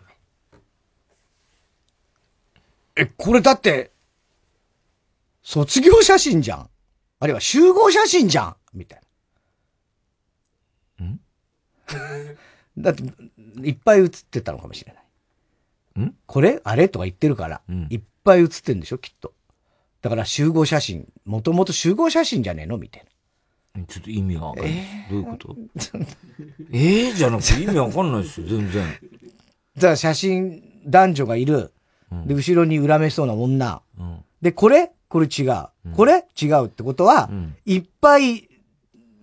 [2.95, 3.91] え、これだって、
[5.43, 6.69] 卒業写真じゃん。
[7.19, 9.01] あるいは集合写真じゃんみたい
[10.99, 11.05] な。
[11.05, 11.19] ん？
[12.77, 13.03] だって、
[13.63, 14.93] いっぱい写ってたのかもしれ
[15.95, 16.05] ない。
[16.07, 16.15] ん？
[16.25, 18.97] これあれとか言ってるから、いっぱい写ってんでしょ？
[18.97, 19.33] きっと。
[20.01, 22.77] だから集合写真、もともと集合写真じゃねえの？
[22.77, 23.05] みたい
[23.75, 23.85] な。
[23.87, 24.73] ちょっと意味がわかんない。
[25.09, 25.55] どういうこと？
[26.71, 28.85] ええじゃなくて意味わかんないですよ、全然。
[29.75, 31.73] だから写真、男女がいる。
[32.25, 33.81] で、後ろに恨めしそうな女。
[34.41, 34.91] で、これ？
[35.07, 35.67] これ違う。
[35.95, 36.25] これ？
[36.41, 37.29] 違うってことは、
[37.65, 38.49] いっぱい、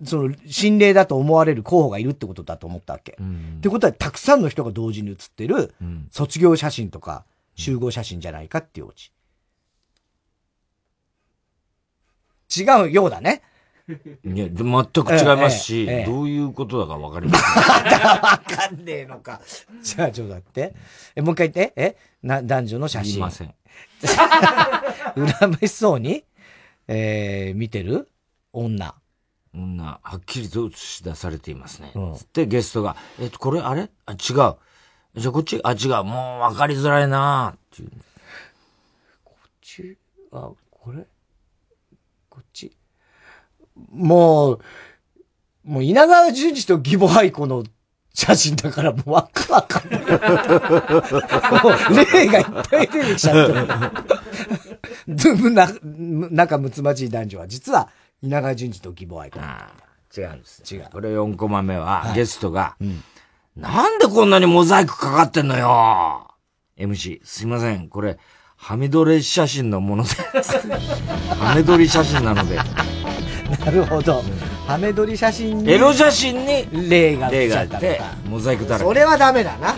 [0.04, 3.12] その、心霊だと思われる候補がいるってことだと思ったわけ。
[3.12, 5.74] ってことは、たくさんの人が同時に写ってる、
[6.10, 9.12] 卒業写真とか、集合写真じゃないかっていうオチ。
[12.54, 13.42] 違うようだね。
[13.88, 17.62] いや、で全く違いますし、ええええどういうことだかわかりません。
[18.22, 19.40] わかんねえのか。
[19.82, 20.74] じゃあ、ちょっと待って。
[21.16, 21.72] え、もう一回言って。
[21.76, 23.12] えな、男女の写真。
[23.12, 23.54] 言いません。
[25.40, 26.24] 恨めしそうに、
[26.86, 28.08] えー、見てる？
[28.52, 28.94] 女。
[29.54, 31.92] 女、はっきりと映し出されていますね。
[32.16, 33.90] つってゲストが、えっと、これあれ？
[34.06, 34.18] あ、違う。
[34.24, 34.54] じゃ
[35.28, 35.60] あこっち？
[35.64, 36.04] あ、違う。
[36.04, 37.90] もうわかりづらいなっていう。
[39.24, 39.98] こっち？
[40.30, 41.04] あ、これ？
[42.30, 42.74] こっち？
[43.90, 44.60] もう、
[45.64, 47.64] もう稲川淳二と義母愛子の
[48.14, 50.00] 写真だからもうわかわかんない。
[50.00, 50.12] もう
[52.12, 53.52] 例がいっぱい出てきちゃって
[55.06, 55.16] る。
[55.16, 57.88] ずぶな、仲睦まじい男女は、実は
[58.22, 59.38] 稲川淳二と義母愛子。
[60.14, 60.62] 違うんです。
[60.74, 60.88] 違う。
[60.92, 62.76] これ4コマ目は、ゲストが、
[63.56, 66.28] なんでこんなにモザイクかかってんのよ
[66.78, 67.88] !MC、すいません。
[67.88, 68.18] これ、
[68.56, 70.10] ハメ撮り写真のもので。
[71.34, 72.58] ハメ撮り写真なので。
[73.64, 74.22] なるほど。
[74.66, 75.72] ハメ撮り写真に。
[75.72, 78.84] エロ写真に、例が例があって、モザイクだらけ。
[78.84, 79.74] それはダメだな。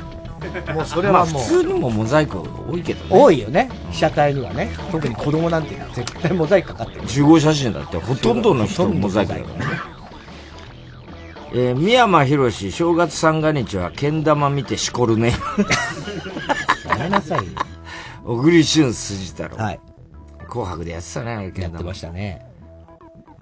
[0.75, 1.33] もうそれはもう。
[1.33, 3.07] まあ普通にもモザイク多いけどね。
[3.11, 3.69] 多いよね。
[3.91, 4.71] 被写体にはね。
[4.91, 7.03] 特に子供なんて絶対モザイクかかってる。
[7.03, 9.95] 15写真だって、ほとんどの人モザイクだからね。
[11.57, 15.33] えー、三山博史、正月三が日は、けん玉見てしこるね。
[16.89, 17.45] やめなさいよ。
[18.25, 19.57] 小栗旬筋太郎。
[19.57, 19.81] はい。
[20.49, 22.44] 紅白でやってたね、やってましたね。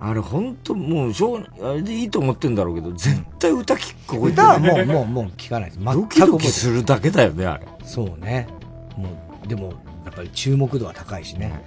[0.05, 5.85] あれ本当もう、しょうあれでいいと思ってんだろうけど、絶対歌聞こえて歌はもう、もう、もう聞かないです。
[5.85, 7.69] ドキドキするだけだよね、あれ。
[7.85, 8.49] そうね。
[8.97, 9.11] も
[9.45, 9.75] う、でも、
[10.05, 11.63] やっぱり注目度は高いしね。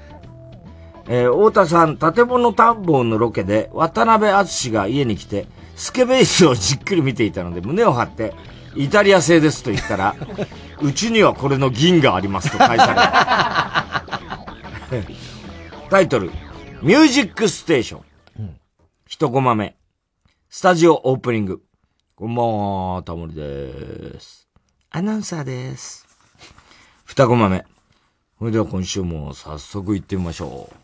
[1.07, 5.48] えー、太田さん、建物探訪のロケで、渡辺敦が家に来て、
[5.78, 8.34] スケベイスをじっくり見ていたので、胸を張って、
[8.76, 10.14] イタリア製ですと言ったら、
[10.82, 14.03] うちにはこれの銀がありますと返された。
[15.90, 16.32] タイトル、
[16.82, 18.02] ミュージックステーション。
[19.16, 19.78] 一コマ目。
[20.50, 21.64] スタジオオープニング。
[22.16, 24.50] こんばんは、タモリです。
[24.90, 26.06] アナウンサーです。
[27.06, 27.66] 二コマ目。
[28.38, 30.76] それでは今週も早速行ってみましょう。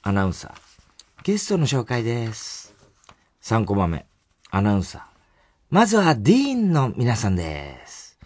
[0.00, 0.52] アナウンサー。
[1.22, 2.74] ゲストの紹介です。
[3.42, 4.06] 3コマ目。
[4.50, 5.02] アナウンサー。
[5.68, 8.18] まずはディーンの皆さんです。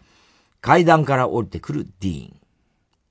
[0.61, 2.37] 階段から降りてくるディーン。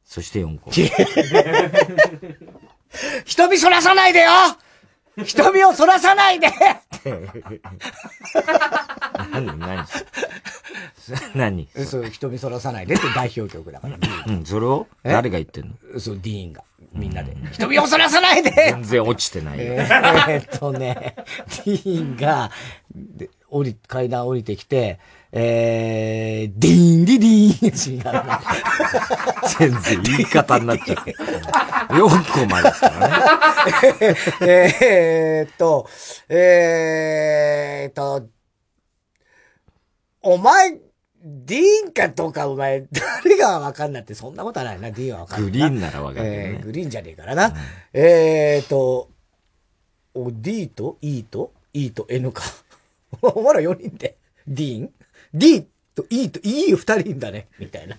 [0.05, 2.37] そして4コマ目。
[3.27, 4.31] 瞳そらさないでよ
[5.25, 6.47] 瞳をそらさないで
[9.31, 9.85] 何何？
[11.35, 11.67] 何？
[11.85, 13.97] そう、瞳そらさないでって代表曲だから。
[14.27, 14.87] うん、それを？
[15.03, 15.11] え？
[15.11, 15.99] 誰が言ってんの？
[15.99, 16.63] そう、ディーンが。
[16.93, 17.35] みんなで。
[17.51, 19.73] 瞳をそらさないで全然落ちてないよ。
[19.73, 21.15] えーっとね、
[21.65, 22.51] ディーンが、
[22.93, 24.99] で降り、階段降りてきて、
[25.31, 28.03] えー、ディーンディディーン違う。
[29.59, 31.13] 全然言い方になっちゃって。
[31.89, 34.15] 4コマですからね。
[34.41, 35.87] えーっと、
[36.29, 38.27] えーっと、
[40.21, 40.79] お前、
[41.23, 42.87] ディーンかどうかお前、
[43.23, 47.53] 誰がわかんないってそんなことはないな、ディーンはわかんないグリーンならわかるねえーグリーンじゃねえからな。
[47.91, 49.09] えーっと、
[50.13, 52.43] お、D と E と E と N か？
[53.21, 54.15] お前ら4人で。
[54.47, 54.89] ディーン？
[55.37, 57.47] ?D と E と E 二人いんだね。
[57.59, 57.95] みたいな。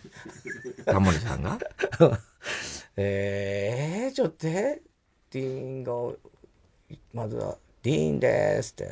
[0.84, 1.58] タモリさんが？
[2.96, 5.92] えー、ちょっとディーンが、
[7.12, 8.88] まずは、ディーンですって。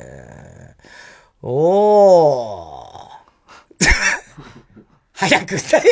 [1.41, 3.07] おー。
[5.13, 5.83] 早くしたよ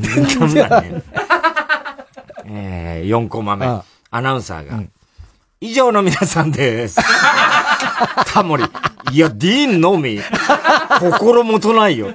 [0.00, 1.02] 全然わかんない。
[2.46, 3.66] えー、4コマ目。
[4.10, 4.82] アナウンサーが、
[5.60, 6.98] 以上の皆さんです。
[8.26, 8.64] タモリ。
[9.12, 10.20] いや、ディーンのみ。
[11.00, 12.12] 心もとないよ。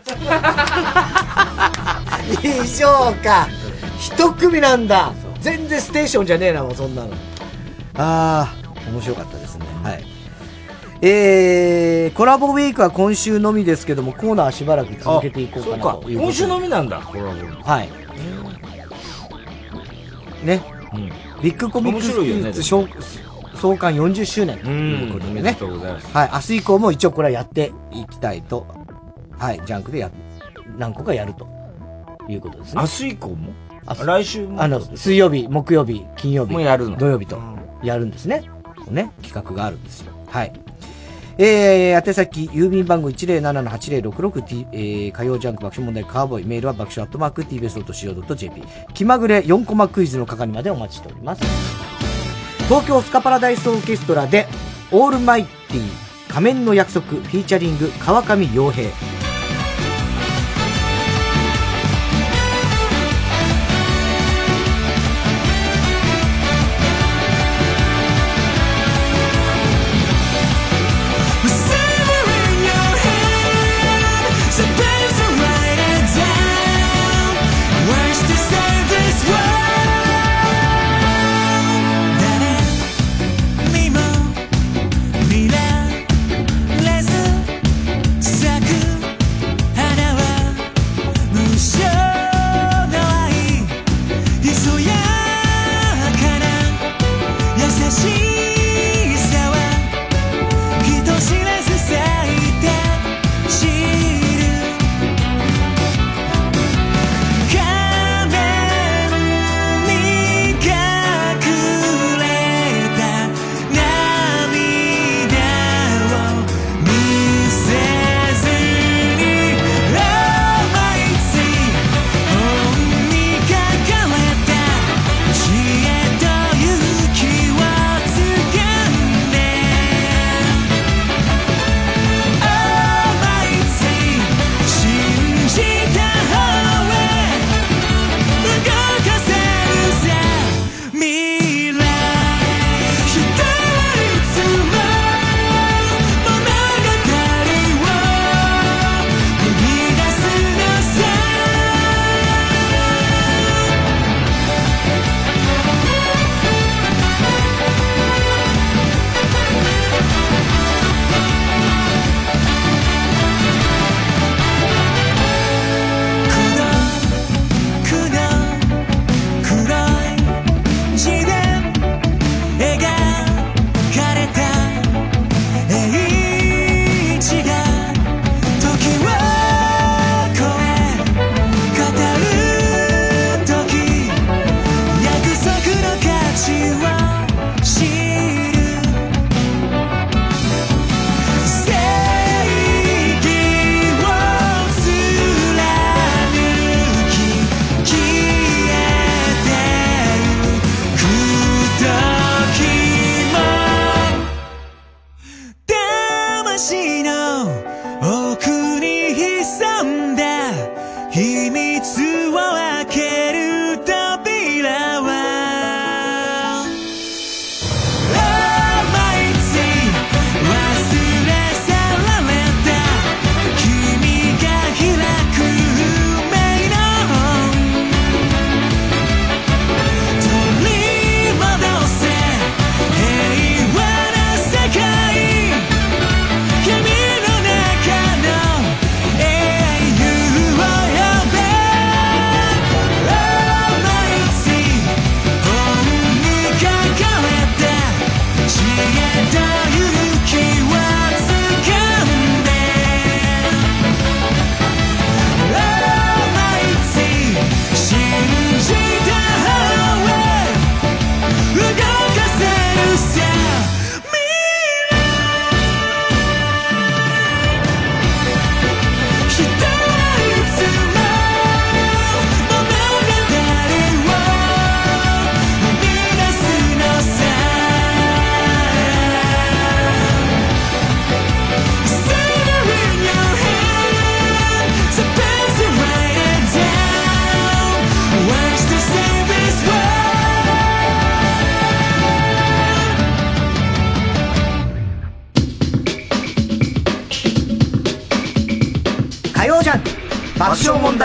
[2.44, 3.48] 以上か。
[4.00, 5.12] 一組なんだ。
[5.42, 7.10] 全然ステーションじゃねえな、もうそんなの。
[7.96, 9.66] ああ、面白かったですね。
[9.84, 10.04] はい。
[11.02, 17.30] えー、コラボウィークは今週のみですけども、コーナーはしばらく続けていこうかなそうかということで今週のみなんだ、コラボ。
[17.64, 17.90] はい。
[20.44, 20.78] ね。
[21.42, 22.88] ビッグコミックス面白いよねピリッツ創
[23.58, 26.08] 創刊40周年ということでねおめでとうございます。
[26.16, 26.30] はい。
[26.34, 28.66] 明日以降も一応これはやっていきたいと、
[29.38, 29.62] はい。
[29.66, 30.12] ジャンクでや、
[30.78, 31.48] 何個かやると
[32.30, 32.82] いうことですね。
[32.82, 33.54] 明日以降も？
[33.86, 36.54] あ来週もあの、水曜日、木曜日、金曜日。
[36.54, 36.98] もうやるの？
[36.98, 37.40] 土曜日と、
[37.84, 38.44] やるんですね。
[38.90, 40.14] ね、企画があるんですよ。
[40.28, 40.54] はい。
[41.40, 48.64] えー、宛先、郵便番号 107-8066T、えー、火曜ジャンク爆笑問題カーボーイ、メールは爆笑アットマーク TBS.CO.JP、
[48.94, 52.07] 気まぐれ4コマクイズの係までお待ちしております。
[52.68, 54.45] 東京スカパラダイスオーケストラで、
[54.91, 55.89] オールマイティ
[56.30, 59.27] 仮面の約束、フィーチャリング、川上洋平。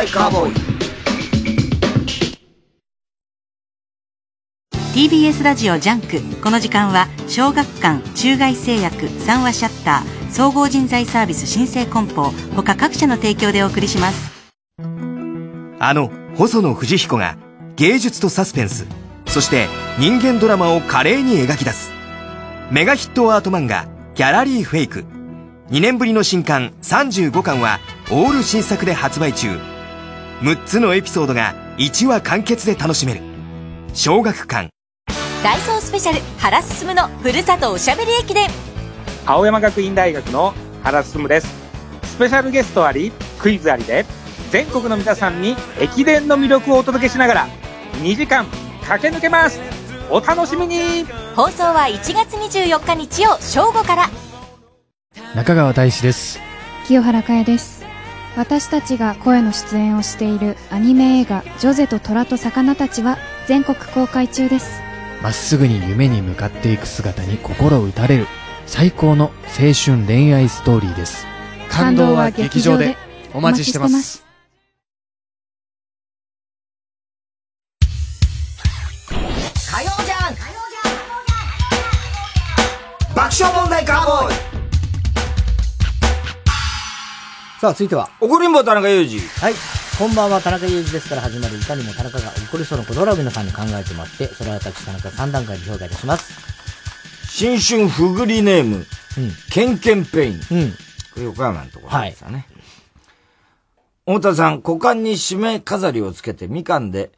[0.02, 0.54] 笑問題カーボーイ
[4.94, 6.20] TBS ラジオ JUNK。
[6.42, 14.32] この時間は小学館中外製薬三和シャッター総合人材サービス新生梱包他各社の提供でお送りします。
[15.78, 17.36] あの細野不二彦が
[17.76, 18.86] 芸術とサスペンス
[19.26, 19.66] そして
[19.98, 21.92] 人間ドラマを華麗に描き出す。
[22.70, 25.04] メガヒットアート漫画「ギャラリーフェイク」
[25.70, 27.80] 2年ぶりの新刊35巻は
[28.10, 29.58] オール新作で発売中
[30.42, 33.20] 6つのエピソードが1話完結で楽しめる。
[33.94, 34.70] 小学館。
[35.44, 38.48] ダイソースペシャル原進のふるさとおしゃべり駅伝。
[39.24, 40.52] 青山学院大学の
[40.82, 41.46] 原進です。
[42.02, 44.04] スペシャルゲストありクイズありで
[44.50, 47.48] 全国の皆さんに駅伝の魅力をお届けしながら
[48.02, 48.44] 2時間
[48.84, 49.60] 駆け抜けます。
[50.10, 51.04] お楽しみに。
[51.36, 54.10] 放送は1月24日日曜正午から。
[55.36, 56.40] 中川大志です。
[56.88, 57.81] 清原果耶です
[58.36, 64.80] 私たちが声の出演をしているアニメ映画「ジョゼと虎と魚たち」は全国公開中です。
[65.22, 68.26] まっすぐに夢に向かっていく姿に心打たれる
[68.66, 71.26] 最高の青春恋愛ストーリーです。
[71.72, 72.96] 感動は劇場で
[73.32, 74.21] お待ちしてます
[87.62, 88.10] さあ、続いては。
[88.20, 89.20] 怒りんぼ田中裕二。
[89.40, 89.54] はい。
[89.96, 96.32] こんばんは、田中裕二ですから始まる、いかにも田中が怒りそうなことを皆さんに考えてもらって、それは私、田中3段階で評価いたします。
[97.28, 98.84] 新春ふぐりネーム、
[99.52, 100.40] ケンケンペイン。
[100.40, 102.48] これ横山のところですよね。
[104.06, 107.12] 太田さん、股間に締め飾りをつけてみかんで、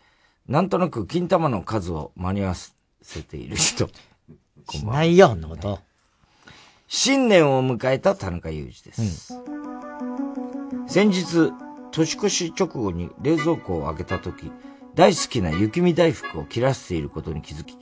[0.47, 2.55] なんとなく金玉の数を間に合わ
[3.01, 3.89] せている人。
[4.71, 5.81] しないよ、そんなこと。
[6.87, 9.41] 新年を迎えた田中裕二です。
[10.87, 11.53] 先日、
[11.91, 14.51] 年越し直後に冷蔵庫を開けた時、
[14.95, 17.77] 大好きな雪見大福を切らしていることに気づき、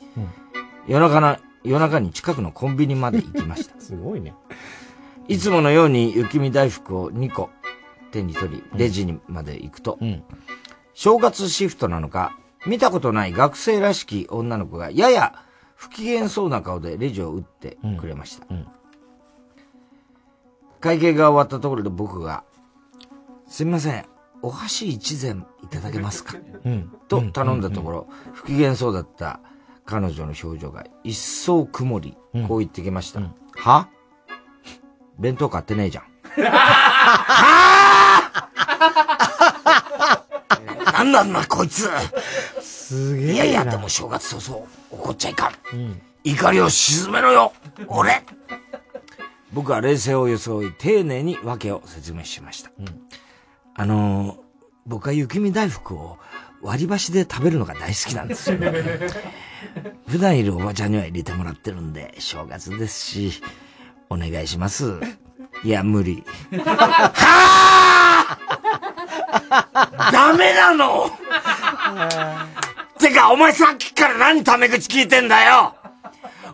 [0.87, 3.79] 夜中な、夜中に近くのコンビニまで行きました。
[3.81, 4.35] すごいね。
[5.29, 7.51] いつものように雪見大福を2個
[8.11, 9.99] 手に取り、レジにまで行くと、
[10.95, 15.35] 正月シフトなのか、見たことない学生らしき女の子がやや
[15.75, 18.47] 不機嫌そうな顔でレジを打ってくれました。
[20.81, 22.45] 会計が終わったところで僕が、
[23.53, 24.07] すみません、
[24.41, 26.37] お箸一膳いただけますか、
[27.09, 29.41] と頼んだところ、不機嫌そうだった
[29.85, 32.17] 彼女の表情が一層曇り、
[32.49, 33.21] こう言ってきました。
[33.57, 33.89] は？
[35.19, 36.05] 弁当買ってねえじゃん。
[40.95, 41.91] なんなんだこいつ！
[42.63, 45.53] すげえいやいや、でも正月早々怒っちゃいかん。
[46.25, 47.53] 怒りを鎮めろよ
[47.87, 48.25] 俺！
[49.53, 52.71] 僕は冷静を装い、丁寧に訳を説明しました。
[53.75, 54.37] あのー、
[54.87, 56.19] 僕は雪見大福を
[56.61, 58.59] 割り箸で食べるのが大好きなんですよ。
[60.07, 63.43] 普段いるおばちゃんには入れてもらってるんで、正月ですし、
[64.11, 65.01] お願いします。
[65.65, 66.25] いや、無理。
[66.65, 67.15] は
[69.51, 71.11] あダメなの
[72.99, 75.75] てか、お前さっきから何タメ口聞いてんだよ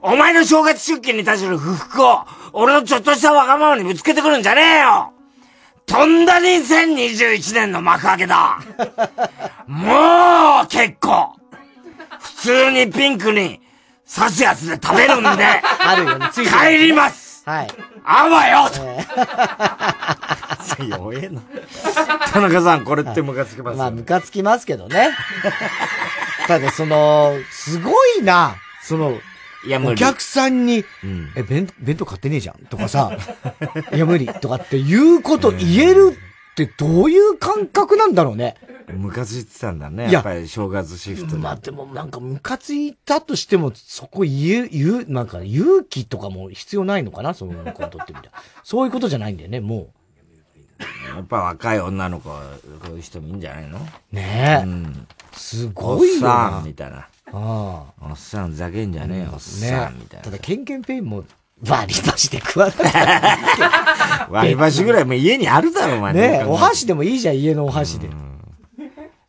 [0.00, 5.12] お前の正月出勤に対する不服を、俺のちょっとしたわがままにぶつけてくるんじゃねえよ
[5.88, 8.60] とんだ2021年の幕開けだ。
[9.66, 11.34] もう結構。
[12.20, 13.60] 普通にピンクに
[14.12, 15.28] 刺すやつで食べるんで
[15.80, 17.42] あるよね、つい帰ります。
[17.46, 17.68] はい。
[18.04, 18.70] あわよ。
[20.86, 21.28] 弱え。
[21.28, 21.40] な。
[22.32, 25.10] 田中さん、これってムカつきますよまあ、ムカつきますけどね。
[26.46, 29.18] ただ、その、すごいな、その、
[29.66, 30.84] いや無理お客さんに、
[31.34, 33.16] え、弁、弁当買ってねえじゃんとかさ、
[33.92, 36.16] いや、無理とかっていうこと言える
[36.52, 38.56] ってどういう感覚なんだろうね。
[38.92, 40.04] ムカついてたんだね。
[40.04, 41.36] いややっぱり正月シフトで。
[41.38, 48.30] まあでもなんかムカついたとしても、そこ言う、言う、なんか勇気とかも必要ないのかなそういうことってみたいな。
[48.64, 49.92] そういうことじゃないんだよね、も
[51.14, 52.36] やっぱ若い女の子、こ
[52.86, 53.78] ういう人もいいんじゃないの？
[53.78, 54.14] う。
[54.14, 54.64] ねえ。
[54.64, 55.06] うん。
[55.32, 57.08] すごいよなおっさん、みたいな。
[57.32, 58.06] ああ。
[58.10, 60.24] おっさん、ふざけんじゃねえよ、おっさん、みたいな。
[60.24, 61.24] ただ、ケンケンペインも
[61.66, 64.30] 割り箸で食わない。
[64.30, 66.12] 割り箸ぐらいもう家にあるだろ、お前。
[66.14, 68.08] ねお箸でもいいじゃん、家のお箸で。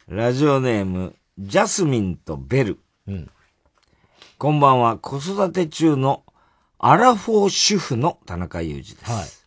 [0.08, 2.80] ラジオネーム、ジャスミンとベル。
[4.38, 6.24] こんばんは、子育て中の
[6.78, 9.46] アラフォー主婦の田中裕二です。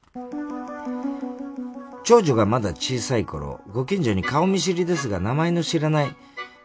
[2.04, 6.16] 長女がまだ小さい頃、ご近所に顔見知りですが名前の知らない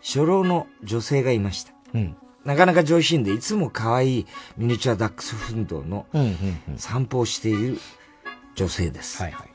[0.01, 1.76] 初老の女性がいました。
[1.93, 2.15] うん。
[2.45, 4.25] なかなか上品でいつも可愛い
[4.57, 6.77] ミニチュアダックスフンドのうん、うん、うん。
[6.77, 7.77] 散歩をしている
[8.55, 9.21] 女性です。
[9.21, 9.49] はいはい。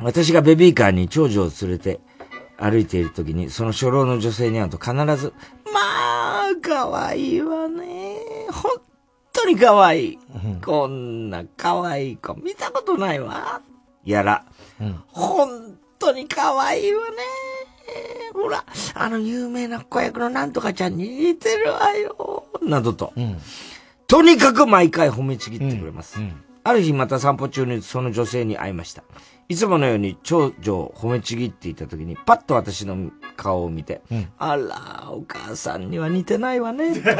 [0.00, 2.00] 私がベビーカーに長女を連れて
[2.56, 5.32] 歩いている時に、その初老の女性に会うと必ず、
[5.72, 8.18] まあ、可愛いわね。
[8.50, 8.72] 本
[9.32, 10.18] 当に可愛い。
[10.64, 13.60] こんな可愛い子見たことないわ。
[14.04, 14.44] やら、
[15.08, 17.16] 本当に可愛いわね。
[18.32, 22.46] ほら、あの有名な子役のなんとかちゃんに似てるわよ。
[22.62, 23.12] などと。
[24.06, 26.18] とにかく毎回褒めちぎってくれます。
[26.64, 29.02] ある日また散歩中にその女性に会いました。
[29.48, 34.02] いつものように長女を褒めちぎっていた時に、パッと私の顔を見て、
[34.38, 37.00] あら、お母さんには似てないわね。
[37.00, 37.10] と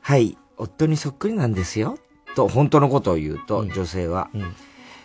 [0.00, 1.98] はい、夫にそっくりなんですよ。
[2.34, 4.30] と本当のことを言うと、女性は、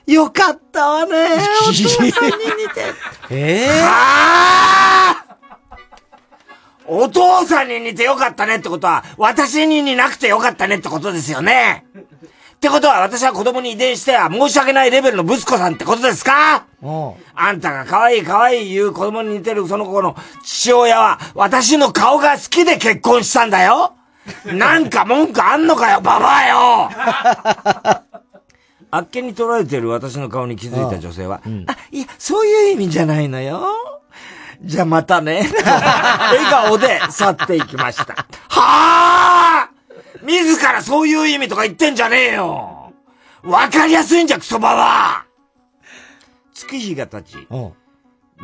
[0.07, 1.27] よかったわね。
[1.67, 2.93] お父さんに似て。
[3.29, 5.23] ええはあ
[6.89, 11.85] お父さんに似てよかったねってことは、私に似なくてよかったねってことですよね。
[12.55, 16.63] ってことは私は子供に遺伝しては申し訳ないレベルの息子さんってことですか？
[17.35, 23.93] あんたが可愛い可愛い言う子供に似てるその子の父親は私の顔が好きで結婚したんだよ
[24.45, 26.89] なんか文句あんのかよ、ババアよ
[28.89, 33.67] あっけに取られてる私の顔に気づいた女性は、あ、いや、そういう意味じゃないのよ。
[34.63, 35.47] じゃあまたね。
[35.47, 38.13] と 笑顔で去っていきました。
[38.13, 39.69] はあ
[40.23, 42.91] 自らそういう意味とか言ってんじゃねえよ
[43.43, 45.25] わかりやすいんじゃ、クソババア
[46.53, 47.47] 月日が経ち、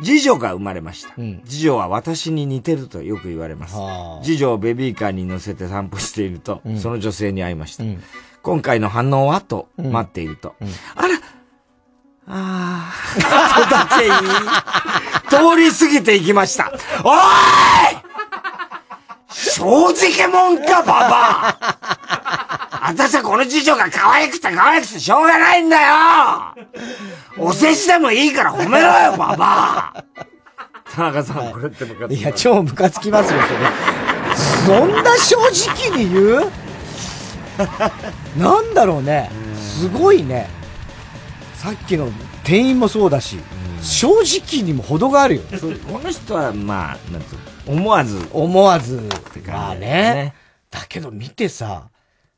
[0.02, 1.14] 次女が生まれました。
[1.44, 3.74] 次女は私に似てるとよく言われます。
[4.22, 7.84] 次女をベビーカーに乗せて散歩していると、うんその女性に会いました。
[8.44, 9.40] 今回の反応は？
[9.40, 10.54] と待っていると、
[10.94, 11.14] あら、
[12.28, 14.12] ああ、とだけいい。
[15.30, 16.70] 通り過ぎていきました。
[17.02, 17.14] おー。
[18.00, 18.04] い
[19.30, 25.94] 正直もんか、ババア私はこの次女が可愛くて可愛くてしょうがないんだよ
[27.38, 30.04] お世辞でもいいから褒めろよ、ババア
[30.94, 34.78] 田中さん、これってムカつきいや、超ムカつきますよ、それ。
[34.78, 35.36] そんな正
[35.70, 36.52] 直に言う
[38.36, 39.30] なんだろうね。
[39.56, 40.48] すごいね。
[41.54, 42.10] さっきの
[42.42, 43.38] 店員もそうだし、
[43.82, 45.42] 正直にも程があるよ。
[45.90, 48.28] この人は、まあ、なんつうの思わず。
[48.32, 49.00] 思わず。
[49.46, 50.34] まあねね。
[50.70, 51.88] だけど見てさ、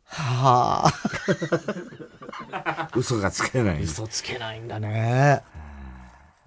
[0.04, 0.92] はあ。
[2.94, 3.82] 嘘がつけない。
[3.82, 5.42] 嘘つけないんだね。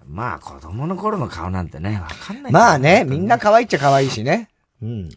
[0.06, 2.52] まあ、子供の頃の顔なんてね、わかんない。
[2.52, 4.48] まあね、みんな可愛いっちゃ可愛いしね。
[4.82, 5.08] うん。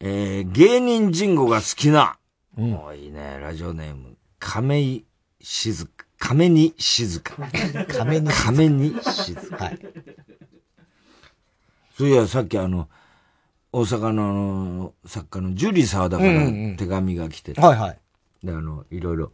[0.00, 2.16] えー、芸人人語が好きな。
[2.54, 5.04] もういいね、ラジオネーム、亀井
[5.40, 5.92] 静香。
[6.18, 7.34] 亀に静香。
[7.88, 9.56] 亀に亀に静香。
[9.56, 9.78] はい。
[11.96, 12.88] そういや、さっきあの、
[13.72, 17.98] 大阪のあの作家のジュリー沢田からうんうんうん手紙が来てて、はいはい。
[18.44, 19.32] で、あの、いろいろ、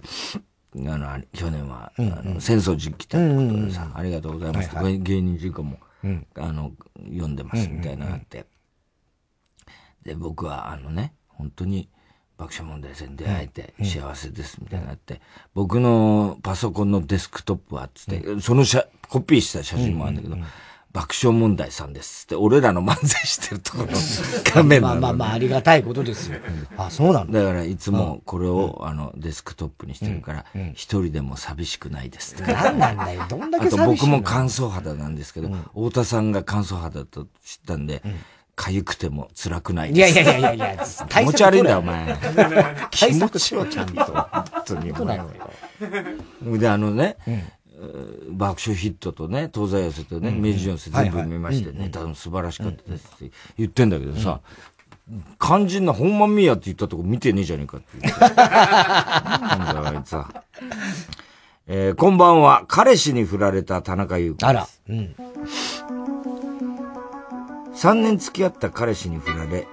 [0.77, 4.75] あの、あ去年は、うんうんあの戦争時期だってことでさ、うんうんうんありがとうございます。
[4.77, 8.47] はいはい芸人人口も、うんあの、読んでますみたいなのがあって、
[10.05, 11.89] で、僕はあのね、本当に
[12.39, 15.21] 爆笑問題戦出会えて幸せですみたいなって、
[15.55, 20.37] 僕のパソコンのデスクトップはっつって、その写コピーした写真もあるんだけど、
[20.93, 23.99] 爆笑問題さんですって、俺らの漫才してるところの
[24.55, 26.39] 画面なのまあまあまあ、ありがたいことですよ。
[26.77, 27.43] あ、そうなんだ。
[27.43, 32.53] だからいつもこれを、あの、デスクトップにしてるから、一人でも寂しくないですって。
[32.53, 33.25] なんなんだよ。
[33.29, 33.87] どんだあとけ寂しいの？
[33.87, 38.03] 僕も乾燥肌なんですけど、太田さんが乾燥肌だと知ったんで、
[38.59, 39.93] 痒くても辛くない。
[39.93, 42.17] いやいやいやいやいや気持ち悪いんだよ、お前。
[42.91, 44.05] 気対持ちよ、ちゃんと。
[44.05, 44.95] 本当に。
[44.95, 47.17] そうなのよで、あのね、
[48.31, 54.41] 爆笑ヒットとね、東西寄せとね、明治寄せ全部見まして、ネタも素晴らしかったですって言ってんだけどさ、
[55.41, 58.21] 肝心な本番見やって言ったとこ見てねえじゃねえかって言って。
[58.21, 60.29] なんだよ、あいつは。
[61.71, 64.47] えーこんばんは、彼氏に振られた田中優子です。
[64.47, 64.69] あら。
[64.89, 65.15] うん。
[67.79, 69.69] 3年付き合った彼氏に振られ、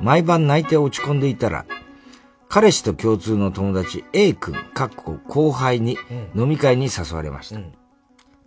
[0.00, 1.66] 毎晩泣いて落ち込んでいたら、
[2.48, 5.98] 彼氏と共通の友達 A 君、かっこ後輩に
[6.34, 7.60] 飲み会に誘われました。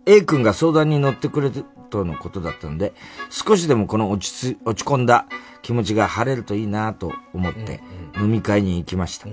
[0.06, 2.92] A 君が相談に乗ってくれるとのことだったので、
[3.28, 5.26] 少しでもこの落ちつ落ち込んだ
[5.62, 7.80] 気持ちが晴れるといいなと思って
[8.16, 9.28] 飲み会に行きました。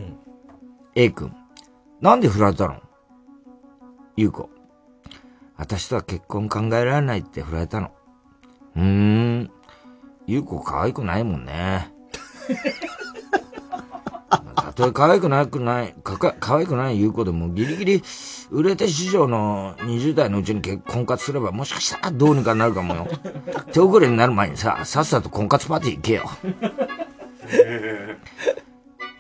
[0.93, 1.34] A 君、
[1.99, 2.75] なんで振られたの？
[4.17, 4.51] ゆう子、
[5.55, 7.89] 私とは結婚考えられないって振られたの。
[8.77, 9.51] うーん。
[10.27, 11.91] ゆう子可愛くないもんね。
[14.55, 18.03] たとえ可愛くなくない、かか可愛くないゆう子でもギリギリ
[18.51, 23.07] 売れて市場の20代のうちに結婚活すればもしかしたらどうにかなるかもよ。
[23.71, 26.29] 手遅れになる前にさ、さっさと婚活パーティー行けよ。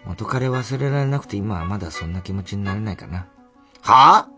[0.05, 3.27] 元彼忘れられなくて今はまだそんな気持ちになれないかな。
[3.81, 4.36] はぁ、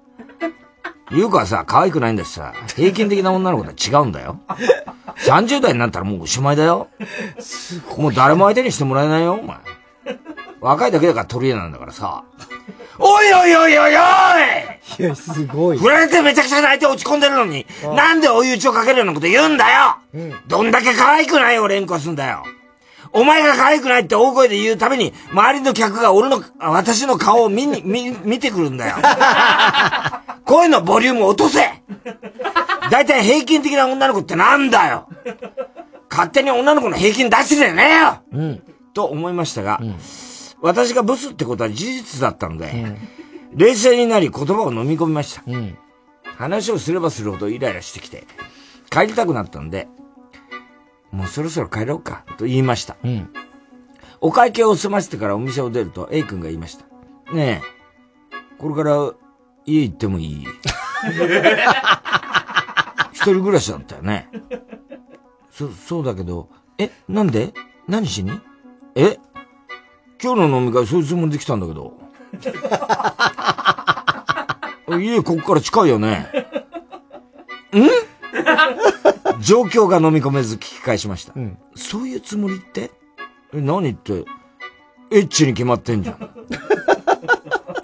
[1.11, 4.39] ゆう子はさ、可愛くないんだしさ、平均的な女の子とは違うんだよ。
[5.25, 6.87] 30代になったらもうおしまいだよ。
[7.97, 9.57] もう誰も相手にしてもらえないよ、お前。
[10.61, 12.23] 若いだけだから取り柄なんだからさ。
[12.99, 13.95] おいおいおいおいおいい
[15.03, 15.77] や、すごい。
[15.77, 17.65] 振られてめちゃくちゃ泣いて落ち込んでるのに、
[17.95, 19.97] なんで追い打ちをかけるようなこと言うんだよ
[20.47, 22.43] どんだけ可愛くないを連呼すんだよ
[23.13, 28.97] お前が可愛くないって大声で言うために、周りの客が俺の、あ私の顔を見に、見、見てくるんだよ。
[30.49, 31.59] 声のボリューム落とせ
[32.89, 35.07] だいたい平均的な女の子ってなんだよ
[36.09, 38.63] 勝手に女の子の平均出してねえようん。
[38.95, 39.79] と思いましたが、
[40.59, 42.97] 私がブスってことは事実だったので、
[43.53, 45.43] 冷静になり言葉を飲み込みました。
[46.23, 48.25] 話をすればするほどイライラしてきて、
[48.89, 49.87] 帰りたくなったんで、
[51.11, 52.97] もうそろそろ帰ろうか、と言いました。
[54.19, 56.85] お会計を済ませてからお店を出ると A 君が言いました。
[57.31, 59.13] ねえ、これから
[59.69, 60.45] 家行ってもいい？
[63.13, 64.29] 一人暮らしだったよね。
[65.51, 67.53] そ、そうだけど、え、なんで？
[67.87, 68.31] 何しに？
[68.95, 69.17] え？
[70.21, 71.97] 今日の飲み会そういうつもりで来たんだけど。
[74.99, 76.27] 家ここから近いよね。
[77.75, 77.81] ん？
[79.41, 81.33] 状況が飲み込めず聞き返しました。
[81.75, 82.91] そういうつもりって？
[83.53, 84.25] え、何って、
[85.11, 86.29] エッチに決まってんじゃん。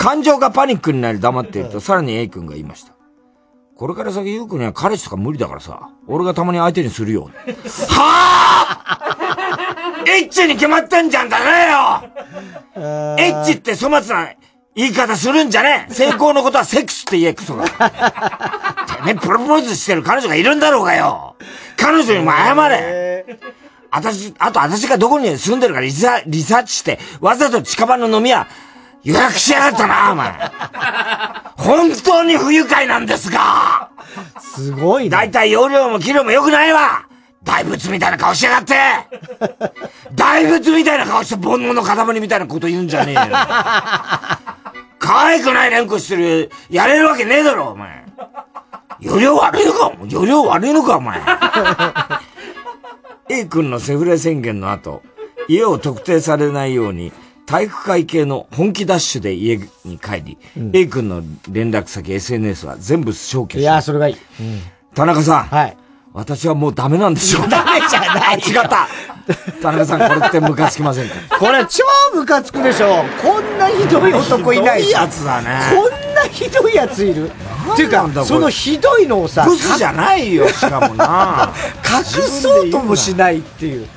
[0.05, 2.93] 感情がパニックになり黙っていると、さらに A 君が言いました。
[3.75, 7.31] これから先、ゆうくんには彼氏とか無理だからさ、俺がたまに相手にするよ。
[7.89, 14.29] はぁエッチに決まってんじゃんだねよエッチって粗末な
[14.75, 17.65] 言い方するんじゃねえ成功のことはセックスって言え、クソが。
[17.65, 17.71] て
[19.07, 21.35] めえ、プロポーズしてる彼女がいるんだろうがよ
[21.77, 23.39] 彼女にも謝れ
[23.89, 28.47] 私、あと私がどこに住んでるかリサリサーチして、わざと近場の飲み屋
[29.05, 30.33] 予約しやがったな、お前。
[31.57, 33.89] 本当に不愉快なんですが
[34.39, 35.19] すごいな。
[35.19, 37.07] だいたい容量も器量も良くないわ
[37.43, 38.75] 大仏みたいな顔しやがって
[40.15, 43.21] 大仏みたいな顔して煩悩の塊みたいなこと言うんじゃねえよ。
[44.97, 48.03] 可愛くない連呼してる、やれるわけねえだろ、お前。
[48.99, 51.21] 容量悪いのか容量悪いのか、お前。
[53.29, 55.03] A 君のセフレ宣言の後、
[55.47, 57.11] 家を特定されないように、
[57.45, 60.37] 体育会系の本気ダッシュで家に帰り、
[60.73, 64.17] A 君の連絡先、SNS は全部消去しいや、それがいい。
[64.95, 65.43] 田中さん。
[65.45, 65.77] はい。
[66.13, 67.41] 私はもうダメなんですよ。
[67.47, 68.87] ダメじゃない違った。
[69.61, 71.15] 田中さん、これってムカつきませんか？
[71.37, 71.83] これ超
[72.15, 73.03] ムカつくでしょ。
[73.21, 77.29] こんなひどい男いないひどいやつだねこんなひどいやついる。
[77.73, 81.51] っていうか、そのひどいのをさ、ブスじゃないよ、しかもな。
[81.85, 83.87] 隠そうともしないっていう。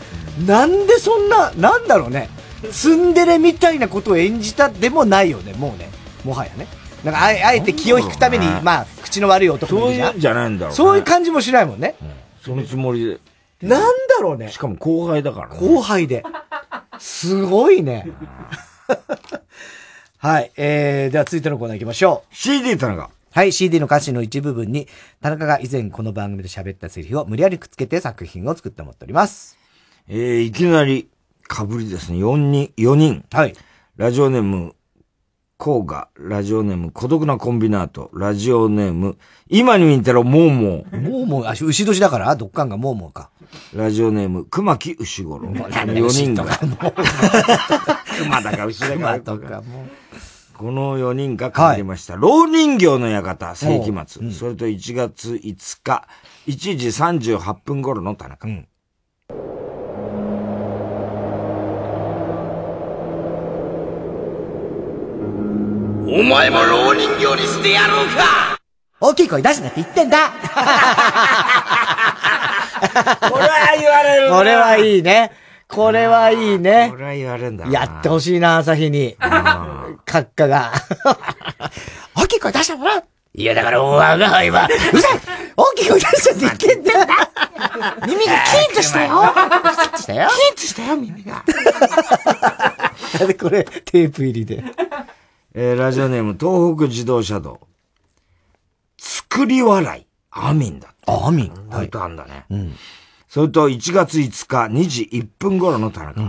[0.44, 2.28] なんでそんな、なんだろうね。
[2.72, 5.88] ツンデレみたいなことを演じたでもないよね、もうね。
[6.24, 6.66] もはやね。
[7.04, 11.94] なんかあえ、あえて気を引くために、まあ、口の悪い男そういうんじゃないんだろうねそういう感じもしないもんね。
[12.42, 13.20] そのつもりで。
[13.62, 14.50] なんだろうね。
[14.50, 15.58] しかも後輩だからね。
[15.58, 16.24] 後輩で。
[16.98, 18.08] すごいね。
[20.18, 20.50] はい。
[20.56, 22.34] えー、では続いてのコーナー行きましょう。
[22.34, 23.10] CD 田中。
[23.30, 24.88] はい、CD の歌詞の一部分に、
[25.20, 29.58] 田中が以前この番組で喋ったセリフを無理やりくっつけて作品を作ってもらっております。
[30.08, 31.08] えー、いきなり、
[31.48, 32.18] かぶりですね。
[32.18, 33.24] 4人、4人。
[33.32, 33.54] はい。
[33.96, 34.76] ラジオネーム、
[35.56, 39.18] コーガ、ラジオネーム、孤独なコンビナート、ラジオネーム、
[39.48, 41.00] 今に見たらモーモー。
[41.00, 43.30] モーモー、あ、牛年だから、どっかんがモーモーか。
[43.74, 45.50] ラジオネーム、熊木牛五郎。
[45.50, 46.44] なんだ4人が。
[46.44, 46.92] 牛とか
[48.22, 48.94] 熊だか牛だか。
[48.94, 49.88] 熊とかも
[50.58, 52.16] この4人が帰りました。
[52.16, 54.32] 老人形の館、世紀末。
[54.32, 56.08] それと1月5日、
[56.46, 56.88] 1時
[57.36, 58.46] 38分頃の田中。
[66.10, 68.58] お前も老人形にしてやろうか
[68.98, 70.30] 大きい声出すなって言ってんだ
[73.30, 75.32] これは言われるなこれはいいね。
[75.68, 76.96] これはいいねこ。
[76.96, 77.70] れは言われるんだな。
[77.70, 79.16] やってほしいな、朝日に。
[80.06, 80.72] 閣下が。
[82.16, 83.02] 大きい声出したもん
[83.34, 85.20] いや、だから、おわがはいは、うさい
[85.56, 86.90] 大きい声出したって言ってんだ
[88.06, 91.44] 耳がキーンとしたよキーンとしたよキーンとしたよ、耳が。
[93.20, 94.64] なんでこれ、テープ入りで。
[95.60, 97.58] えーラジオネーム、東北自動車道。
[98.96, 100.06] 作り笑い。
[100.30, 100.98] アミンだって。
[101.10, 101.90] アミンはい。
[101.90, 102.44] とあんだね。
[102.48, 102.76] うん。
[103.28, 106.20] それと、1月5日、2時1分頃の田中。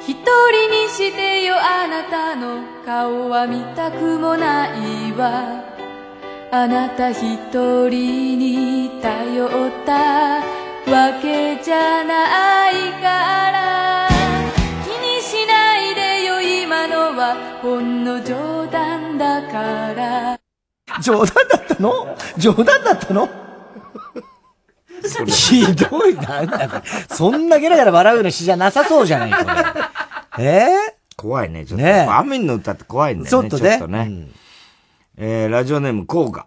[0.00, 5.62] 一人にしてよあなたの顔は見たくもないわ
[6.52, 7.18] あなた一
[7.52, 7.90] 人
[8.38, 9.50] に頼っ
[9.84, 10.40] た
[10.90, 13.65] わけじゃないから
[17.66, 20.40] ほんの冗談だから
[21.02, 22.16] 冗談だったの？
[22.38, 23.28] 冗談だったの？
[25.26, 26.82] ひどい、なんだこれ。
[27.12, 29.50] そんなゲラゲラ笑うような詩じゃなさそうじゃないこ
[30.38, 30.44] れ。
[30.44, 30.68] え？
[31.16, 31.84] 怖いね、ちょっと。
[31.84, 33.50] ねえアミンの歌って怖いんだよね。
[33.50, 34.28] ちょっとねちょっとね。
[35.16, 36.46] えーラジオネーム、コーガ。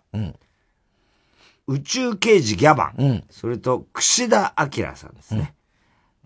[1.67, 3.25] 宇宙刑事ギャバン。
[3.29, 5.53] それと、串田明さんですね。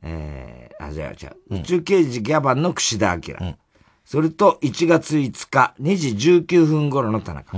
[0.04, 3.56] えーあ、じゃあ、じゃあ、宇宙刑事ギャバンの串田明。
[4.06, 6.10] それと、1月5日、2時
[6.42, 7.58] 19分頃の田中。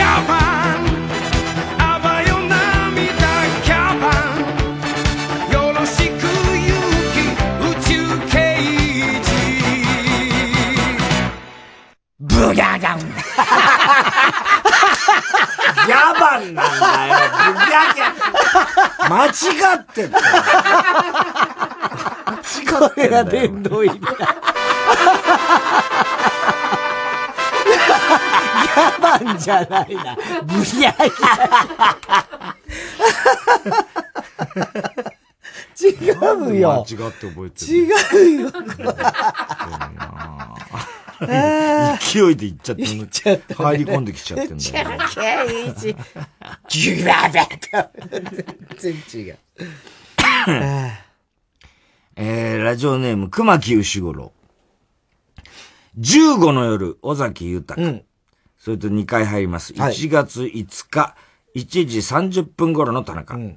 [0.00, 0.86] ャバン
[1.78, 3.14] あばよ涙
[3.64, 4.10] キャバ
[5.48, 6.26] ンよろしく勇
[7.14, 7.20] 気
[7.62, 7.88] 宇宙
[8.28, 8.34] 刑
[9.22, 9.30] 事
[12.18, 17.14] ブギャガンギャバンなんだよ。
[17.54, 18.04] ブギャギャ。
[19.08, 19.30] 間違
[19.76, 20.24] ってんだよ。
[22.90, 24.10] これが殿堂入りだ。
[27.66, 30.16] ギャバンじゃないな。
[30.44, 32.56] ブギャギャ。
[35.78, 36.10] 違
[36.52, 36.86] うよ。
[36.88, 37.72] 間違って覚えてる。
[37.72, 38.50] 違うよ。
[41.98, 44.98] 勢いで行っちゃって行っちゃったね入り込んできちゃってんだよ。
[45.14, 45.96] 刑事。
[46.68, 47.90] ギュババ
[48.76, 49.38] 全然違う。
[52.18, 54.32] えー、ラジオネーム、熊木牛五郎。
[55.98, 57.80] 15の夜、尾崎豊。
[58.58, 59.72] それと2回入ります。
[59.72, 61.14] はい1月5日、
[61.54, 63.34] 1時30分頃の田中。
[63.34, 63.56] 盗ん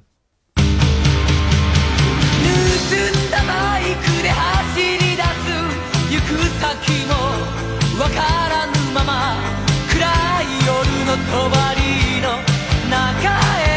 [3.46, 5.28] バイクで走り出す
[6.10, 6.28] 行く
[6.60, 7.12] 先も
[8.02, 8.16] わか
[8.48, 9.36] らぬまま
[9.92, 10.00] 暗
[10.42, 10.70] い夜
[11.04, 11.44] の帳
[12.22, 12.40] の
[12.88, 12.96] 中
[13.60, 13.68] へ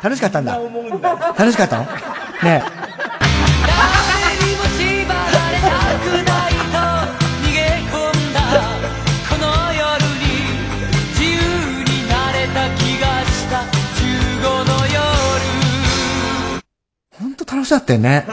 [0.00, 0.56] 楽しかったんだ。
[1.36, 1.84] 楽しかったの？
[2.44, 2.62] ね
[2.93, 2.93] 誰
[17.54, 18.26] 楽しかったよね。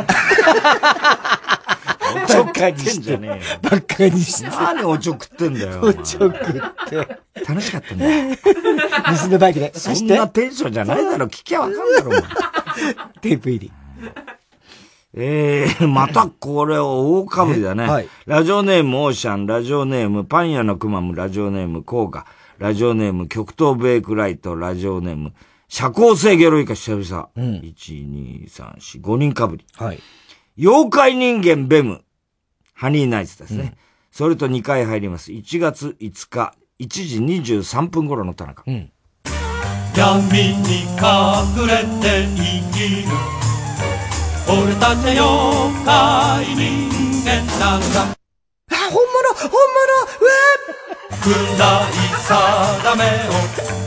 [2.14, 3.38] おちょ食ってんじゃねえよ。
[3.62, 4.50] ばっかりして。
[4.50, 5.82] 何おちょ食ってんだよ。
[5.82, 6.32] おちょ食っ
[6.90, 7.44] て。
[7.48, 8.36] 楽しかったんだよ。
[9.22, 9.72] 盗んだバイクで。
[9.76, 11.28] そんなテンションじゃないだろ。
[11.28, 12.12] 聞きゃわかんだろ、
[13.22, 13.72] テープ入り。
[15.14, 17.88] えー、またこれ大かぶりだね。
[17.88, 22.26] はいラジオネームオーシャン、ラジオネームパン屋のくまむ、ラジオネームコーガ、
[22.58, 25.34] ラジオネーム極東ベイクライト、ラジオネーム
[25.74, 27.30] 社交性ゲロイカ久々。
[27.34, 29.66] うん1、2、3、4、5人かぶり。
[29.78, 30.00] はい。
[30.60, 32.04] 妖怪人間ベム、
[32.74, 33.78] ハニーナイツですね。
[34.12, 35.32] それと2回入ります。
[35.32, 37.20] 1月5日、1時
[37.64, 38.64] 23分頃の田中。
[38.68, 38.92] うん。
[39.96, 42.44] 闇に隠れて生
[42.74, 43.14] きる
[44.50, 46.92] 俺たちは妖怪人
[47.24, 48.12] 間なんだ
[48.72, 50.30] あ、本物本物うわ
[51.24, 53.34] 暗い定めを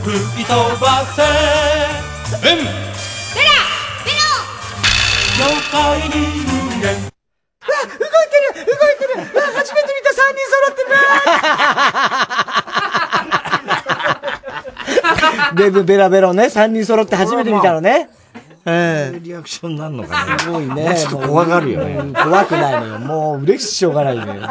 [0.03, 0.11] 吹
[0.43, 0.85] き飛ば
[1.15, 1.23] せ
[2.43, 2.67] ベムベ
[3.41, 3.49] ラ
[4.03, 4.19] ベロ
[5.39, 5.73] 妖怪
[6.09, 6.13] 人
[6.81, 10.95] 間わ動いてる動いてるうわ初めて見た3人揃ってるな
[15.55, 18.09] ベブベラベロね、3人揃って初めて見たのね。
[18.65, 19.19] ええ。
[19.19, 20.95] リアクションになるのかなすごいね。
[20.97, 21.95] ちょっと怖がるよね。
[21.97, 22.99] うん怖くないのよ。
[22.99, 24.41] もう嬉ししょうがないのよ。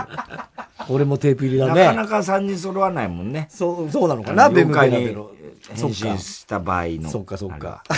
[0.88, 1.84] 俺もテープ入りだね。
[1.86, 3.48] なかなか3人揃わないもんね。
[3.50, 5.30] そう、そうなのかな、ベムベラベロ。
[5.74, 7.10] 変身した場合の。
[7.10, 7.82] そっかそっか。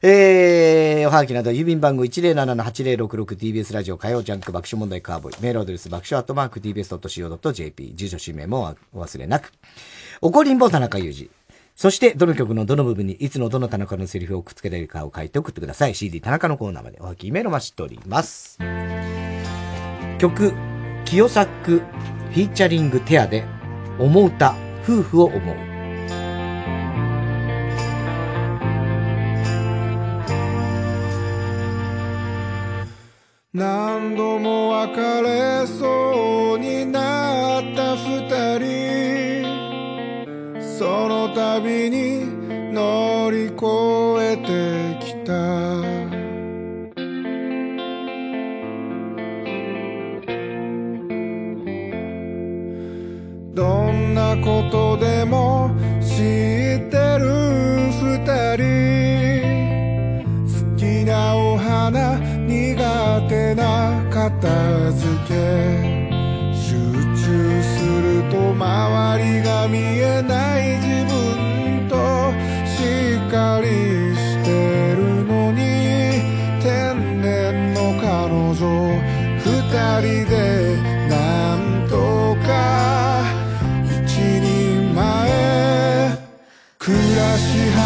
[0.00, 5.42] えー、おはがきなど、郵便番号 107-8066TBS ラジオ火曜ジャンク爆笑問題カーボーイ。
[5.42, 7.94] メールアドレス爆笑アットマーク TBS.CO.JP。
[7.96, 9.52] 住所氏名もお忘れなく。
[10.20, 11.37] おこりんぼ田中裕二。
[11.78, 15.94] そして、どの曲のどの部分にいつのどの田中のセリフをくっつけられるかを書いて送ってください。
[15.94, 18.58] CD 田中のコーナーまでおはきメールを待ちしております。
[20.18, 20.54] 曲、
[21.04, 23.44] 清作フィーチャリングテアで、
[24.00, 25.56] 思うた、夫婦を思う。
[33.52, 38.98] 何度も別れそうになった二人
[40.78, 41.17] その
[41.60, 43.56] 度に乗り越
[44.20, 44.48] えて
[45.04, 45.32] きた。
[53.54, 55.70] どんなことでも
[56.00, 57.26] 知ってる
[57.90, 58.24] 二
[58.56, 58.62] 人。
[60.46, 65.87] 好きなお花苦手な片付け。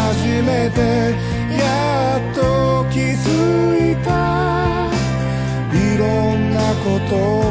[0.05, 0.81] 初めて
[1.57, 4.89] やっと気づいた。
[5.71, 7.42] いろんなこと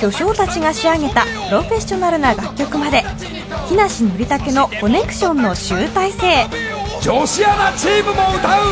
[0.00, 3.02] 巨匠たちが仕上げたプロフェッショナルな楽曲まで。
[3.68, 6.46] 木梨憲武のコネクションの集大成。
[7.02, 8.62] 女子アナチームも歌う。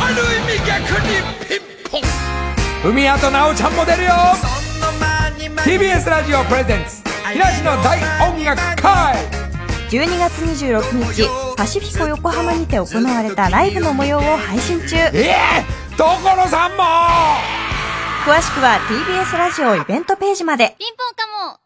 [0.00, 1.08] ある意味逆に
[1.46, 2.02] ピン
[2.82, 2.90] ポン。
[2.90, 4.12] 海谷と奈緒ちゃんも出るよ。
[5.62, 7.02] TBS ラジオプレゼンツ。
[7.32, 7.98] 木梨の大
[8.30, 9.16] 音楽会。
[9.90, 10.80] 12月26
[11.12, 14.96] 日パシフィコ横浜にて行われたライブの模様を配信中。
[14.96, 17.65] ええ所さんも
[18.26, 20.74] 詳しくは TBS ラジオイベントページまで。
[20.80, 21.60] ピンポンかも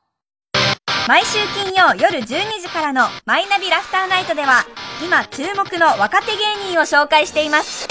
[1.09, 4.67] 毎週金曜夜12時からの「マイナビラフターナイト」では
[5.03, 7.89] 今注目の若手芸人を紹介しています。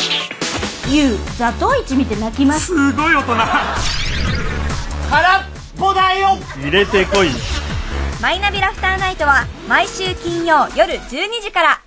[0.88, 2.68] ゆうザトウイチ見て泣きます。
[2.68, 3.36] すごい大人。
[5.10, 5.44] 空っ
[5.76, 6.38] ぽだよ。
[6.62, 7.32] 入れてこい。
[8.22, 11.82] マイナビラフターナイトは毎週金曜夜12時から。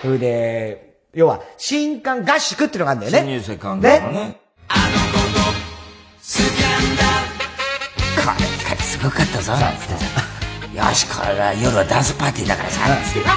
[0.00, 0.87] それで、
[1.18, 3.18] 要は、新刊合宿っていうのがあるんだよね。
[3.18, 3.98] 新入生刊ね。
[3.98, 4.40] ね。
[8.24, 8.30] こ
[8.70, 10.88] れ、すごかったぞ、なんつってさ。
[10.88, 13.28] よし、これは夜はダンスパーティーだからさ、つって。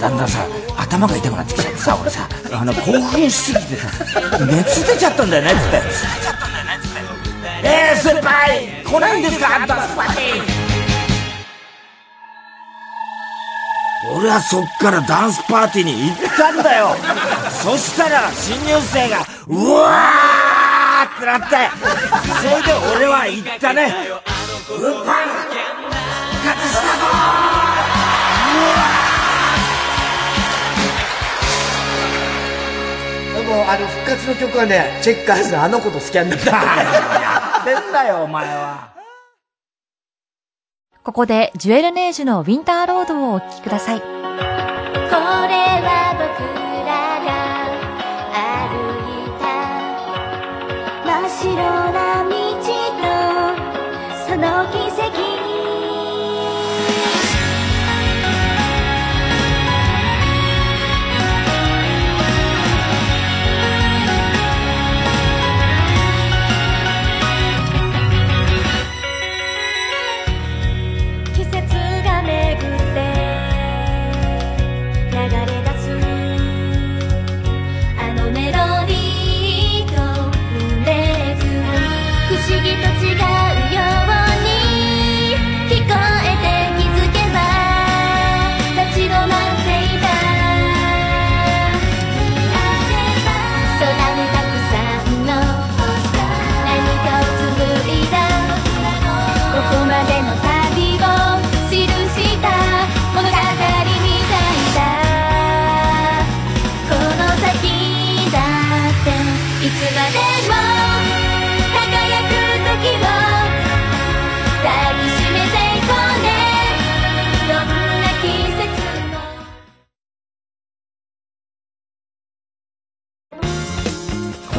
[0.00, 0.46] だんだんさ、
[0.78, 3.88] 頭が痛くなってきちゃってさ、俺さ、あの、興奮しすぎてさ、
[4.46, 5.82] 熱出ちゃったんだよね、つって。
[7.68, 10.65] えー、先輩来ないんですかダンスパーティー
[14.04, 16.94] 俺はそっからダンスパーティーに行ったんだよ
[17.50, 21.56] そしたら新入生がうわーってなって
[22.40, 27.56] それで俺は行ったねうっぱい復活したぞ
[33.36, 36.52] でも、あの、復活の曲はね、チェッカーズのあの子とスキャンダルだ。
[36.56, 38.95] やってんだよ、お前は。
[41.06, 44.00] ここでジュエルネージュのウィンターロードをお聴きください。
[44.00, 46.26] これは僕
[46.84, 47.30] らが
[48.34, 48.42] 歩
[49.06, 49.46] いた
[51.06, 51.85] 真っ白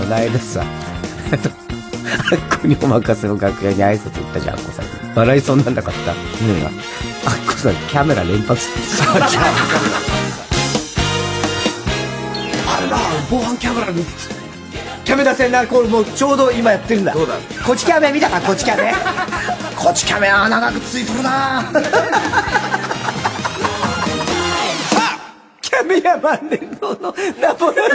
[0.10, 0.64] ないださ、あ
[1.36, 1.40] っ
[2.62, 4.92] こにお任せの楽屋に挨拶行ったじゃん、あっこさんに。
[5.16, 6.14] 笑いそうになんなかった。
[6.14, 6.18] ね
[6.62, 6.66] え。
[7.26, 9.12] あっこさん、キャメラ連発してた。
[9.14, 9.16] あ
[12.82, 12.98] れな、
[13.30, 14.04] 防犯キャメラに、
[15.04, 17.14] キャメラ線な、これもうちょうど今やってるんだ。
[17.14, 17.36] どうだ？
[17.66, 18.94] こっちキャメ見たか、こっちキャメ。
[19.76, 21.64] こっちキャメは長くついとるな
[25.62, 27.90] キャメヤマン伝統のナポレオン。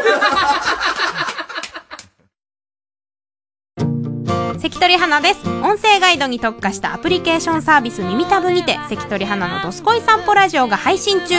[4.83, 5.49] 関取花です。
[5.49, 11.37] 音声ガイドに特化したアプリケーションサービス耳たぶにて、関取花のどすこい散歩ラジオが配信中。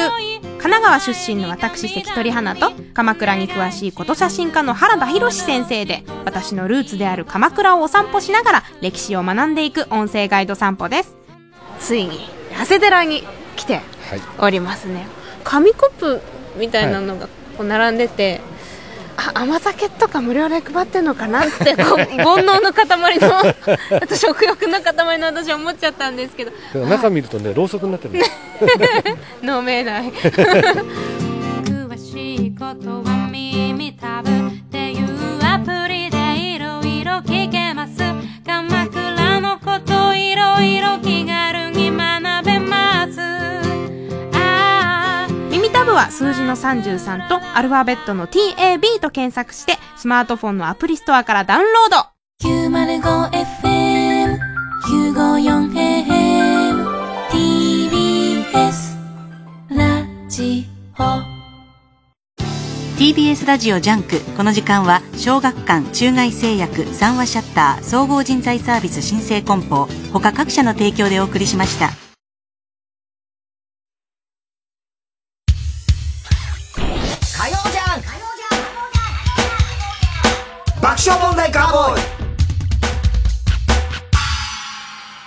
[0.60, 11.14] 神奈川出身の私関取花と、鎌倉に詳しいこと写真家の原田博先生で、私のルーツである鎌倉をお散歩しながら歴史を学んでいく音声ガイド散歩です。
[11.82, 13.24] ついに、長谷寺に
[13.58, 13.82] 来て
[14.40, 15.06] おりますね。
[15.44, 16.22] 紙コップ
[16.56, 18.63] みたいなのがこう並んでて、あ
[19.34, 23.40] 甘酒とか無料で配ってんのかなってこう煩悩の塊の
[24.02, 26.52] あと食欲の塊の私は思っちゃったんですけど。
[26.86, 28.24] 中見るとねろうそくになってる
[29.44, 30.12] 飲めない。
[31.64, 35.08] 詳しいことは耳たぶっていう
[35.44, 36.18] アプリで
[36.56, 37.94] いろいろ聞けます。
[38.46, 52.14] 鎌倉のこといろいろ気軽ー耳たぶは数字の33とアルファベットの TAB と検索してスマートフォンのアプリストアからダウンロード。
[52.44, 54.40] 905FM
[55.14, 56.86] 954AM
[57.30, 58.98] TBS
[59.70, 60.66] ラジ
[61.00, 61.34] オ。
[62.98, 72.13] TBS ラジオジャンクこの時間は小学館中外製薬三和シャッター総合人材サービス新生梱包他各社の提供でお送りしました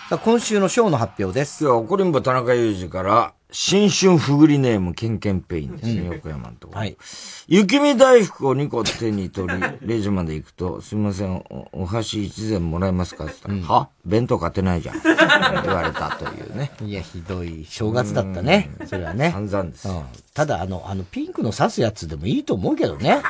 [0.09, 1.65] さあ、今週のショーの発表です。
[1.65, 6.81] 今日は怒りんぼ田中裕二から、新春ふぐりネームケンケンペインですね、うん横山のところ。
[6.81, 6.97] はい。
[7.49, 13.89] 雪見大福を2個手に取り、 レジまで行くと、すみません、おお箸一膳もらえますかって言ったら、は？
[14.05, 15.01] 弁当買ってないじゃん。
[15.03, 16.71] 言われたというね。
[16.83, 18.71] いや、ひどい正月だったね。
[18.87, 19.33] それはね。
[19.33, 19.89] 散々です。
[19.89, 20.03] うん
[20.35, 23.23] ただ、あの、あの、ピンクの刺すやつでもいいと思うけどね。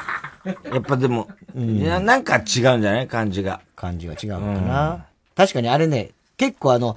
[0.44, 3.06] やっぱでも、いや、なんか違うんじゃない？
[3.08, 3.60] 感じが。
[3.76, 5.06] 感じが違うのかな。
[5.36, 6.96] 確かにあれね、結構あの、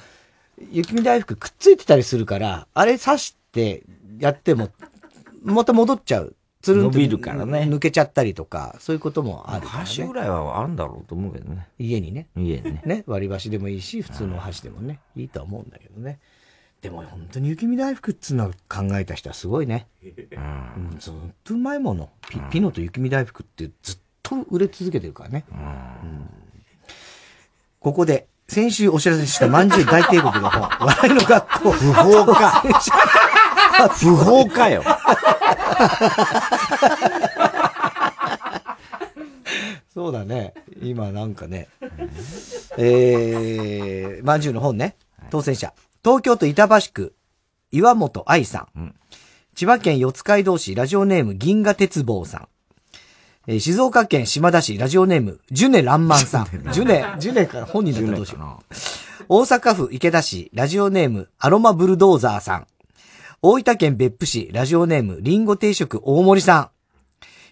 [0.72, 3.84] 雪見大福くっついてたりするから、あれ刺して
[4.20, 4.70] やっても、
[5.44, 6.36] また戻っちゃう。
[6.61, 9.80] つるんと伸びるからね抜けちゃったりとか、そういうこともあるから、ね。
[9.86, 11.70] 箸ぐらいはあるんだろうと思うけどね。
[11.78, 12.28] 家にね。
[12.36, 12.82] 家にね。
[12.86, 16.20] ね、割り箸でもいいし、普通のお箸でもね、いいとは思うんだけどね。
[16.82, 19.88] でも本当に雪見大福っつうのは考えた人はすごいね。
[20.03, 21.14] うん、ずっ
[21.45, 22.10] とうまいもの。
[22.30, 25.45] ピピノと雪見大福ってずっと売れ続けてるからね。
[25.52, 26.30] うん
[27.80, 31.71] ここで、先週お知らせしたまんじゅう大帝国の本、 笑いの学校。
[31.71, 32.63] 不法か。
[33.93, 34.84] 不法かよ。
[39.93, 40.53] そうだね。
[40.81, 41.67] 今なんかね。
[42.77, 44.95] えー、まんじゅうの本ね。
[45.30, 45.73] 当選者。
[46.03, 47.13] 東京都板橋区、
[47.71, 48.95] 岩本愛さん。
[49.55, 52.47] 千葉県四街道市、ラジオネーム銀河鉄棒さん。
[53.51, 56.45] えー静岡県島田市、ラジオネーム、ジュネランマンさん。
[56.71, 58.76] ジュネ、ジュネから本人だったらどうしよう。
[59.27, 62.67] 大阪府池田市、ラジオネーム、アロマブルドーザーさん。
[63.41, 66.69] 大分県別府市、ラジオネーム、リンゴ定食大森さん。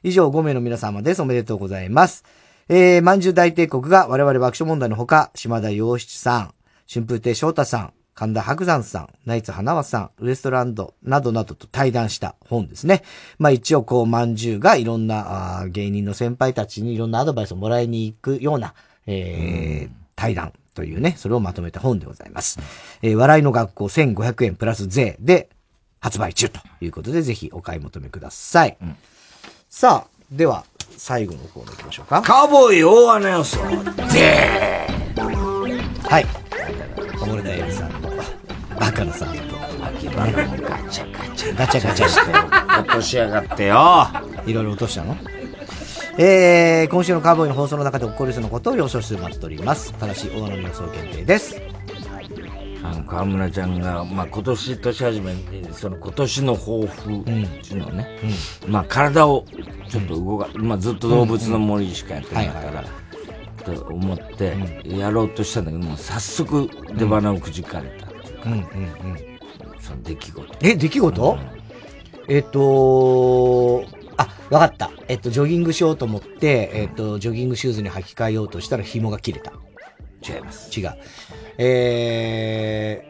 [0.03, 1.21] 以上5名の皆様です。
[1.23, 2.23] おめでとうございます。
[2.69, 6.53] えー、まんじゅう大帝国が我々爆笑問題のほか、島田洋七さん、
[6.93, 13.03] 春風亭昇太さん、神田伯山さん、ナイツ花輪さん、ウエストランドなどなどと対談した本ですね。
[13.37, 18.73] まあ一応こう、まんじゅうがいろんなあー芸人の先輩たちにいろんなアドバイスをもらいに行くような、
[19.05, 22.59] えー、対談というね、それをまとめた本でございます。
[23.03, 25.49] えー、笑いの学校1500円プラス税で
[25.99, 28.77] 発売中ということで、ぜひお買い求めください。
[29.69, 30.65] さあ、では、
[30.97, 32.23] 最後のコーナー行きましょうか。
[32.23, 33.59] カウボーイ大穴予想。
[34.09, 34.87] ぜ
[36.09, 36.25] はい。
[37.19, 37.76] 小森田エリさんと、
[38.79, 42.31] バカのさんと、秋葉原もガチャガチャガチャガチャして、
[42.79, 44.07] 落としやがってよ。
[44.45, 45.17] いろいろ落としたの？
[46.19, 49.93] えー、今週のカーボーイの放送の中で起こりそうなことを了承して待っております。
[49.93, 51.61] ただし、大野の予想限定です。
[52.83, 58.07] あの、河村ちゃんが、まあ、今年年始めに、その今年の抱負っていうのをね、
[58.67, 59.45] まあ、体を
[59.89, 62.83] ちょっと動か、まあ、ずっと動物の森しかやってないから、
[63.63, 64.55] と思って、
[64.85, 68.06] やろうとしたんだけど、もう早速出花をくじかれた
[68.47, 68.59] うんうんう
[69.15, 69.81] ん。
[69.81, 70.55] その出来事。
[70.61, 71.37] え、出来事、
[72.27, 73.85] えっと、
[74.17, 74.91] あ、わかった。
[75.07, 79.53] えっと、ジョギングしようと思って、えっと、ジョギングシューズに履き替えようとしたら紐が切れた。
[80.27, 80.77] 違います。
[80.77, 80.93] 違う。
[81.57, 83.09] え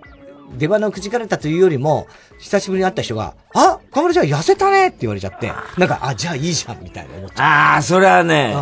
[0.54, 2.08] ー、出花をくじかれたというよりも、
[2.40, 8.56] 久しぶりに会った人が、あ河村ちゃん痩せたねって言われちゃって、なんか、あ、じゃあいいじゃんみたいな思っちゃああ、それはね、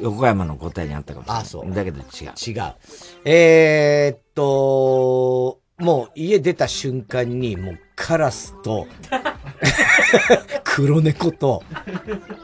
[0.00, 1.42] 横山の答えにあったかもしれない。
[1.42, 2.04] あそうだけど違う。
[2.04, 2.50] う。
[2.50, 2.74] 違う。
[3.24, 8.86] えー、っと、もう家出た瞬間に、もうカラスと、
[10.64, 11.62] 黒猫と、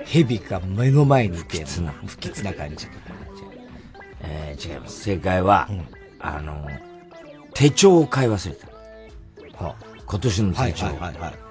[0.04, 2.86] 蛇が目の前にいて、不吉な不吉な感じ。
[4.22, 5.00] えー、違います。
[5.00, 5.68] 正解は、
[6.18, 6.66] あの、
[7.54, 8.68] 手帳を買い忘れた。
[10.06, 10.86] 今年の手帳。
[10.86, 11.50] はいはいはいはい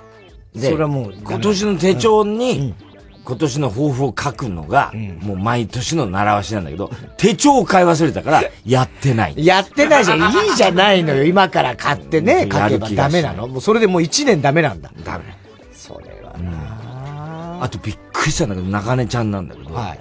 [0.54, 2.74] で、それはもう今年の手帳に、
[3.30, 4.92] 今年の抱負を書くのが、
[5.22, 9.46] もう毎年の習わしなんだけど、手帳を買い忘れたから、やってない。
[9.46, 10.20] やってないじゃん。
[10.20, 11.24] いいじゃないのよ。
[11.26, 14.92] 今から買ってね、うん書けばダメなのもうそれでもう1年ダメなんだ。
[15.04, 15.26] ダメ。
[15.72, 20.00] それはあとびっくりしたんだけど、中根ちゃんなんだけど、はい。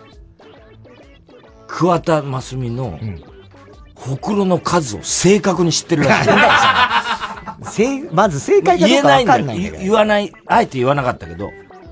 [1.67, 2.99] 桑田真澄の、
[3.95, 6.31] ほくろの数を正確に知ってるらしい。
[7.71, 9.83] せまず正解かどうかわかんないんだけど。
[9.83, 11.51] 言わない、あえて言わなかったけど、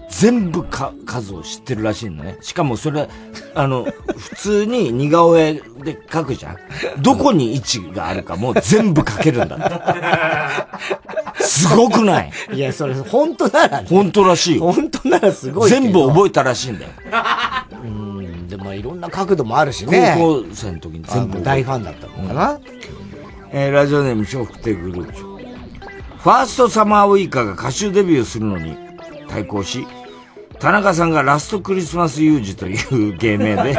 [0.08, 2.38] 全部か数を知ってるらしいのね。
[2.40, 3.08] しかもそれ、
[3.54, 5.62] あの、普通に似顔絵で
[6.08, 6.56] 描くじゃん。
[7.02, 11.42] どこに位置があるかもう全部描けるんだって。
[11.44, 12.32] すごくない？
[12.52, 13.88] いや、それ、本当ならね。
[13.88, 14.72] 本当らしいよ。
[14.72, 15.82] 本当ならすごいけど。
[15.82, 16.90] 全部覚えたらしいんだよ。
[17.84, 20.14] うん、でもいろんな角度もあるしね。
[20.16, 22.60] 高校生の時に全部あ大ファンだったのかな？
[23.52, 28.76] えーラジオネーム笑福亭グループファーストサマーウイカが歌手デビューするのに
[29.28, 29.86] 対抗し、
[30.58, 33.70] 田中さんがラストクリスマスユージという芸名で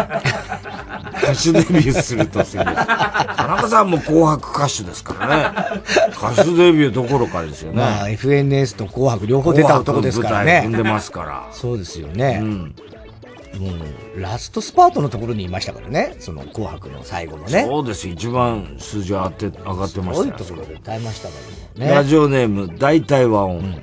[1.23, 6.11] 歌手デビューすると宣言田中さんも紅白歌手ですからね。
[6.11, 7.77] 歌手デビューどころかですよね。
[7.77, 10.61] まあ、FNS と紅白両方出た男ですからね。
[10.63, 11.47] 紅白舞台踏んでますから。
[11.51, 12.41] そうですよね。
[12.41, 13.69] も
[14.15, 16.15] う、ラストスパートのところにいましたからね。
[16.19, 17.65] その紅白の最後のね。
[17.67, 18.07] そうです。
[18.07, 20.23] 一番数字上がって、上がってましたよ。
[20.23, 21.33] すごいところで歌いましたか
[21.79, 21.91] らね。
[21.91, 23.81] ラジオネーム、大体和音。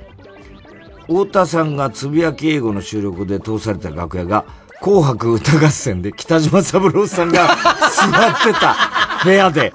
[1.07, 4.45] 太田さんがつぶやき英語の収録で通された楽屋が、
[4.81, 8.75] 紅白歌合戦で北島三郎さんが座ってた
[9.23, 9.73] 部屋で、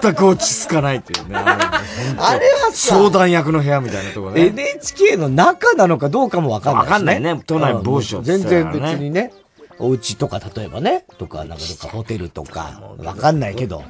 [0.00, 1.36] 全く落ち着かないというね。
[1.36, 1.70] あ
[2.18, 4.46] あれはさ相談役の部屋みたいなところね。
[4.46, 9.32] NHK の中なのかどうかもわかんないし、わかんないね都内某所うんって言全然別にね。
[9.80, 13.84] お家とか例えばね、とか、なんかどっかホテルとか、わかんないけど。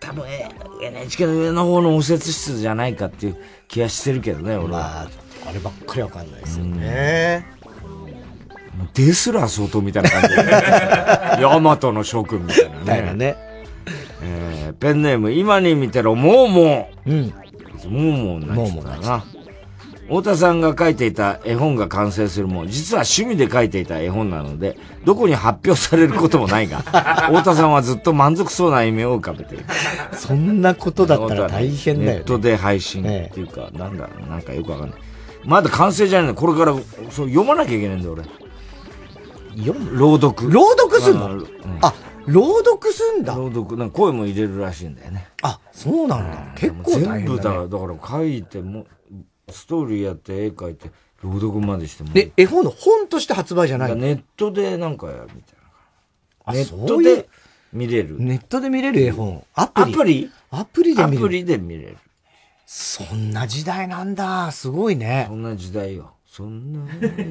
[0.00, 0.48] 多分、え
[0.82, 3.36] NHK の上の方の応接室じゃないかっていう
[3.68, 4.80] 気がしてるけどね、俺は。
[4.80, 5.08] まあ、
[5.46, 7.46] あればっかりわかんないですよね。
[8.94, 10.50] ですら相当みたいな感じで、ね。
[11.40, 12.52] ヤマトの諸君み
[12.86, 13.14] たいなね。
[13.14, 13.36] ね。
[14.22, 17.10] えーペンネーム、今に見てろ、もうもう。
[17.10, 17.34] うん。
[17.88, 19.24] もうもうになっちゃったな。
[20.10, 26.78] 太田さんが書いていた絵本が完成するも、実は趣味で書いていた絵本なので、どこに発表されることもないが、
[27.30, 29.64] 太田さんはずっと満足そうな意味を浮かべている。
[30.12, 34.98] そんなことだったら大変だよねネットで配信っていうか、なんだろう、なんかよくわかんない。
[35.44, 36.34] まだ完成じゃないの。
[36.34, 36.74] これから
[37.10, 38.24] そう読まなきゃいけないんだよ、俺。
[39.56, 39.98] 読む？
[39.98, 40.50] 朗読。
[40.50, 41.46] 朗読すんのうん
[41.82, 41.92] あ、
[42.26, 43.34] 朗読すんだ？
[43.34, 45.28] 朗読、なんか声も入れるらしいんだよね。
[45.42, 46.52] あ、そうなんだ。
[46.54, 47.68] 結構大変全部だから、だね。
[47.68, 48.86] だから書いても、
[49.48, 50.90] ストーリーやって絵描いて、
[51.22, 52.12] 朗読までしても。
[52.12, 53.96] で、絵本の本として発売じゃないの？
[53.96, 55.54] ネットでなんかやるみたい
[56.44, 56.58] あな。
[56.58, 57.28] ネットで
[57.72, 58.16] 見れる。
[58.18, 59.44] ネットで見れる絵本。
[59.54, 60.30] アプリ。
[60.50, 61.18] アプリアプリで見れる。
[61.18, 61.96] アプリで見れる。
[62.72, 64.52] そんな時代なんだ。
[64.52, 65.24] すごいね。
[65.28, 66.12] そんな時代よ。
[66.24, 66.86] そんな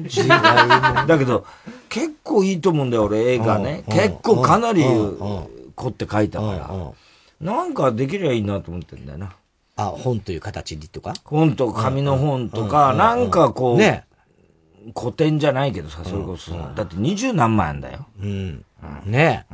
[0.06, 1.06] 時代も。
[1.06, 1.46] だけど、
[1.88, 3.82] 結構いいと思うんだよ、俺、映画ね。
[3.88, 6.92] うん結構かなりうん凝って書いたから。
[7.40, 9.34] なんかできりゃいいなと思ってんだよな。
[9.76, 11.14] あ、本という形にとか？
[11.24, 14.04] 本とか紙の本とか、うんなんかこう、ね
[14.94, 16.52] 古典じゃないけどさ、それこそ。
[16.52, 18.06] だって二十何万円だよ。
[18.20, 18.64] うん。
[19.06, 19.46] ね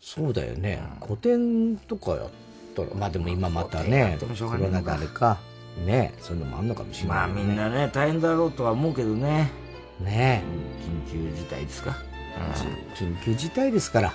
[0.00, 0.80] そうだよね。
[1.02, 2.43] 古典とかやった
[2.82, 5.38] ら、まあでも今またね、コロナであれか。
[5.86, 9.50] ねそういうのもあんのかもしれない、まあみんなね、大変だろうとは思うけどね。
[10.00, 10.42] ね
[11.10, 11.96] 緊急事態ですか？
[12.96, 14.12] 緊急事態ですから。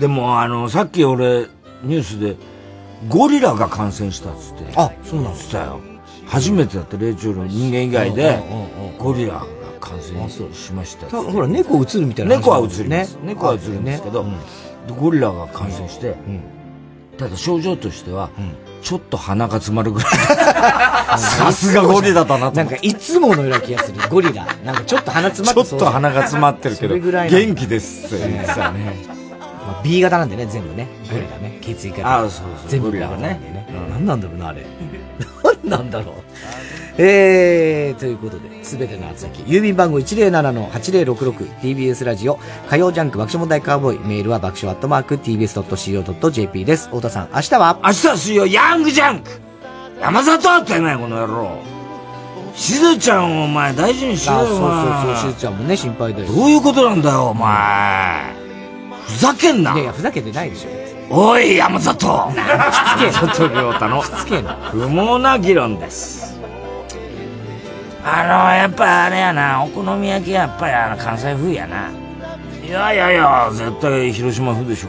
[0.00, 1.46] でも、あの、さっき俺、
[1.82, 2.36] ニュースで、
[3.08, 4.72] ゴリラが感染したっつって。
[4.76, 5.80] あ、そうなんしたよ。
[6.26, 8.38] 初めてだって、霊長類人間以外で、
[8.98, 9.44] ゴリラが
[9.80, 13.14] 感染しましたっつってたほら、猫映るみたいな話猫は映ります。
[13.16, 14.26] ね猫は映るんですけど、
[15.00, 16.16] ゴリラが感染して、
[17.18, 18.30] ただ症状としては、
[18.80, 20.10] ちょっと鼻が詰まるぐらい。
[21.18, 23.98] さすがゴリラだなとなんかいつものような気がする。
[24.08, 24.46] ゴリラ。
[24.64, 29.04] なんかちょっと鼻詰まってちょっと鼻が詰まってるけど、元気ですって言ってたね。
[29.66, 30.86] まあ B 型なんでね、全部ね。
[31.10, 31.58] ゴリラね。
[31.60, 32.18] 血液型。
[32.18, 33.66] あそうそう全部ゴリラはねね。
[33.90, 34.64] 何なんだろうな、あれ。
[35.64, 36.14] 何なんだろう。
[37.00, 46.88] えー、ということで、すべての厚先、郵便番号 107-8066TBS ラジオ、火曜ジャンク爆笑問題カーボーイ、メールは爆笑アットマーク TBS.CO.JP です。
[46.88, 47.78] 太田さん、明日は？
[47.84, 49.30] 明日は水曜、ヤングジャンク
[50.00, 51.60] 山里ってね、この野郎。
[52.56, 54.62] しずちゃんをお前大事にしろよ、あそうそう
[55.16, 56.26] そう、しずちゃんもね、心配だよ。
[56.26, 58.34] どういうことなんだよ、お前。
[59.06, 60.70] ふざけんないやいや、ふざけてないでしょ。
[61.10, 62.06] おい、山里しつ
[62.98, 66.37] け山里亮太のしつけ不毛な議論です。
[68.10, 71.90] あの、やっぱあれやな、お好み焼きやっぱりあの関西風やな。
[72.66, 74.88] いやいやいや、絶対広島風でしょ。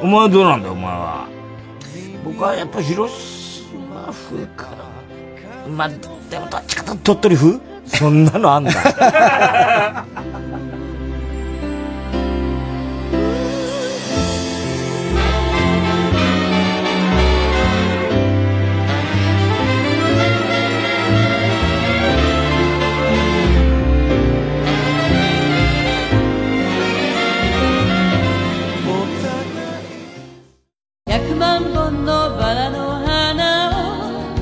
[0.00, 1.26] お前はどうなんだよ、お前は。
[2.24, 4.68] 僕はやっぱ広島風か。
[5.68, 7.60] まあ、でもどっちかと鳥取風？
[7.86, 8.72] そんなのあんだ。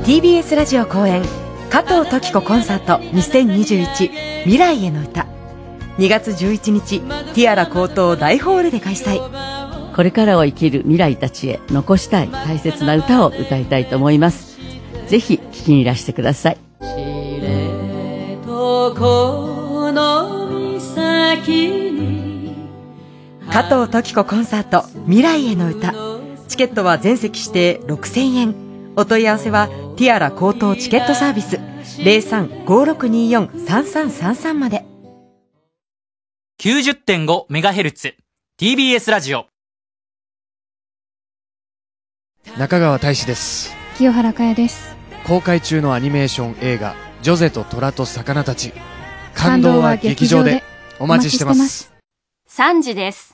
[0.05, 1.22] TBS ラジオ公演
[1.70, 5.26] 加藤登紀子コンサート2021未来への歌
[5.97, 9.18] 2月11日ティアラ高等大ホールで開催
[9.94, 14.59] これからを生きる未来たちへ残したい大切な歌を歌いたいと思います。
[15.06, 16.59] ぜひ聴きにいらしてください。
[18.44, 22.55] とこの岬に
[23.51, 25.94] 加藤登紀子コンサート未来への歌
[26.48, 28.55] チケットは全席指定6000円
[28.97, 31.57] お問い合わせはティアラ高等チケットサービス。
[32.03, 34.85] 0356243333まで。
[36.61, 38.15] 90.5MHz
[38.61, 39.47] TBS ラジオ。
[42.59, 43.75] 中川大志です。
[43.97, 44.95] 清原かやです。
[45.27, 48.75] 公開中のアニメーション映画「ジョゼと虎と魚たち」
[49.35, 50.62] 感動は劇場で。
[51.01, 51.93] お待ちしてます。
[52.49, 53.34] 3時です。